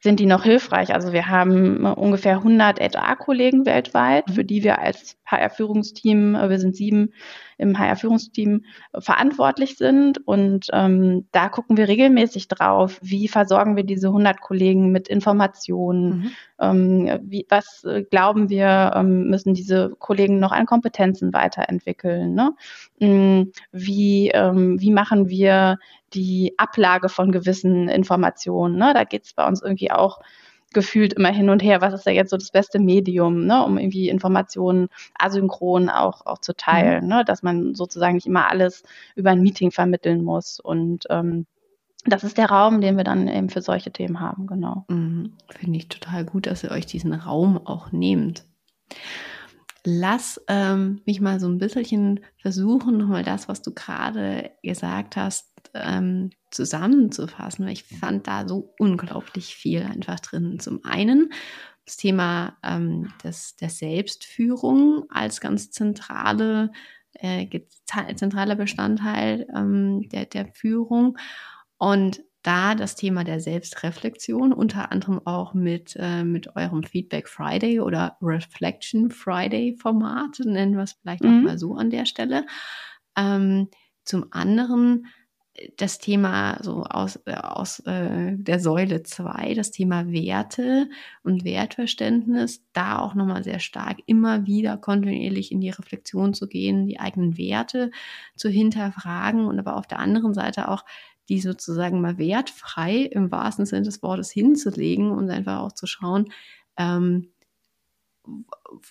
sind 0.00 0.20
die 0.20 0.26
noch 0.26 0.44
hilfreich. 0.44 0.94
Also 0.94 1.12
wir 1.12 1.28
haben 1.28 1.84
äh, 1.84 1.88
ungefähr 1.88 2.36
100 2.36 2.80
HR-Kollegen 2.80 3.66
weltweit, 3.66 4.30
für 4.30 4.44
die 4.44 4.62
wir 4.62 4.78
als 4.78 5.16
HR-Führungsteam, 5.26 6.34
äh, 6.34 6.48
wir 6.48 6.58
sind 6.58 6.76
sieben 6.76 7.12
im 7.58 7.78
HR-Führungsteam, 7.78 8.64
äh, 8.92 9.00
verantwortlich 9.00 9.76
sind. 9.76 10.26
Und 10.26 10.68
ähm, 10.72 11.26
da 11.32 11.48
gucken 11.48 11.76
wir 11.76 11.88
regelmäßig 11.88 12.48
drauf, 12.48 12.98
wie 13.02 13.28
versorgen 13.28 13.76
wir 13.76 13.84
diese 13.84 14.08
100 14.08 14.40
Kollegen 14.40 14.92
mit 14.92 15.08
Informationen, 15.08 16.08
mhm. 16.08 16.30
ähm, 16.60 17.18
wie, 17.22 17.46
was 17.48 17.86
glauben 18.10 18.48
wir, 18.48 18.92
ähm, 18.94 19.28
müssen 19.28 19.54
diese 19.54 19.90
Kollegen 19.98 20.38
noch 20.38 20.52
an 20.52 20.66
Kompetenzen 20.66 21.32
weiterentwickeln. 21.32 22.34
Ne? 22.34 22.54
Mm, 22.98 23.52
wie, 23.72 24.28
ähm, 24.28 24.80
wie 24.80 24.90
machen 24.90 25.28
wir 25.28 25.78
die 26.14 26.54
Ablage 26.56 27.08
von 27.08 27.32
gewissen 27.32 27.88
Informationen. 27.88 28.76
Ne? 28.76 28.92
Da 28.94 29.04
geht 29.04 29.24
es 29.24 29.34
bei 29.34 29.46
uns 29.46 29.62
irgendwie 29.62 29.90
auch 29.90 30.20
gefühlt 30.72 31.14
immer 31.14 31.30
hin 31.30 31.48
und 31.48 31.62
her, 31.62 31.80
was 31.80 31.94
ist 31.94 32.06
da 32.06 32.10
jetzt 32.10 32.30
so 32.30 32.36
das 32.36 32.50
beste 32.50 32.78
Medium, 32.78 33.46
ne, 33.46 33.64
um 33.64 33.78
irgendwie 33.78 34.08
Informationen 34.08 34.88
asynchron 35.18 35.88
auch, 35.88 36.26
auch 36.26 36.38
zu 36.38 36.54
teilen, 36.54 37.04
mhm. 37.04 37.08
ne, 37.08 37.24
dass 37.24 37.42
man 37.42 37.74
sozusagen 37.74 38.14
nicht 38.14 38.26
immer 38.26 38.50
alles 38.50 38.82
über 39.14 39.30
ein 39.30 39.42
Meeting 39.42 39.70
vermitteln 39.70 40.22
muss. 40.22 40.60
Und 40.60 41.04
ähm, 41.08 41.46
das 42.04 42.24
ist 42.24 42.38
der 42.38 42.50
Raum, 42.50 42.80
den 42.80 42.96
wir 42.96 43.04
dann 43.04 43.26
eben 43.28 43.48
für 43.48 43.62
solche 43.62 43.90
Themen 43.90 44.20
haben, 44.20 44.46
genau. 44.46 44.84
Mhm. 44.88 45.32
Finde 45.48 45.78
ich 45.78 45.88
total 45.88 46.24
gut, 46.24 46.46
dass 46.46 46.62
ihr 46.62 46.70
euch 46.70 46.86
diesen 46.86 47.14
Raum 47.14 47.64
auch 47.64 47.92
nehmt 47.92 48.44
lass 49.86 50.42
ähm, 50.48 51.00
mich 51.06 51.20
mal 51.20 51.38
so 51.38 51.46
ein 51.46 51.58
bisschen 51.58 52.20
versuchen, 52.38 52.98
nochmal 52.98 53.22
das, 53.22 53.48
was 53.48 53.62
du 53.62 53.72
gerade 53.72 54.50
gesagt 54.62 55.16
hast, 55.16 55.52
ähm, 55.74 56.30
zusammenzufassen, 56.50 57.66
weil 57.66 57.72
ich 57.72 57.84
fand 57.84 58.26
da 58.26 58.46
so 58.46 58.74
unglaublich 58.78 59.54
viel 59.54 59.82
einfach 59.82 60.20
drin. 60.20 60.58
Zum 60.58 60.84
einen 60.84 61.30
das 61.84 61.96
Thema 61.96 62.56
ähm, 62.62 63.12
des, 63.22 63.56
der 63.56 63.70
Selbstführung 63.70 65.04
als 65.08 65.40
ganz 65.40 65.70
zentrale, 65.70 66.72
äh, 67.14 67.46
zentraler 68.16 68.56
Bestandteil 68.56 69.46
ähm, 69.54 70.08
der, 70.08 70.26
der 70.26 70.48
Führung 70.52 71.16
und 71.78 72.22
da 72.46 72.76
das 72.76 72.94
Thema 72.94 73.24
der 73.24 73.40
Selbstreflexion, 73.40 74.52
unter 74.52 74.92
anderem 74.92 75.20
auch 75.26 75.52
mit, 75.52 75.96
äh, 75.98 76.22
mit 76.22 76.54
eurem 76.54 76.84
Feedback 76.84 77.28
Friday 77.28 77.80
oder 77.80 78.16
Reflection 78.22 79.10
Friday 79.10 79.76
Format, 79.76 80.38
nennen 80.44 80.76
wir 80.76 80.84
es 80.84 80.92
vielleicht 80.92 81.24
mhm. 81.24 81.38
auch 81.38 81.42
mal 81.42 81.58
so 81.58 81.74
an 81.74 81.90
der 81.90 82.06
Stelle. 82.06 82.46
Ähm, 83.16 83.68
zum 84.04 84.26
anderen 84.30 85.06
das 85.76 85.98
Thema 85.98 86.58
so 86.62 86.84
aus, 86.84 87.20
äh, 87.26 87.34
aus 87.34 87.80
äh, 87.80 88.36
der 88.36 88.60
Säule 88.60 89.02
2, 89.02 89.54
das 89.54 89.70
Thema 89.70 90.10
Werte 90.10 90.88
und 91.22 91.44
Wertverständnis, 91.44 92.62
da 92.72 92.98
auch 92.98 93.14
nochmal 93.14 93.42
sehr 93.42 93.58
stark 93.58 93.98
immer 94.06 94.46
wieder 94.46 94.76
kontinuierlich 94.76 95.52
in 95.52 95.60
die 95.60 95.70
Reflexion 95.70 96.34
zu 96.34 96.46
gehen, 96.46 96.86
die 96.86 97.00
eigenen 97.00 97.38
Werte 97.38 97.90
zu 98.36 98.48
hinterfragen 98.48 99.46
und 99.46 99.58
aber 99.58 99.76
auf 99.76 99.86
der 99.86 99.98
anderen 99.98 100.34
Seite 100.34 100.68
auch 100.68 100.84
die 101.28 101.40
sozusagen 101.40 102.00
mal 102.00 102.18
wertfrei 102.18 102.98
im 102.98 103.32
wahrsten 103.32 103.66
Sinne 103.66 103.82
des 103.82 104.02
Wortes 104.02 104.30
hinzulegen 104.30 105.10
und 105.10 105.28
einfach 105.30 105.60
auch 105.60 105.72
zu 105.72 105.86
schauen, 105.86 106.26
ähm, 106.76 107.32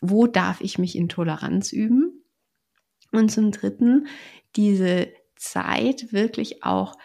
wo 0.01 0.27
darf 0.27 0.61
ich 0.61 0.77
mich 0.77 0.95
in 0.97 1.09
Toleranz 1.09 1.71
üben? 1.71 2.23
Und 3.11 3.31
zum 3.31 3.51
Dritten, 3.51 4.07
diese 4.55 5.07
Zeit 5.35 6.11
wirklich 6.11 6.63
auch 6.63 6.95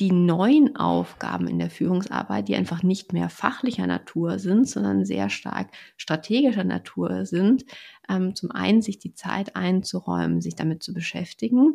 die 0.00 0.12
neuen 0.12 0.76
Aufgaben 0.76 1.46
in 1.46 1.58
der 1.58 1.68
Führungsarbeit, 1.68 2.48
die 2.48 2.56
einfach 2.56 2.82
nicht 2.82 3.12
mehr 3.12 3.28
fachlicher 3.28 3.86
Natur 3.86 4.38
sind, 4.38 4.66
sondern 4.66 5.04
sehr 5.04 5.28
stark 5.28 5.68
strategischer 5.98 6.64
Natur 6.64 7.26
sind, 7.26 7.66
ähm, 8.08 8.34
zum 8.34 8.50
einen 8.50 8.80
sich 8.80 8.98
die 8.98 9.12
Zeit 9.12 9.56
einzuräumen, 9.56 10.40
sich 10.40 10.54
damit 10.54 10.82
zu 10.82 10.94
beschäftigen 10.94 11.74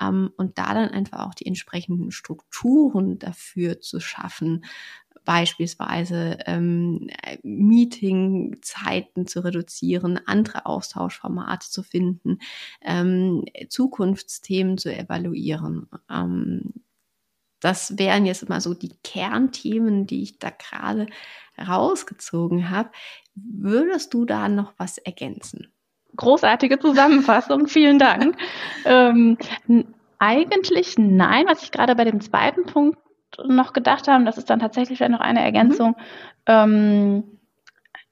ähm, 0.00 0.30
und 0.38 0.56
da 0.56 0.72
dann 0.72 0.88
einfach 0.88 1.26
auch 1.26 1.34
die 1.34 1.46
entsprechenden 1.46 2.12
Strukturen 2.12 3.18
dafür 3.18 3.78
zu 3.80 4.00
schaffen, 4.00 4.64
beispielsweise 5.26 6.38
ähm, 6.46 7.10
Meetingzeiten 7.42 9.26
zu 9.26 9.40
reduzieren, 9.44 10.18
andere 10.24 10.64
Austauschformate 10.64 11.68
zu 11.68 11.82
finden, 11.82 12.38
ähm, 12.80 13.44
Zukunftsthemen 13.68 14.78
zu 14.78 14.94
evaluieren. 14.96 15.88
Ähm, 16.10 16.72
das 17.60 17.98
wären 17.98 18.24
jetzt 18.24 18.44
immer 18.44 18.60
so 18.60 18.72
die 18.72 18.92
Kernthemen, 19.02 20.06
die 20.06 20.22
ich 20.22 20.38
da 20.38 20.50
gerade 20.50 21.06
rausgezogen 21.58 22.70
habe. 22.70 22.90
Würdest 23.34 24.14
du 24.14 24.24
da 24.24 24.48
noch 24.48 24.72
was 24.78 24.98
ergänzen? 24.98 25.72
Großartige 26.16 26.78
Zusammenfassung, 26.78 27.66
vielen 27.66 27.98
Dank. 27.98 28.36
ähm, 28.84 29.36
eigentlich 30.18 30.96
nein, 30.96 31.46
was 31.46 31.62
ich 31.62 31.72
gerade 31.72 31.94
bei 31.94 32.04
dem 32.04 32.20
zweiten 32.20 32.64
Punkt 32.64 32.98
noch 33.44 33.72
gedacht 33.72 34.08
habe, 34.08 34.24
das 34.24 34.38
ist 34.38 34.50
dann 34.50 34.60
tatsächlich 34.60 34.98
vielleicht 34.98 35.12
noch 35.12 35.20
eine 35.20 35.42
Ergänzung. 35.42 35.90
Mhm. 35.90 35.94
Ähm, 36.46 37.24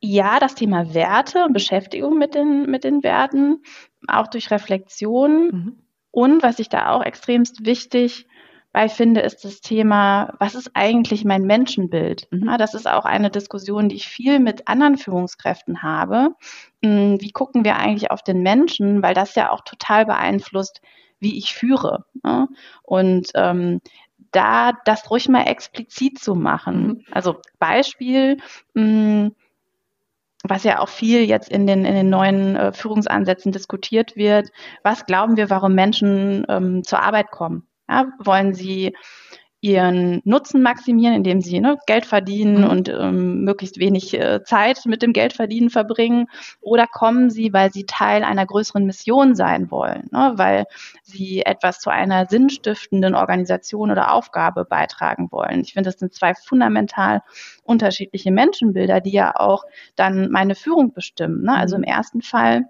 ja, 0.00 0.38
das 0.38 0.54
Thema 0.54 0.92
Werte 0.92 1.44
und 1.44 1.54
Beschäftigung 1.54 2.18
mit 2.18 2.34
den, 2.34 2.70
mit 2.70 2.84
den 2.84 3.02
Werten, 3.02 3.62
auch 4.06 4.26
durch 4.26 4.50
Reflexion. 4.50 5.46
Mhm. 5.46 5.78
Und 6.10 6.42
was 6.42 6.58
ich 6.58 6.68
da 6.68 6.90
auch 6.90 7.02
extremst 7.02 7.64
wichtig 7.64 8.26
bei 8.72 8.88
finde, 8.88 9.20
ist 9.20 9.44
das 9.44 9.60
Thema, 9.60 10.34
was 10.38 10.54
ist 10.54 10.72
eigentlich 10.74 11.24
mein 11.24 11.44
Menschenbild? 11.44 12.28
Mhm. 12.30 12.48
Ja, 12.48 12.58
das 12.58 12.74
ist 12.74 12.86
auch 12.86 13.04
eine 13.04 13.30
Diskussion, 13.30 13.88
die 13.88 13.96
ich 13.96 14.08
viel 14.08 14.40
mit 14.40 14.68
anderen 14.68 14.98
Führungskräften 14.98 15.82
habe. 15.82 16.34
Hm, 16.84 17.20
wie 17.20 17.30
gucken 17.30 17.64
wir 17.64 17.76
eigentlich 17.76 18.10
auf 18.10 18.22
den 18.22 18.42
Menschen? 18.42 19.02
Weil 19.02 19.14
das 19.14 19.34
ja 19.36 19.50
auch 19.50 19.62
total 19.62 20.04
beeinflusst, 20.04 20.82
wie 21.18 21.38
ich 21.38 21.54
führe. 21.54 22.04
Und 22.82 23.30
ähm, 23.34 23.80
da 24.34 24.72
das 24.84 25.10
ruhig 25.10 25.28
mal 25.28 25.46
explizit 25.46 26.18
zu 26.18 26.34
machen. 26.34 26.86
Mhm. 26.86 27.04
Also 27.10 27.40
Beispiel, 27.58 28.38
mh, 28.74 28.82
hm, 28.82 29.34
was 30.46 30.62
ja 30.64 30.80
auch 30.80 30.90
viel 30.90 31.24
jetzt 31.24 31.48
in 31.48 31.66
den, 31.66 31.86
in 31.86 31.94
den 31.94 32.10
neuen 32.10 32.54
äh, 32.54 32.72
Führungsansätzen 32.72 33.50
diskutiert 33.50 34.14
wird. 34.14 34.50
Was 34.82 35.06
glauben 35.06 35.38
wir, 35.38 35.48
warum 35.48 35.74
Menschen 35.74 36.44
ähm, 36.48 36.84
zur 36.84 37.02
Arbeit 37.02 37.30
kommen? 37.30 37.66
Ja, 37.88 38.06
wollen 38.18 38.54
sie 38.54 38.94
ihren 39.64 40.20
Nutzen 40.24 40.60
maximieren, 40.60 41.16
indem 41.16 41.40
sie 41.40 41.58
ne, 41.58 41.78
Geld 41.86 42.04
verdienen 42.04 42.64
mhm. 42.64 42.68
und 42.68 42.88
ähm, 42.90 43.44
möglichst 43.44 43.78
wenig 43.78 44.12
äh, 44.12 44.42
Zeit 44.44 44.84
mit 44.84 45.00
dem 45.00 45.14
Geldverdienen 45.14 45.70
verbringen? 45.70 46.26
Oder 46.60 46.86
kommen 46.86 47.30
sie, 47.30 47.54
weil 47.54 47.72
sie 47.72 47.86
Teil 47.86 48.24
einer 48.24 48.44
größeren 48.44 48.84
Mission 48.84 49.34
sein 49.34 49.70
wollen, 49.70 50.08
ne, 50.12 50.34
weil 50.36 50.66
sie 51.02 51.46
etwas 51.46 51.80
zu 51.80 51.88
einer 51.88 52.26
sinnstiftenden 52.26 53.14
Organisation 53.14 53.90
oder 53.90 54.12
Aufgabe 54.12 54.66
beitragen 54.66 55.32
wollen? 55.32 55.60
Ich 55.60 55.72
finde, 55.72 55.88
das 55.88 55.98
sind 55.98 56.12
zwei 56.12 56.34
fundamental 56.34 57.22
unterschiedliche 57.62 58.32
Menschenbilder, 58.32 59.00
die 59.00 59.12
ja 59.12 59.32
auch 59.34 59.64
dann 59.96 60.30
meine 60.30 60.56
Führung 60.56 60.92
bestimmen. 60.92 61.42
Ne? 61.42 61.54
Also 61.56 61.78
mhm. 61.78 61.84
im 61.84 61.88
ersten 61.88 62.20
Fall 62.20 62.66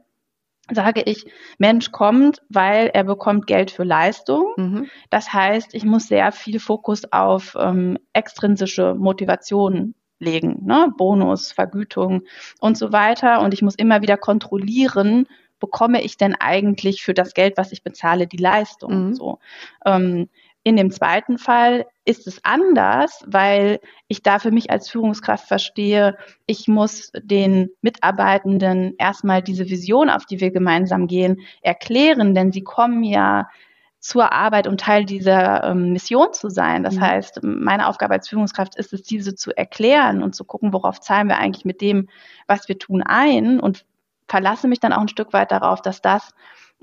sage 0.73 1.03
ich, 1.05 1.27
Mensch 1.59 1.93
kommt, 1.93 2.43
weil 2.49 2.89
er 2.89 3.05
bekommt 3.05 3.47
Geld 3.47 3.71
für 3.71 3.85
Leistung. 3.85 4.53
Mhm. 4.57 4.87
Das 5.11 5.33
heißt, 5.33 5.75
ich 5.75 5.85
muss 5.85 6.09
sehr 6.09 6.33
viel 6.33 6.61
Fokus 6.61 7.11
auf 7.12 7.57
ähm, 7.59 7.99
extrinsische 8.12 8.95
Motivation 8.95 9.95
legen, 10.19 10.65
ne? 10.65 10.93
Bonus, 10.97 11.53
Vergütung 11.53 12.23
und 12.61 12.79
so 12.79 12.93
weiter. 12.93 13.41
Und 13.41 13.53
ich 13.53 13.62
muss 13.62 13.75
immer 13.75 14.01
wieder 14.03 14.17
kontrollieren, 14.17 15.27
bekomme 15.61 16.03
ich 16.03 16.17
denn 16.17 16.35
eigentlich 16.35 17.03
für 17.03 17.15
das 17.15 17.35
Geld, 17.35 17.57
was 17.57 17.73
ich 17.73 17.83
bezahle, 17.83 18.27
die 18.27 18.37
Leistung? 18.37 19.09
Mhm. 19.09 19.15
So. 19.15 19.39
Ähm, 19.85 20.29
in 20.65 20.77
dem 20.77 20.91
zweiten 20.91 21.37
Fall 21.37 21.87
ist 22.07 22.27
es 22.27 22.43
anders, 22.43 23.23
weil 23.27 23.81
ich 24.09 24.23
da 24.23 24.39
für 24.39 24.51
mich 24.51 24.71
als 24.71 24.89
Führungskraft 24.89 25.47
verstehe, 25.47 26.17
ich 26.47 26.69
muss 26.69 27.12
den 27.15 27.71
Mitarbeitenden 27.83 28.95
erstmal 28.99 29.43
diese 29.43 29.69
Vision, 29.69 30.09
auf 30.09 30.25
die 30.25 30.41
wir 30.41 30.51
gemeinsam 30.51 31.07
gehen, 31.07 31.43
erklären, 31.61 32.35
denn 32.35 32.51
sie 32.51 32.65
kommen 32.65 33.05
ja 33.05 33.49
zur 34.01 34.33
Arbeit 34.33 34.67
und 34.67 34.81
Teil 34.81 35.05
dieser 35.05 35.65
ähm, 35.65 35.93
Mission 35.93 36.33
zu 36.33 36.49
sein. 36.49 36.83
Das 36.83 36.97
mhm. 36.97 37.01
heißt, 37.01 37.41
meine 37.43 37.87
Aufgabe 37.89 38.15
als 38.15 38.29
Führungskraft 38.29 38.77
ist 38.77 38.93
es, 38.95 39.03
diese 39.03 39.35
zu 39.35 39.55
erklären 39.55 40.23
und 40.23 40.35
zu 40.35 40.45
gucken, 40.45 40.73
worauf 40.73 41.01
zahlen 41.01 41.29
wir 41.29 41.39
eigentlich 41.39 41.65
mit 41.65 41.83
dem, 41.83 42.09
was 42.47 42.69
wir 42.69 42.79
tun, 42.79 43.03
ein 43.03 43.61
und 43.61 43.85
verlasse 44.29 44.69
mich 44.69 44.81
dann 44.81 44.95
auch 44.95 45.01
ein 45.01 45.09
Stück 45.09 45.33
weit 45.35 45.53
darauf, 45.53 45.83
dass 45.83 46.01
das 46.01 46.35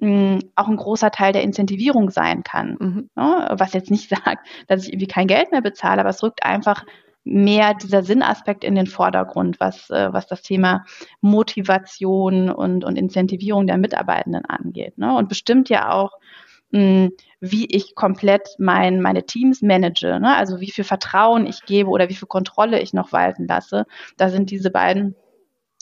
auch 0.02 0.68
ein 0.68 0.78
großer 0.78 1.12
Teil 1.12 1.32
der 1.32 1.44
Incentivierung 1.44 2.10
sein 2.10 2.44
kann. 2.44 2.78
Mhm. 2.80 3.10
Ne? 3.16 3.50
was 3.52 3.74
jetzt 3.74 3.92
nicht 3.92 4.10
sagt, 4.26 4.48
dass 4.68 4.84
ich 4.84 4.94
irgendwie 4.94 5.08
kein 5.08 5.28
Geld 5.28 5.52
mehr 5.52 5.62
bezahle, 5.62 6.02
aber 6.02 6.10
es 6.10 6.24
rückt 6.24 6.44
einfach 6.44 6.84
mehr 7.24 7.76
dieser 7.76 8.02
Sinnaspekt 8.02 8.64
in 8.64 8.74
den 8.74 8.88
Vordergrund, 8.88 9.60
was, 9.60 9.90
äh, 9.92 10.12
was 10.12 10.26
das 10.26 10.42
Thema 10.42 10.86
Motivation 11.22 12.50
und, 12.50 12.84
und 12.84 12.96
Incentivierung 12.96 13.68
der 13.68 13.78
Mitarbeitenden 13.78 14.46
angeht. 14.46 14.98
Ne? 14.98 15.16
Und 15.16 15.30
bestimmt 15.30 15.70
ja 15.70 15.92
auch, 15.92 16.14
mh, 16.72 17.10
wie 17.40 17.68
ich 17.68 17.94
komplett 17.94 18.56
mein, 18.58 19.02
meine 19.02 19.26
Teams 19.26 19.62
manage, 19.62 20.20
ne? 20.20 20.36
also 20.36 20.60
wie 20.62 20.72
viel 20.72 20.84
Vertrauen 20.84 21.46
ich 21.46 21.64
gebe 21.66 21.90
oder 21.90 22.10
wie 22.10 22.16
viel 22.16 22.28
Kontrolle 22.28 22.82
ich 22.82 22.94
noch 22.94 23.12
walten 23.12 23.48
lasse. 23.48 23.86
Da 24.18 24.30
sind 24.30 24.50
diese 24.50 24.72
beiden 24.72 25.16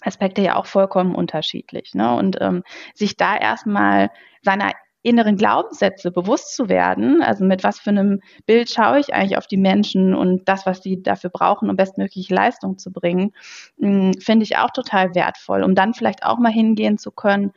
Aspekte 0.02 0.41
ja 0.41 0.56
auch 0.56 0.66
vollkommen 0.66 1.16
unterschiedlich. 1.16 1.93
Ne? 1.93 2.16
Und 2.16 2.38
ähm, 2.41 2.64
sich 2.93 3.18
da 3.18 3.38
erstmal 3.38 4.10
seiner 4.41 4.72
inneren 5.02 5.38
Glaubenssätze 5.38 6.12
bewusst 6.12 6.56
zu 6.56 6.68
werden, 6.68 7.22
also 7.22 7.45
mit 7.45 7.64
was 7.64 7.80
für 7.80 7.89
einem 7.91 8.22
Bild 8.45 8.70
schaue 8.70 9.00
ich 9.00 9.14
eigentlich 9.14 9.38
auf 9.38 9.47
die 9.47 9.58
Menschen 9.58 10.14
und 10.14 10.47
das, 10.50 10.66
was 10.66 10.84
sie 10.84 11.02
dafür 11.02 11.30
brauchen, 11.30 11.70
um 11.70 11.78
bestmögliche 11.78 12.34
Leistung 12.34 12.78
zu 12.78 12.91
bringen, 12.91 13.32
hm, 13.80 14.14
finde 14.20 14.43
ich 14.43 14.58
auch 14.58 14.72
total 14.72 15.16
wertvoll, 15.16 15.64
um 15.64 15.74
dann 15.74 15.93
vielleicht 15.93 16.24
auch 16.24 16.38
mal 16.38 16.52
hingehen 16.52 16.97
zu 16.97 17.12
können 17.12 17.54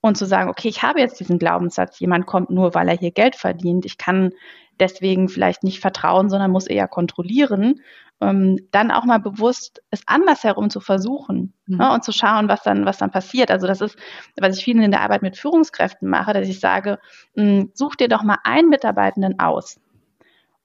und 0.00 0.16
zu 0.16 0.26
sagen, 0.26 0.50
okay, 0.50 0.68
ich 0.68 0.82
habe 0.82 1.00
jetzt 1.00 1.20
diesen 1.20 1.38
Glaubenssatz, 1.38 2.00
jemand 2.00 2.26
kommt 2.26 2.50
nur, 2.50 2.74
weil 2.74 2.88
er 2.88 2.98
hier 2.98 3.12
Geld 3.12 3.36
verdient, 3.36 3.86
ich 3.86 3.96
kann 3.96 4.32
deswegen 4.80 5.28
vielleicht 5.28 5.62
nicht 5.62 5.80
vertrauen, 5.80 6.28
sondern 6.28 6.50
muss 6.50 6.66
eher 6.66 6.88
kontrollieren 6.88 7.80
ähm, 8.20 8.58
dann 8.70 8.90
auch 8.90 9.04
mal 9.04 9.18
bewusst 9.18 9.82
es 9.90 10.02
andersherum 10.06 10.70
zu 10.70 10.80
versuchen 10.80 11.52
mhm. 11.66 11.76
ne, 11.78 11.92
und 11.92 12.04
zu 12.04 12.12
schauen, 12.12 12.48
was 12.48 12.62
dann, 12.62 12.86
was 12.86 12.98
dann 12.98 13.10
passiert. 13.10 13.50
Also 13.50 13.66
das 13.66 13.80
ist, 13.80 13.96
was 14.38 14.58
ich 14.58 14.64
vielen 14.64 14.82
in 14.82 14.90
der 14.90 15.00
Arbeit 15.00 15.22
mit 15.22 15.36
Führungskräften 15.36 16.08
mache, 16.08 16.32
dass 16.32 16.48
ich 16.48 16.60
sage, 16.60 16.98
mh, 17.34 17.44
hm, 17.44 17.70
such 17.74 17.96
dir 17.96 18.08
doch 18.08 18.22
mal 18.22 18.38
einen 18.44 18.68
Mitarbeitenden 18.68 19.40
aus 19.40 19.80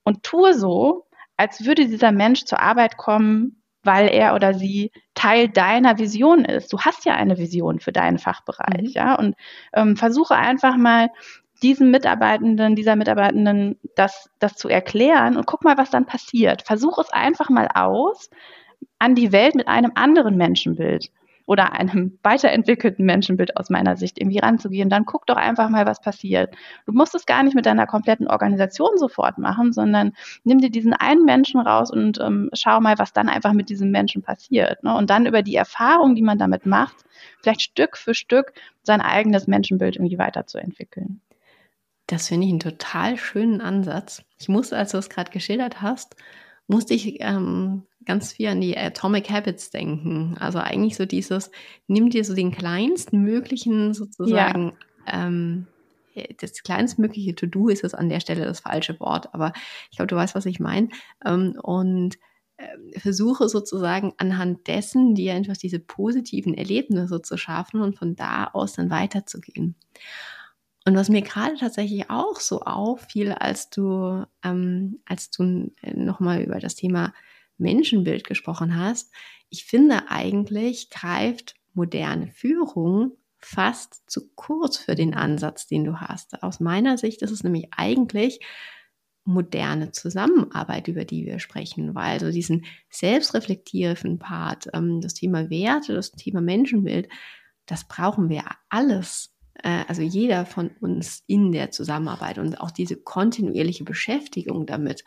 und 0.04 0.24
tue 0.24 0.54
so, 0.54 1.06
als 1.38 1.66
würde 1.66 1.88
dieser 1.88 2.12
Mensch 2.12 2.46
zur 2.46 2.60
Arbeit 2.60 2.98
kommen, 2.98 3.62
weil 3.84 4.10
er 4.10 4.36
oder 4.36 4.54
sie 4.54 4.92
Teil 5.14 5.48
deiner 5.48 5.98
Vision 5.98 6.44
ist. 6.44 6.74
Du 6.74 6.80
hast 6.80 7.06
ja 7.06 7.14
eine 7.14 7.38
Vision 7.38 7.80
für 7.80 7.92
deinen 7.92 8.20
Fachbereich, 8.20 8.82
mhm. 8.82 8.92
ja, 8.94 9.16
und 9.16 9.36
ähm, 9.74 9.96
versuche 9.96 10.36
einfach 10.36 10.76
mal 10.78 11.10
diesen 11.60 11.92
Mitarbeitenden, 11.92 12.76
dieser 12.76 12.96
Mitarbeitenden 12.96 13.78
das, 13.96 14.30
das 14.40 14.56
zu 14.56 14.70
erklären 14.70 15.38
und 15.38 15.46
guck 15.46 15.64
mal, 15.64 15.78
was 15.78 15.90
dann 15.90 16.06
passiert. 16.06 16.64
Versuch 16.64 16.98
es 17.00 17.12
einfach 17.12 17.50
mal 17.50 17.68
aus 17.74 18.30
an 18.98 19.16
die 19.16 19.32
Welt 19.32 19.56
mit 19.56 19.68
einem 19.68 19.92
anderen 19.96 20.38
Menschenbild 20.38 21.12
oder 21.50 21.74
einem 21.74 22.20
weiterentwickelten 22.22 23.04
Menschenbild 23.04 23.58
aus 23.58 23.72
meiner 23.72 23.98
Sicht 23.98 24.20
irgendwie 24.20 24.38
ranzugehen, 24.38 24.88
dann 24.88 25.06
guck 25.06 25.26
doch 25.26 25.36
einfach 25.36 25.68
mal, 25.70 25.88
was 25.88 26.00
passiert. 26.00 26.54
Du 26.86 26.94
musst 26.94 27.16
es 27.16 27.26
gar 27.26 27.42
nicht 27.42 27.56
mit 27.56 27.66
deiner 27.66 27.88
kompletten 27.88 28.28
Organisation 28.28 28.92
sofort 28.98 29.40
machen, 29.40 29.74
sondern 29.74 30.14
nimm 30.44 30.60
dir 30.60 30.70
diesen 30.70 30.94
einen 30.94 31.26
Menschen 31.26 31.60
raus 31.60 31.90
und 31.90 32.20
ähm, 32.22 32.52
schau 32.54 32.80
mal, 32.82 33.00
was 33.00 33.14
dann 33.14 33.30
einfach 33.30 33.54
mit 33.54 33.70
diesem 33.70 33.90
Menschen 33.90 34.22
passiert. 34.22 34.84
Ne? 34.84 34.96
Und 34.96 35.10
dann 35.10 35.26
über 35.26 35.42
die 35.42 35.56
Erfahrung, 35.56 36.14
die 36.14 36.22
man 36.22 36.38
damit 36.38 36.68
macht, 36.68 36.98
vielleicht 37.42 37.64
Stück 37.64 37.98
für 37.98 38.14
Stück 38.14 38.54
sein 38.84 39.02
eigenes 39.02 39.48
Menschenbild 39.48 39.96
irgendwie 39.96 40.20
weiterzuentwickeln. 40.20 41.20
Das 42.10 42.28
finde 42.28 42.48
ich 42.48 42.52
einen 42.52 42.60
total 42.60 43.18
schönen 43.18 43.62
Ansatz. 43.62 44.24
Ich 44.40 44.50
musste, 44.50 44.76
als 44.76 44.92
du 44.92 44.98
es 44.98 45.12
gerade 45.12 45.30
geschildert 45.30 45.84
hast, 45.84 46.16
musste 46.66 46.96
ich 46.96 47.22
ähm, 47.22 47.84
ganz 48.04 48.34
viel 48.34 48.48
an 48.48 48.62
die 48.62 48.76
Atomic 48.76 49.30
Habits 49.30 49.70
denken. 49.70 50.36
Also 50.40 50.58
eigentlich 50.58 50.96
so 50.96 51.06
dieses, 51.06 51.52
nimm 51.86 52.10
dir 52.10 52.26
so 52.26 52.34
den 52.34 52.52
kleinsten 52.52 53.22
möglichen 53.22 53.94
sozusagen, 53.94 54.74
ja. 55.06 55.26
ähm, 55.26 55.68
das 56.40 56.64
kleinstmögliche 56.64 57.36
To-Do 57.36 57.68
ist 57.68 57.84
es 57.84 57.94
an 57.94 58.10
der 58.10 58.22
Stelle 58.22 58.44
das 58.44 58.62
falsche 58.62 59.00
Wort, 59.00 59.32
aber 59.36 59.54
ich 59.92 59.98
glaube, 59.98 60.08
du 60.08 60.16
weißt, 60.16 60.34
was 60.34 60.48
ich 60.48 60.60
meine. 60.60 60.90
Ähm, 61.24 61.60
und 61.62 62.18
äh, 62.58 63.00
versuche 63.00 63.50
sozusagen 63.50 64.14
anhand 64.18 64.66
dessen 64.66 65.14
dir 65.14 65.36
einfach 65.36 65.58
diese 65.58 65.80
positiven 65.80 66.56
Erlebnisse 66.56 67.22
zu 67.22 67.38
schaffen 67.38 67.82
und 67.82 68.00
von 68.00 68.16
da 68.16 68.46
aus 68.46 68.74
dann 68.74 68.90
weiterzugehen. 68.90 69.76
Und 70.86 70.96
was 70.96 71.10
mir 71.10 71.22
gerade 71.22 71.56
tatsächlich 71.58 72.10
auch 72.10 72.40
so 72.40 72.62
auffiel, 72.62 73.32
als 73.32 73.70
du, 73.70 74.26
ähm, 74.44 75.00
als 75.06 75.30
du 75.30 75.72
äh, 75.82 75.94
nochmal 75.94 76.42
über 76.42 76.60
das 76.60 76.76
Thema 76.76 77.14
Menschenbild 77.58 78.26
gesprochen 78.26 78.76
hast, 78.78 79.12
ich 79.50 79.66
finde 79.66 80.10
eigentlich 80.10 80.90
greift 80.90 81.56
moderne 81.74 82.28
Führung 82.28 83.12
fast 83.40 84.10
zu 84.10 84.30
kurz 84.36 84.78
für 84.78 84.96
den 84.96 85.14
Ansatz, 85.14 85.68
den 85.68 85.86
du 85.86 86.00
hast. 86.00 86.44
Aus 86.44 86.60
meiner 86.60 86.98
Sicht 86.98 87.22
ist 87.22 87.32
es 87.32 87.44
nämlich 87.44 87.68
eigentlich 87.72 88.40
moderne 89.24 89.92
Zusammenarbeit, 89.92 90.88
über 90.88 91.06
die 91.06 91.26
wir 91.26 91.40
sprechen, 91.40 91.94
weil 91.96 92.20
so 92.20 92.32
diesen 92.32 92.66
selbstreflektierenden 92.90 94.20
Part, 94.20 94.68
ähm, 94.74 95.02
das 95.02 95.14
Thema 95.14 95.50
Werte, 95.50 95.94
das 95.94 96.12
Thema 96.12 96.42
Menschenbild, 96.42 97.08
das 97.66 97.88
brauchen 97.88 98.30
wir 98.30 98.44
alles 98.70 99.36
also 99.64 100.02
jeder 100.02 100.46
von 100.46 100.72
uns 100.80 101.24
in 101.28 101.52
der 101.52 101.72
Zusammenarbeit 101.72 102.38
und 102.38 102.60
auch 102.62 102.72
diese 102.72 102.96
kontinuierliche 102.96 103.84
Beschäftigung 103.84 104.66
damit. 104.66 105.04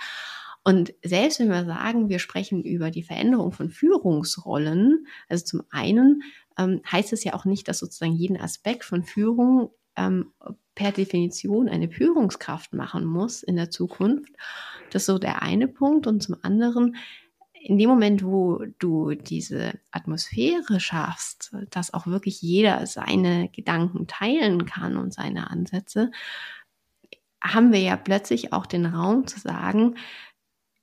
Und 0.65 0.95
selbst 1.03 1.41
wenn 1.41 1.49
wir 1.49 1.65
sagen, 1.65 2.09
wir 2.09 2.19
sprechen 2.19 2.63
über 2.63 2.91
die 2.91 3.03
Veränderung 3.03 3.53
von 3.53 3.69
Führungsrollen, 3.69 5.07
also 5.29 5.45
zum 5.45 5.63
einen 5.71 6.23
ähm, 6.57 6.83
heißt 6.91 7.13
es 7.13 7.25
ja 7.25 7.35
auch 7.35 7.45
nicht, 7.45 7.67
dass 7.67 7.79
sozusagen 7.79 8.13
jeden 8.13 8.41
Aspekt 8.41 8.85
von 8.85 9.03
Führung 9.03 9.71
ähm, 9.97 10.33
per 10.75 10.93
Definition 10.93 11.69
eine 11.69 11.91
Führungskraft 11.91 12.73
machen 12.75 13.05
muss 13.05 13.43
in 13.43 13.57
der 13.57 13.71
Zukunft. 13.71 14.33
Das 14.91 15.03
ist 15.03 15.07
so 15.07 15.19
der 15.19 15.43
eine 15.43 15.69
Punkt. 15.69 16.07
Und 16.07 16.23
zum 16.23 16.37
anderen 16.43 16.97
in 17.65 17.79
dem 17.79 17.89
Moment, 17.89 18.25
wo 18.25 18.65
du 18.79 19.15
diese 19.15 19.79
Atmosphäre 19.93 20.81
schaffst, 20.81 21.55
dass 21.71 21.95
auch 21.95 22.07
wirklich 22.07 22.43
jeder 22.43 22.87
seine 22.87 23.49
Gedanken 23.51 24.09
teilen 24.09 24.67
kann 24.67 24.97
und 24.97 25.15
seine 25.15 25.49
Ansätze, 25.49 26.11
haben 27.41 27.73
wir 27.73 27.81
ja 27.81 27.97
plötzlich 27.97 28.53
auch 28.53 28.67
den 28.67 28.87
Raum 28.87 29.27
zu 29.27 29.39
sagen, 29.39 29.95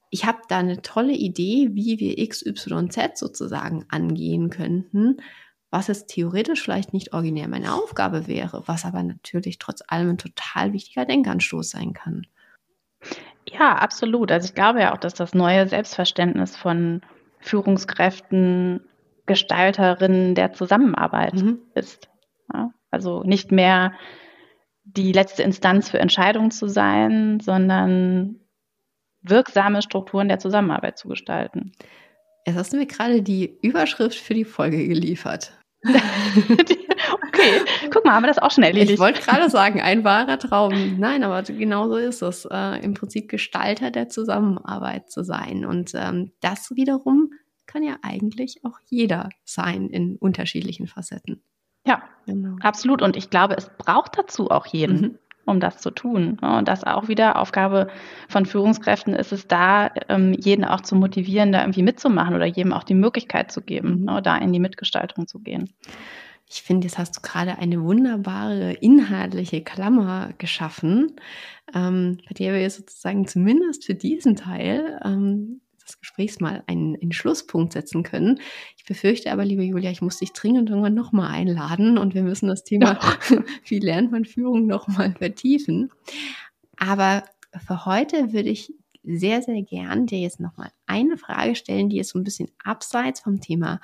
ich 0.09 0.25
habe 0.25 0.39
da 0.47 0.59
eine 0.59 0.81
tolle 0.81 1.13
Idee, 1.13 1.69
wie 1.73 1.99
wir 1.99 2.27
XYZ 2.27 3.19
sozusagen 3.19 3.85
angehen 3.89 4.49
könnten, 4.49 5.17
was 5.69 5.89
es 5.89 6.07
theoretisch 6.07 6.63
vielleicht 6.63 6.93
nicht 6.93 7.13
originär 7.13 7.47
meine 7.47 7.73
Aufgabe 7.75 8.25
wäre, 8.27 8.63
was 8.67 8.85
aber 8.85 9.03
natürlich 9.03 9.59
trotz 9.59 9.83
allem 9.87 10.11
ein 10.11 10.17
total 10.17 10.73
wichtiger 10.73 11.05
Denkanstoß 11.05 11.69
sein 11.69 11.93
kann. 11.93 12.25
Ja, 13.51 13.75
absolut. 13.75 14.31
Also 14.31 14.47
ich 14.47 14.55
glaube 14.55 14.81
ja 14.81 14.93
auch, 14.93 14.97
dass 14.97 15.13
das 15.13 15.33
neue 15.33 15.67
Selbstverständnis 15.67 16.55
von 16.55 17.01
Führungskräften, 17.39 18.81
Gestalterinnen 19.25 20.35
der 20.35 20.53
Zusammenarbeit 20.53 21.35
mhm. 21.35 21.59
ist. 21.75 22.09
Ja, 22.53 22.71
also 22.91 23.23
nicht 23.23 23.51
mehr 23.51 23.93
die 24.83 25.11
letzte 25.11 25.43
Instanz 25.43 25.89
für 25.89 25.99
Entscheidungen 25.99 26.51
zu 26.51 26.67
sein, 26.67 27.39
sondern 27.39 28.39
wirksame 29.21 29.81
Strukturen 29.81 30.29
der 30.29 30.39
Zusammenarbeit 30.39 30.97
zu 30.97 31.07
gestalten. 31.07 31.73
Jetzt 32.45 32.57
hast 32.57 32.73
du 32.73 32.77
mir 32.77 32.87
gerade 32.87 33.21
die 33.21 33.59
Überschrift 33.61 34.17
für 34.17 34.33
die 34.33 34.45
Folge 34.45 34.87
geliefert. 34.87 35.53
okay, 37.39 37.89
guck 37.91 38.05
mal, 38.05 38.13
haben 38.13 38.23
wir 38.23 38.27
das 38.27 38.39
auch 38.39 38.51
schnell 38.51 38.69
erledigt. 38.69 38.93
Ich 38.93 38.99
wollte 38.99 39.21
gerade 39.21 39.49
sagen, 39.49 39.81
ein 39.81 40.03
wahrer 40.03 40.37
Traum. 40.39 40.99
Nein, 40.99 41.23
aber 41.23 41.43
genau 41.43 41.87
so 41.87 41.95
ist 41.95 42.21
es. 42.21 42.45
Äh, 42.45 42.83
Im 42.83 42.93
Prinzip 42.93 43.29
Gestalter 43.29 43.91
der 43.91 44.09
Zusammenarbeit 44.09 45.09
zu 45.11 45.23
sein. 45.23 45.65
Und 45.65 45.91
ähm, 45.95 46.31
das 46.41 46.75
wiederum 46.75 47.31
kann 47.65 47.83
ja 47.83 47.97
eigentlich 48.01 48.61
auch 48.63 48.79
jeder 48.87 49.29
sein 49.45 49.89
in 49.89 50.17
unterschiedlichen 50.17 50.87
Facetten. 50.87 51.41
Ja, 51.85 52.03
genau. 52.25 52.57
absolut. 52.61 53.01
Und 53.01 53.15
ich 53.15 53.29
glaube, 53.29 53.55
es 53.57 53.69
braucht 53.77 54.17
dazu 54.17 54.49
auch 54.49 54.65
jeden. 54.65 55.01
Mhm 55.01 55.19
um 55.49 55.59
das 55.59 55.79
zu 55.79 55.91
tun. 55.91 56.37
Und 56.39 56.67
das 56.67 56.83
auch 56.83 57.07
wieder 57.07 57.37
Aufgabe 57.37 57.87
von 58.29 58.45
Führungskräften 58.45 59.15
ist 59.15 59.31
es 59.31 59.47
da, 59.47 59.91
ähm, 60.07 60.33
jeden 60.33 60.63
auch 60.63 60.81
zu 60.81 60.95
motivieren, 60.95 61.51
da 61.51 61.61
irgendwie 61.61 61.83
mitzumachen 61.83 62.35
oder 62.35 62.45
jedem 62.45 62.71
auch 62.71 62.83
die 62.83 62.93
Möglichkeit 62.93 63.51
zu 63.51 63.61
geben, 63.61 64.01
mhm. 64.01 64.23
da 64.23 64.37
in 64.37 64.53
die 64.53 64.59
Mitgestaltung 64.59 65.27
zu 65.27 65.39
gehen. 65.39 65.73
Ich 66.51 66.63
finde, 66.63 66.87
jetzt 66.87 66.97
hast 66.97 67.15
du 67.15 67.21
gerade 67.21 67.59
eine 67.59 67.83
wunderbare 67.83 68.73
inhaltliche 68.73 69.61
Klammer 69.61 70.33
geschaffen, 70.39 71.15
ähm, 71.75 72.17
bei 72.27 72.33
der 72.33 72.53
wir 72.55 72.69
sozusagen 72.69 73.27
zumindest 73.27 73.85
für 73.85 73.93
diesen 73.93 74.35
Teil 74.35 74.99
ähm, 75.05 75.61
des 75.79 75.99
Gesprächs 75.99 76.39
mal 76.39 76.63
einen, 76.65 76.97
einen, 76.99 77.11
Schlusspunkt 77.11 77.73
setzen 77.73 78.01
können. 78.01 78.39
Ich 78.77 78.85
befürchte 78.85 79.31
aber, 79.31 79.45
liebe 79.45 79.61
Julia, 79.61 79.91
ich 79.91 80.01
muss 80.01 80.17
dich 80.17 80.33
dringend 80.33 80.69
irgendwann 80.69 80.95
nochmal 80.95 81.31
einladen 81.31 81.99
und 81.99 82.15
wir 82.15 82.23
müssen 82.23 82.47
das 82.47 82.63
Thema, 82.63 82.99
wie 83.65 83.79
lernt 83.79 84.11
man 84.11 84.25
Führung, 84.25 84.65
nochmal 84.65 85.13
vertiefen. 85.17 85.91
Aber 86.77 87.25
für 87.67 87.85
heute 87.85 88.33
würde 88.33 88.49
ich 88.49 88.73
sehr, 89.03 89.43
sehr 89.43 89.61
gern 89.61 90.07
dir 90.07 90.19
jetzt 90.19 90.39
nochmal 90.39 90.71
eine 90.87 91.17
Frage 91.17 91.55
stellen, 91.55 91.89
die 91.89 91.97
jetzt 91.97 92.09
so 92.09 92.19
ein 92.19 92.23
bisschen 92.23 92.49
abseits 92.63 93.21
vom 93.21 93.39
Thema 93.39 93.79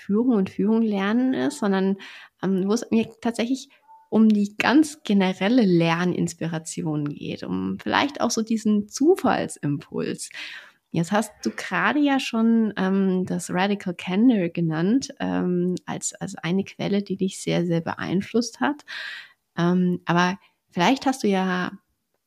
Führung 0.00 0.36
und 0.36 0.50
Führung 0.50 0.82
lernen 0.82 1.34
ist, 1.34 1.58
sondern 1.58 1.96
ähm, 2.42 2.66
wo 2.66 2.72
es 2.72 2.90
mir 2.90 3.08
tatsächlich 3.20 3.68
um 4.08 4.28
die 4.28 4.56
ganz 4.58 5.02
generelle 5.04 5.62
Lerninspiration 5.62 7.04
geht, 7.08 7.44
um 7.44 7.78
vielleicht 7.78 8.20
auch 8.20 8.30
so 8.30 8.42
diesen 8.42 8.88
Zufallsimpuls. 8.88 10.30
Jetzt 10.90 11.12
hast 11.12 11.32
du 11.44 11.50
gerade 11.50 12.00
ja 12.00 12.18
schon 12.18 12.74
ähm, 12.76 13.24
das 13.24 13.50
Radical 13.50 13.94
Candor 13.94 14.48
genannt 14.48 15.14
ähm, 15.20 15.76
als, 15.86 16.12
als 16.14 16.34
eine 16.34 16.64
Quelle, 16.64 17.02
die 17.02 17.16
dich 17.16 17.40
sehr, 17.40 17.64
sehr 17.64 17.80
beeinflusst 17.80 18.60
hat. 18.60 18.82
Ähm, 19.56 20.00
aber 20.04 20.38
vielleicht 20.70 21.06
hast 21.06 21.22
du 21.22 21.28
ja 21.28 21.70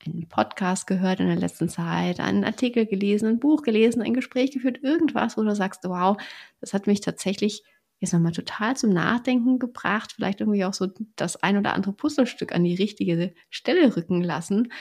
einen 0.06 0.28
Podcast 0.28 0.88
gehört 0.88 1.20
in 1.20 1.28
der 1.28 1.36
letzten 1.36 1.70
Zeit, 1.70 2.20
einen 2.20 2.43
Artikel 2.43 2.86
gelesen, 2.86 3.28
ein 3.28 3.39
Buch 3.39 3.62
gelesen, 3.62 4.01
ein 4.01 4.14
Gespräch 4.14 4.51
geführt, 4.51 4.80
irgendwas, 4.82 5.38
wo 5.38 5.43
du 5.43 5.56
sagst, 5.56 5.84
wow, 5.84 6.18
das 6.60 6.74
hat 6.74 6.88
mich 6.88 7.01
tatsächlich 7.01 7.64
jetzt 7.99 8.14
nochmal 8.14 8.34
total 8.34 8.76
zum 8.76 8.91
Nachdenken 8.91 9.60
gebracht, 9.60 10.14
vielleicht 10.14 10.41
irgendwie 10.41 10.66
auch 10.66 10.74
so 10.74 10.88
das 11.16 11.38
ein 11.38 11.58
oder 11.58 11.74
andere 11.74 11.93
Puzzlestück 11.93 12.54
an 12.54 12.64
die 12.64 12.76
richtige 12.76 13.34
Stelle 13.49 13.95
rücken 13.95 14.22
lassen 14.22 14.72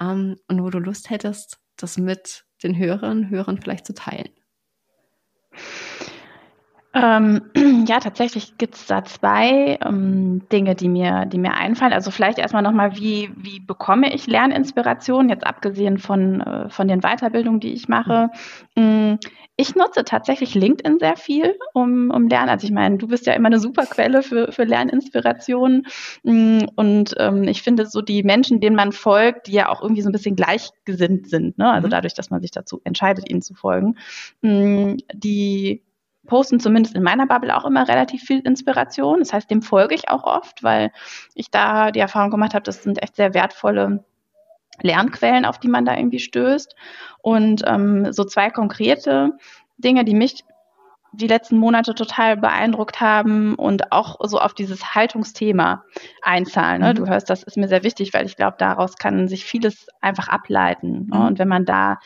ähm, 0.00 0.36
und 0.48 0.62
wo 0.62 0.70
du 0.70 0.78
Lust 0.78 1.10
hättest, 1.10 1.58
das 1.76 1.98
mit 1.98 2.44
den 2.62 2.76
Hörern, 2.76 3.30
Hörern 3.30 3.60
vielleicht 3.60 3.86
zu 3.86 3.94
teilen. 3.94 4.30
Ähm, 6.94 7.42
ja, 7.88 7.98
tatsächlich 7.98 8.56
gibt 8.56 8.76
es 8.76 8.86
da 8.86 9.04
zwei 9.04 9.78
ähm, 9.84 10.48
Dinge, 10.50 10.74
die 10.74 10.88
mir, 10.88 11.26
die 11.26 11.38
mir 11.38 11.54
einfallen. 11.54 11.92
Also 11.92 12.10
vielleicht 12.10 12.38
erstmal 12.38 12.62
nochmal, 12.62 12.96
wie, 12.96 13.30
wie 13.36 13.60
bekomme 13.60 14.14
ich 14.14 14.26
Lerninspiration, 14.26 15.28
jetzt 15.28 15.46
abgesehen 15.46 15.98
von, 15.98 16.40
äh, 16.40 16.70
von 16.70 16.86
den 16.86 17.00
Weiterbildungen, 17.00 17.60
die 17.60 17.72
ich 17.72 17.88
mache. 17.88 18.30
Mhm. 18.76 19.18
Ich 19.56 19.76
nutze 19.76 20.04
tatsächlich 20.04 20.56
LinkedIn 20.56 20.98
sehr 20.98 21.16
viel, 21.16 21.56
um, 21.74 22.10
um 22.10 22.28
Lernen. 22.28 22.48
Also 22.48 22.66
ich 22.66 22.72
meine, 22.72 22.98
du 22.98 23.06
bist 23.06 23.26
ja 23.26 23.34
immer 23.34 23.46
eine 23.46 23.60
super 23.60 23.86
Quelle 23.86 24.24
für, 24.24 24.50
für 24.50 24.64
Lerninspiration. 24.64 25.86
Mm, 26.24 26.62
und 26.74 27.14
ähm, 27.18 27.44
ich 27.44 27.62
finde 27.62 27.86
so 27.86 28.02
die 28.02 28.24
Menschen, 28.24 28.60
denen 28.60 28.74
man 28.74 28.90
folgt, 28.90 29.46
die 29.46 29.52
ja 29.52 29.68
auch 29.68 29.80
irgendwie 29.80 30.02
so 30.02 30.08
ein 30.08 30.12
bisschen 30.12 30.34
gleichgesinnt 30.34 31.28
sind, 31.28 31.56
ne? 31.56 31.70
also 31.70 31.86
mhm. 31.86 31.92
dadurch, 31.92 32.14
dass 32.14 32.30
man 32.30 32.40
sich 32.40 32.50
dazu 32.50 32.80
entscheidet, 32.82 33.30
ihnen 33.30 33.42
zu 33.42 33.54
folgen, 33.54 33.96
mm, 34.42 34.96
die 35.12 35.84
posten 36.26 36.60
zumindest 36.60 36.94
in 36.94 37.02
meiner 37.02 37.26
Bubble 37.26 37.56
auch 37.56 37.64
immer 37.64 37.88
relativ 37.88 38.22
viel 38.22 38.40
Inspiration. 38.40 39.18
Das 39.20 39.32
heißt, 39.32 39.50
dem 39.50 39.62
folge 39.62 39.94
ich 39.94 40.08
auch 40.08 40.24
oft, 40.24 40.62
weil 40.62 40.90
ich 41.34 41.50
da 41.50 41.90
die 41.90 42.00
Erfahrung 42.00 42.30
gemacht 42.30 42.54
habe, 42.54 42.62
das 42.62 42.82
sind 42.82 43.02
echt 43.02 43.16
sehr 43.16 43.34
wertvolle 43.34 44.04
Lernquellen, 44.82 45.44
auf 45.44 45.58
die 45.58 45.68
man 45.68 45.84
da 45.84 45.96
irgendwie 45.96 46.18
stößt. 46.18 46.74
Und 47.22 47.62
ähm, 47.66 48.12
so 48.12 48.24
zwei 48.24 48.50
konkrete 48.50 49.32
Dinge, 49.78 50.04
die 50.04 50.14
mich 50.14 50.44
die 51.16 51.26
letzten 51.28 51.58
Monate 51.58 51.94
total 51.94 52.36
beeindruckt 52.36 53.00
haben 53.00 53.54
und 53.54 53.92
auch 53.92 54.16
so 54.24 54.40
auf 54.40 54.52
dieses 54.52 54.94
Haltungsthema 54.94 55.84
einzahlen. 56.22 56.82
Ne? 56.82 56.90
Mhm. 56.90 56.94
Du 56.96 57.06
hörst, 57.06 57.30
das 57.30 57.42
ist 57.44 57.56
mir 57.56 57.68
sehr 57.68 57.84
wichtig, 57.84 58.12
weil 58.12 58.26
ich 58.26 58.36
glaube, 58.36 58.56
daraus 58.58 58.96
kann 58.96 59.28
sich 59.28 59.44
vieles 59.44 59.86
einfach 60.00 60.28
ableiten. 60.28 61.06
Ne? 61.10 61.18
Mhm. 61.18 61.26
Und 61.26 61.38
wenn 61.38 61.48
man 61.48 61.64
da 61.64 61.98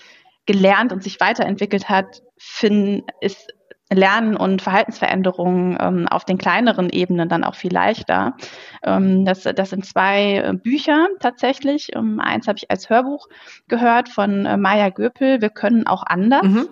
gelernt 0.46 0.92
und 0.92 1.02
sich 1.02 1.20
weiterentwickelt 1.20 1.88
hat, 1.88 2.22
find, 2.36 3.04
ist 3.20 3.52
Lernen 3.90 4.36
und 4.36 4.60
Verhaltensveränderungen 4.60 5.78
ähm, 5.80 6.08
auf 6.08 6.24
den 6.24 6.36
kleineren 6.36 6.90
Ebenen 6.90 7.28
dann 7.28 7.44
auch 7.44 7.54
viel 7.54 7.72
leichter. 7.72 8.36
Ähm, 8.82 9.24
das, 9.24 9.42
das 9.42 9.70
sind 9.70 9.86
zwei 9.86 10.36
äh, 10.36 10.52
Bücher 10.52 11.08
tatsächlich. 11.20 11.94
Ähm, 11.94 12.20
eins 12.20 12.48
habe 12.48 12.58
ich 12.58 12.70
als 12.70 12.90
Hörbuch 12.90 13.28
gehört 13.66 14.08
von 14.08 14.44
äh, 14.44 14.56
Maya 14.56 14.90
Göpel, 14.90 15.40
Wir 15.40 15.50
können 15.50 15.86
auch 15.86 16.02
anders. 16.06 16.46
Mhm. 16.46 16.68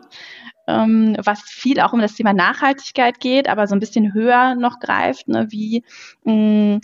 Ähm, 0.68 1.16
was 1.24 1.42
viel 1.42 1.80
auch 1.80 1.92
um 1.92 2.00
das 2.00 2.14
Thema 2.14 2.32
Nachhaltigkeit 2.32 3.20
geht, 3.20 3.48
aber 3.48 3.68
so 3.68 3.76
ein 3.76 3.80
bisschen 3.80 4.12
höher 4.12 4.56
noch 4.56 4.80
greift, 4.80 5.28
ne, 5.28 5.46
wie 5.50 5.84
mh, 6.24 6.32
mm, 6.34 6.80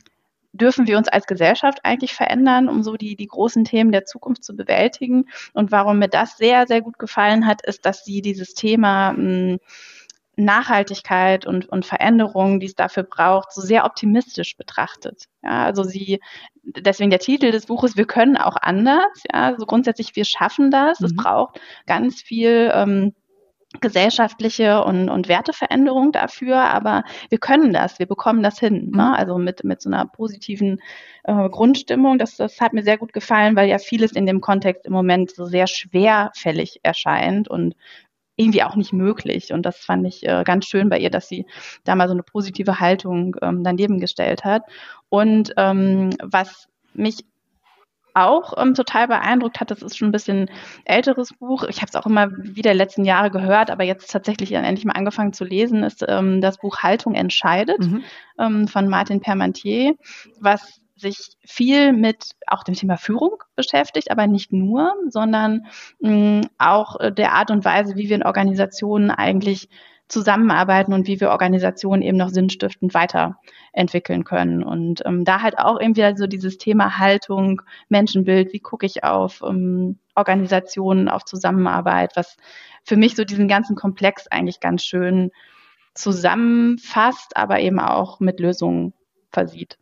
dürfen 0.53 0.87
wir 0.87 0.99
uns 0.99 1.09
als 1.09 1.27
Gesellschaft 1.27 1.81
eigentlich 1.83 2.15
verändern, 2.15 2.69
um 2.69 2.83
so 2.83 2.97
die, 2.97 3.17
die 3.17 3.27
großen 3.27 3.65
Themen 3.65 3.91
der 3.91 4.05
Zukunft 4.05 4.45
zu 4.45 4.55
bewältigen. 4.55 5.25
Und 5.55 5.73
warum 5.73 5.99
mir 5.99 6.09
das 6.09 6.37
sehr, 6.37 6.67
sehr 6.67 6.83
gut 6.83 6.99
gefallen 6.99 7.47
hat, 7.47 7.63
ist, 7.63 7.87
dass 7.87 8.05
sie 8.05 8.23
dieses 8.23 8.55
Thema 8.55 9.13
mh, 9.13 9.55
mm, 9.55 9.59
Nachhaltigkeit 10.37 11.47
und, 11.47 11.69
und 11.69 11.85
Veränderungen, 11.85 12.59
die 12.59 12.67
es 12.67 12.75
dafür 12.75 13.03
braucht, 13.03 13.53
so 13.53 13.61
sehr 13.61 13.85
optimistisch 13.85 14.57
betrachtet. 14.57 15.27
Ja, 15.43 15.65
also 15.65 15.83
sie, 15.83 16.21
deswegen 16.63 17.11
der 17.11 17.19
Titel 17.19 17.51
des 17.51 17.67
Buches, 17.67 17.97
wir 17.97 18.07
können 18.07 18.37
auch 18.37 18.57
anders. 18.61 19.05
Ja, 19.31 19.49
so 19.49 19.55
also 19.55 19.67
grundsätzlich, 19.67 20.17
wir 20.17 20.25
schaffen 20.25 20.71
das. 20.71 21.01
Mhm. 21.01 21.07
Es 21.07 21.17
braucht 21.17 21.61
ganz 21.87 22.23
viel 22.23 22.71
ähm, 22.75 23.15
gesellschaftliche 23.81 24.85
und, 24.85 25.09
und 25.09 25.29
Werteveränderung 25.29 26.13
dafür, 26.13 26.59
aber 26.59 27.05
wir 27.31 27.39
können 27.39 27.73
das, 27.73 27.99
wir 27.99 28.07
bekommen 28.07 28.43
das 28.43 28.59
hin. 28.59 28.91
Ne? 28.91 29.05
Mhm. 29.05 29.15
Also 29.15 29.39
mit, 29.39 29.65
mit 29.65 29.83
so 29.83 29.91
einer 29.91 30.07
positiven 30.07 30.81
äh, 31.25 31.49
Grundstimmung. 31.49 32.19
Das, 32.19 32.37
das 32.37 32.61
hat 32.61 32.73
mir 32.73 32.83
sehr 32.83 32.99
gut 32.99 33.13
gefallen, 33.13 33.57
weil 33.57 33.69
ja 33.69 33.79
vieles 33.79 34.13
in 34.13 34.27
dem 34.27 34.41
Kontext 34.41 34.87
im 34.87 34.93
Moment 34.93 35.35
so 35.35 35.45
sehr 35.45 35.67
schwerfällig 35.67 36.81
erscheint 36.83 37.49
und 37.49 37.75
irgendwie 38.37 38.63
auch 38.63 38.77
nicht 38.77 38.93
möglich. 38.93 39.53
Und 39.53 39.65
das 39.67 39.79
fand 39.79 40.07
ich 40.07 40.27
äh, 40.27 40.43
ganz 40.45 40.67
schön 40.67 40.89
bei 40.89 40.99
ihr, 40.99 41.11
dass 41.11 41.29
sie 41.29 41.47
da 41.85 41.95
mal 41.95 42.09
so 42.09 42.15
eine 42.15 42.23
positive 42.23 42.81
Haltung 42.81 43.37
ähm, 43.43 43.63
daneben 43.63 44.01
gestellt 44.01 44.45
hat. 44.45 44.63
Und 45.09 45.53
ähm, 45.57 46.11
was 46.23 46.69
mich 46.95 47.25
auch 48.15 48.55
ähm, 48.59 48.75
total 48.75 49.09
beeindruckt 49.09 49.61
hat, 49.61 49.71
das 49.71 49.83
ist 49.83 49.97
schon 49.97 50.09
ein 50.09 50.13
bisschen 50.13 50.51
älteres 50.85 51.33
Buch. 51.33 51.65
Ich 51.65 51.79
habe 51.79 51.89
es 51.89 51.97
auch 51.97 52.07
immer 52.07 52.31
wieder 52.37 52.75
letzten 52.75 53.05
Jahre 53.05 53.31
gehört, 53.31 53.71
aber 53.71 53.85
jetzt 53.85 54.11
tatsächlich 54.11 54.53
endlich 54.53 54.85
mal 54.85 54.93
angefangen 54.93 55.33
zu 55.33 55.45
lesen, 55.45 55.83
ist 55.83 56.05
ähm, 56.07 56.41
das 56.41 56.59
Buch 56.59 56.79
Haltung 56.79 57.15
entscheidet 57.15 57.81
mhm. 57.81 58.05
ähm, 58.39 58.69
von 58.69 58.89
Martin 58.89 59.21
Permantier, 59.21 59.95
was 60.41 60.82
sich 61.03 61.37
viel 61.45 61.93
mit 61.93 62.31
auch 62.47 62.65
dem 62.65 62.75
Thema 62.75 62.97
Führung 62.97 63.43
beschäftigt, 63.57 64.11
aber 64.11 64.27
nicht 64.27 64.53
nur, 64.53 64.95
sondern 65.09 65.67
mh, 66.01 66.11
mm, 66.11 66.41
auch 66.59 66.99
äh, 67.01 67.13
der 67.13 67.33
Art 67.33 67.51
und 67.51 67.65
Weise, 67.65 67.97
wie 67.97 68.09
wir 68.09 68.17
in 68.17 68.23
Organisationen 68.23 69.11
eigentlich 69.11 69.69
zusammenarbeiten 70.09 70.93
und 70.93 71.07
wie 71.07 71.21
wir 71.21 71.31
Organisationen 71.31 72.03
eben 72.03 72.19
noch 72.19 72.29
sinnstiftend 72.29 72.93
weiterentwickeln 72.95 74.25
können. 74.25 74.63
Und 74.63 75.03
ähm, 75.07 75.25
da 75.25 75.41
halt 75.41 75.59
auch 75.59 75.81
irgendwie 75.81 76.17
so 76.17 76.27
dieses 76.27 76.59
Thema 76.59 76.99
Haltung, 76.99 77.63
Menschenbild, 77.89 78.53
wie 78.53 78.61
gucke 78.61 78.87
ich 78.87 79.05
auf 79.05 79.43
ähm, 79.47 79.99
Organisationen, 80.15 81.09
auf 81.09 81.25
Zusammenarbeit, 81.25 82.13
was 82.15 82.37
für 82.85 82.97
mich 82.97 83.17
so 83.17 83.25
diesen 83.25 83.49
ganzen 83.49 83.75
Komplex 83.75 84.27
eigentlich 84.29 84.61
ganz 84.61 84.85
schön 84.85 85.31
zusammenfasst, 85.95 87.37
aber 87.37 87.61
eben 87.61 87.81
auch 87.81 88.21
mit 88.21 88.39
Lösungen 88.41 88.93
versieht. 89.31 89.79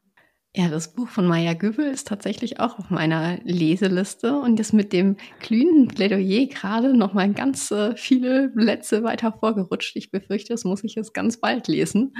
Ja, 0.57 0.69
das 0.69 0.93
Buch 0.95 1.09
von 1.09 1.29
Maya 1.29 1.55
Gübel 1.55 1.87
ist 1.87 2.09
tatsächlich 2.09 2.59
auch 2.59 2.77
auf 2.81 2.91
meiner 2.91 3.39
Leseliste 3.45 4.41
und 4.41 4.59
ist 4.59 4.73
mit 4.73 4.93
dem 4.93 5.17
glühenden 5.39 5.87
Plädoyer 5.87 6.47
gerade 6.47 6.93
noch 6.97 7.13
mal 7.13 7.33
ganz 7.33 7.71
äh, 7.71 7.95
viele 7.97 8.49
Plätze 8.49 9.05
weiter 9.05 9.33
vorgerutscht. 9.33 9.95
Ich 9.95 10.11
befürchte, 10.11 10.53
das 10.53 10.65
muss 10.65 10.83
ich 10.83 10.97
jetzt 10.97 11.15
ganz 11.15 11.39
bald 11.41 11.69
lesen. 11.69 12.17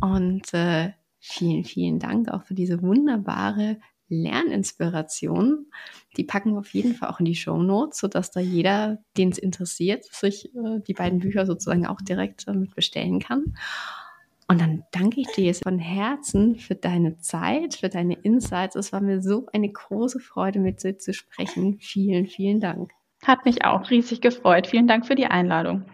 Und 0.00 0.54
äh, 0.54 0.92
vielen, 1.18 1.64
vielen 1.64 1.98
Dank 1.98 2.28
auch 2.30 2.44
für 2.44 2.54
diese 2.54 2.82
wunderbare 2.82 3.78
Lerninspiration. 4.08 5.66
Die 6.16 6.24
packen 6.24 6.52
wir 6.52 6.60
auf 6.60 6.72
jeden 6.72 6.94
Fall 6.94 7.08
auch 7.08 7.18
in 7.18 7.24
die 7.26 7.34
Show 7.34 7.60
Notes, 7.60 7.98
sodass 7.98 8.30
da 8.30 8.38
jeder, 8.38 8.98
den 9.16 9.30
es 9.30 9.38
interessiert, 9.38 10.04
sich 10.04 10.54
äh, 10.54 10.80
die 10.86 10.94
beiden 10.94 11.18
Bücher 11.18 11.46
sozusagen 11.46 11.86
auch 11.86 12.00
direkt 12.00 12.46
damit 12.46 12.76
bestellen 12.76 13.18
kann. 13.18 13.56
Und 14.50 14.60
dann 14.60 14.82
danke 14.90 15.20
ich 15.20 15.28
dir 15.28 15.44
jetzt 15.44 15.62
von 15.62 15.78
Herzen 15.78 16.56
für 16.56 16.74
deine 16.74 17.18
Zeit, 17.18 17.74
für 17.74 17.88
deine 17.88 18.14
Insights. 18.14 18.74
Es 18.74 18.92
war 18.92 19.00
mir 19.00 19.22
so 19.22 19.46
eine 19.52 19.70
große 19.70 20.18
Freude, 20.18 20.58
mit 20.58 20.82
dir 20.82 20.98
zu 20.98 21.14
sprechen. 21.14 21.78
Vielen, 21.78 22.26
vielen 22.26 22.58
Dank. 22.58 22.90
Hat 23.22 23.44
mich 23.44 23.64
auch 23.64 23.88
riesig 23.90 24.20
gefreut. 24.20 24.66
Vielen 24.66 24.88
Dank 24.88 25.06
für 25.06 25.14
die 25.14 25.26
Einladung. 25.26 25.84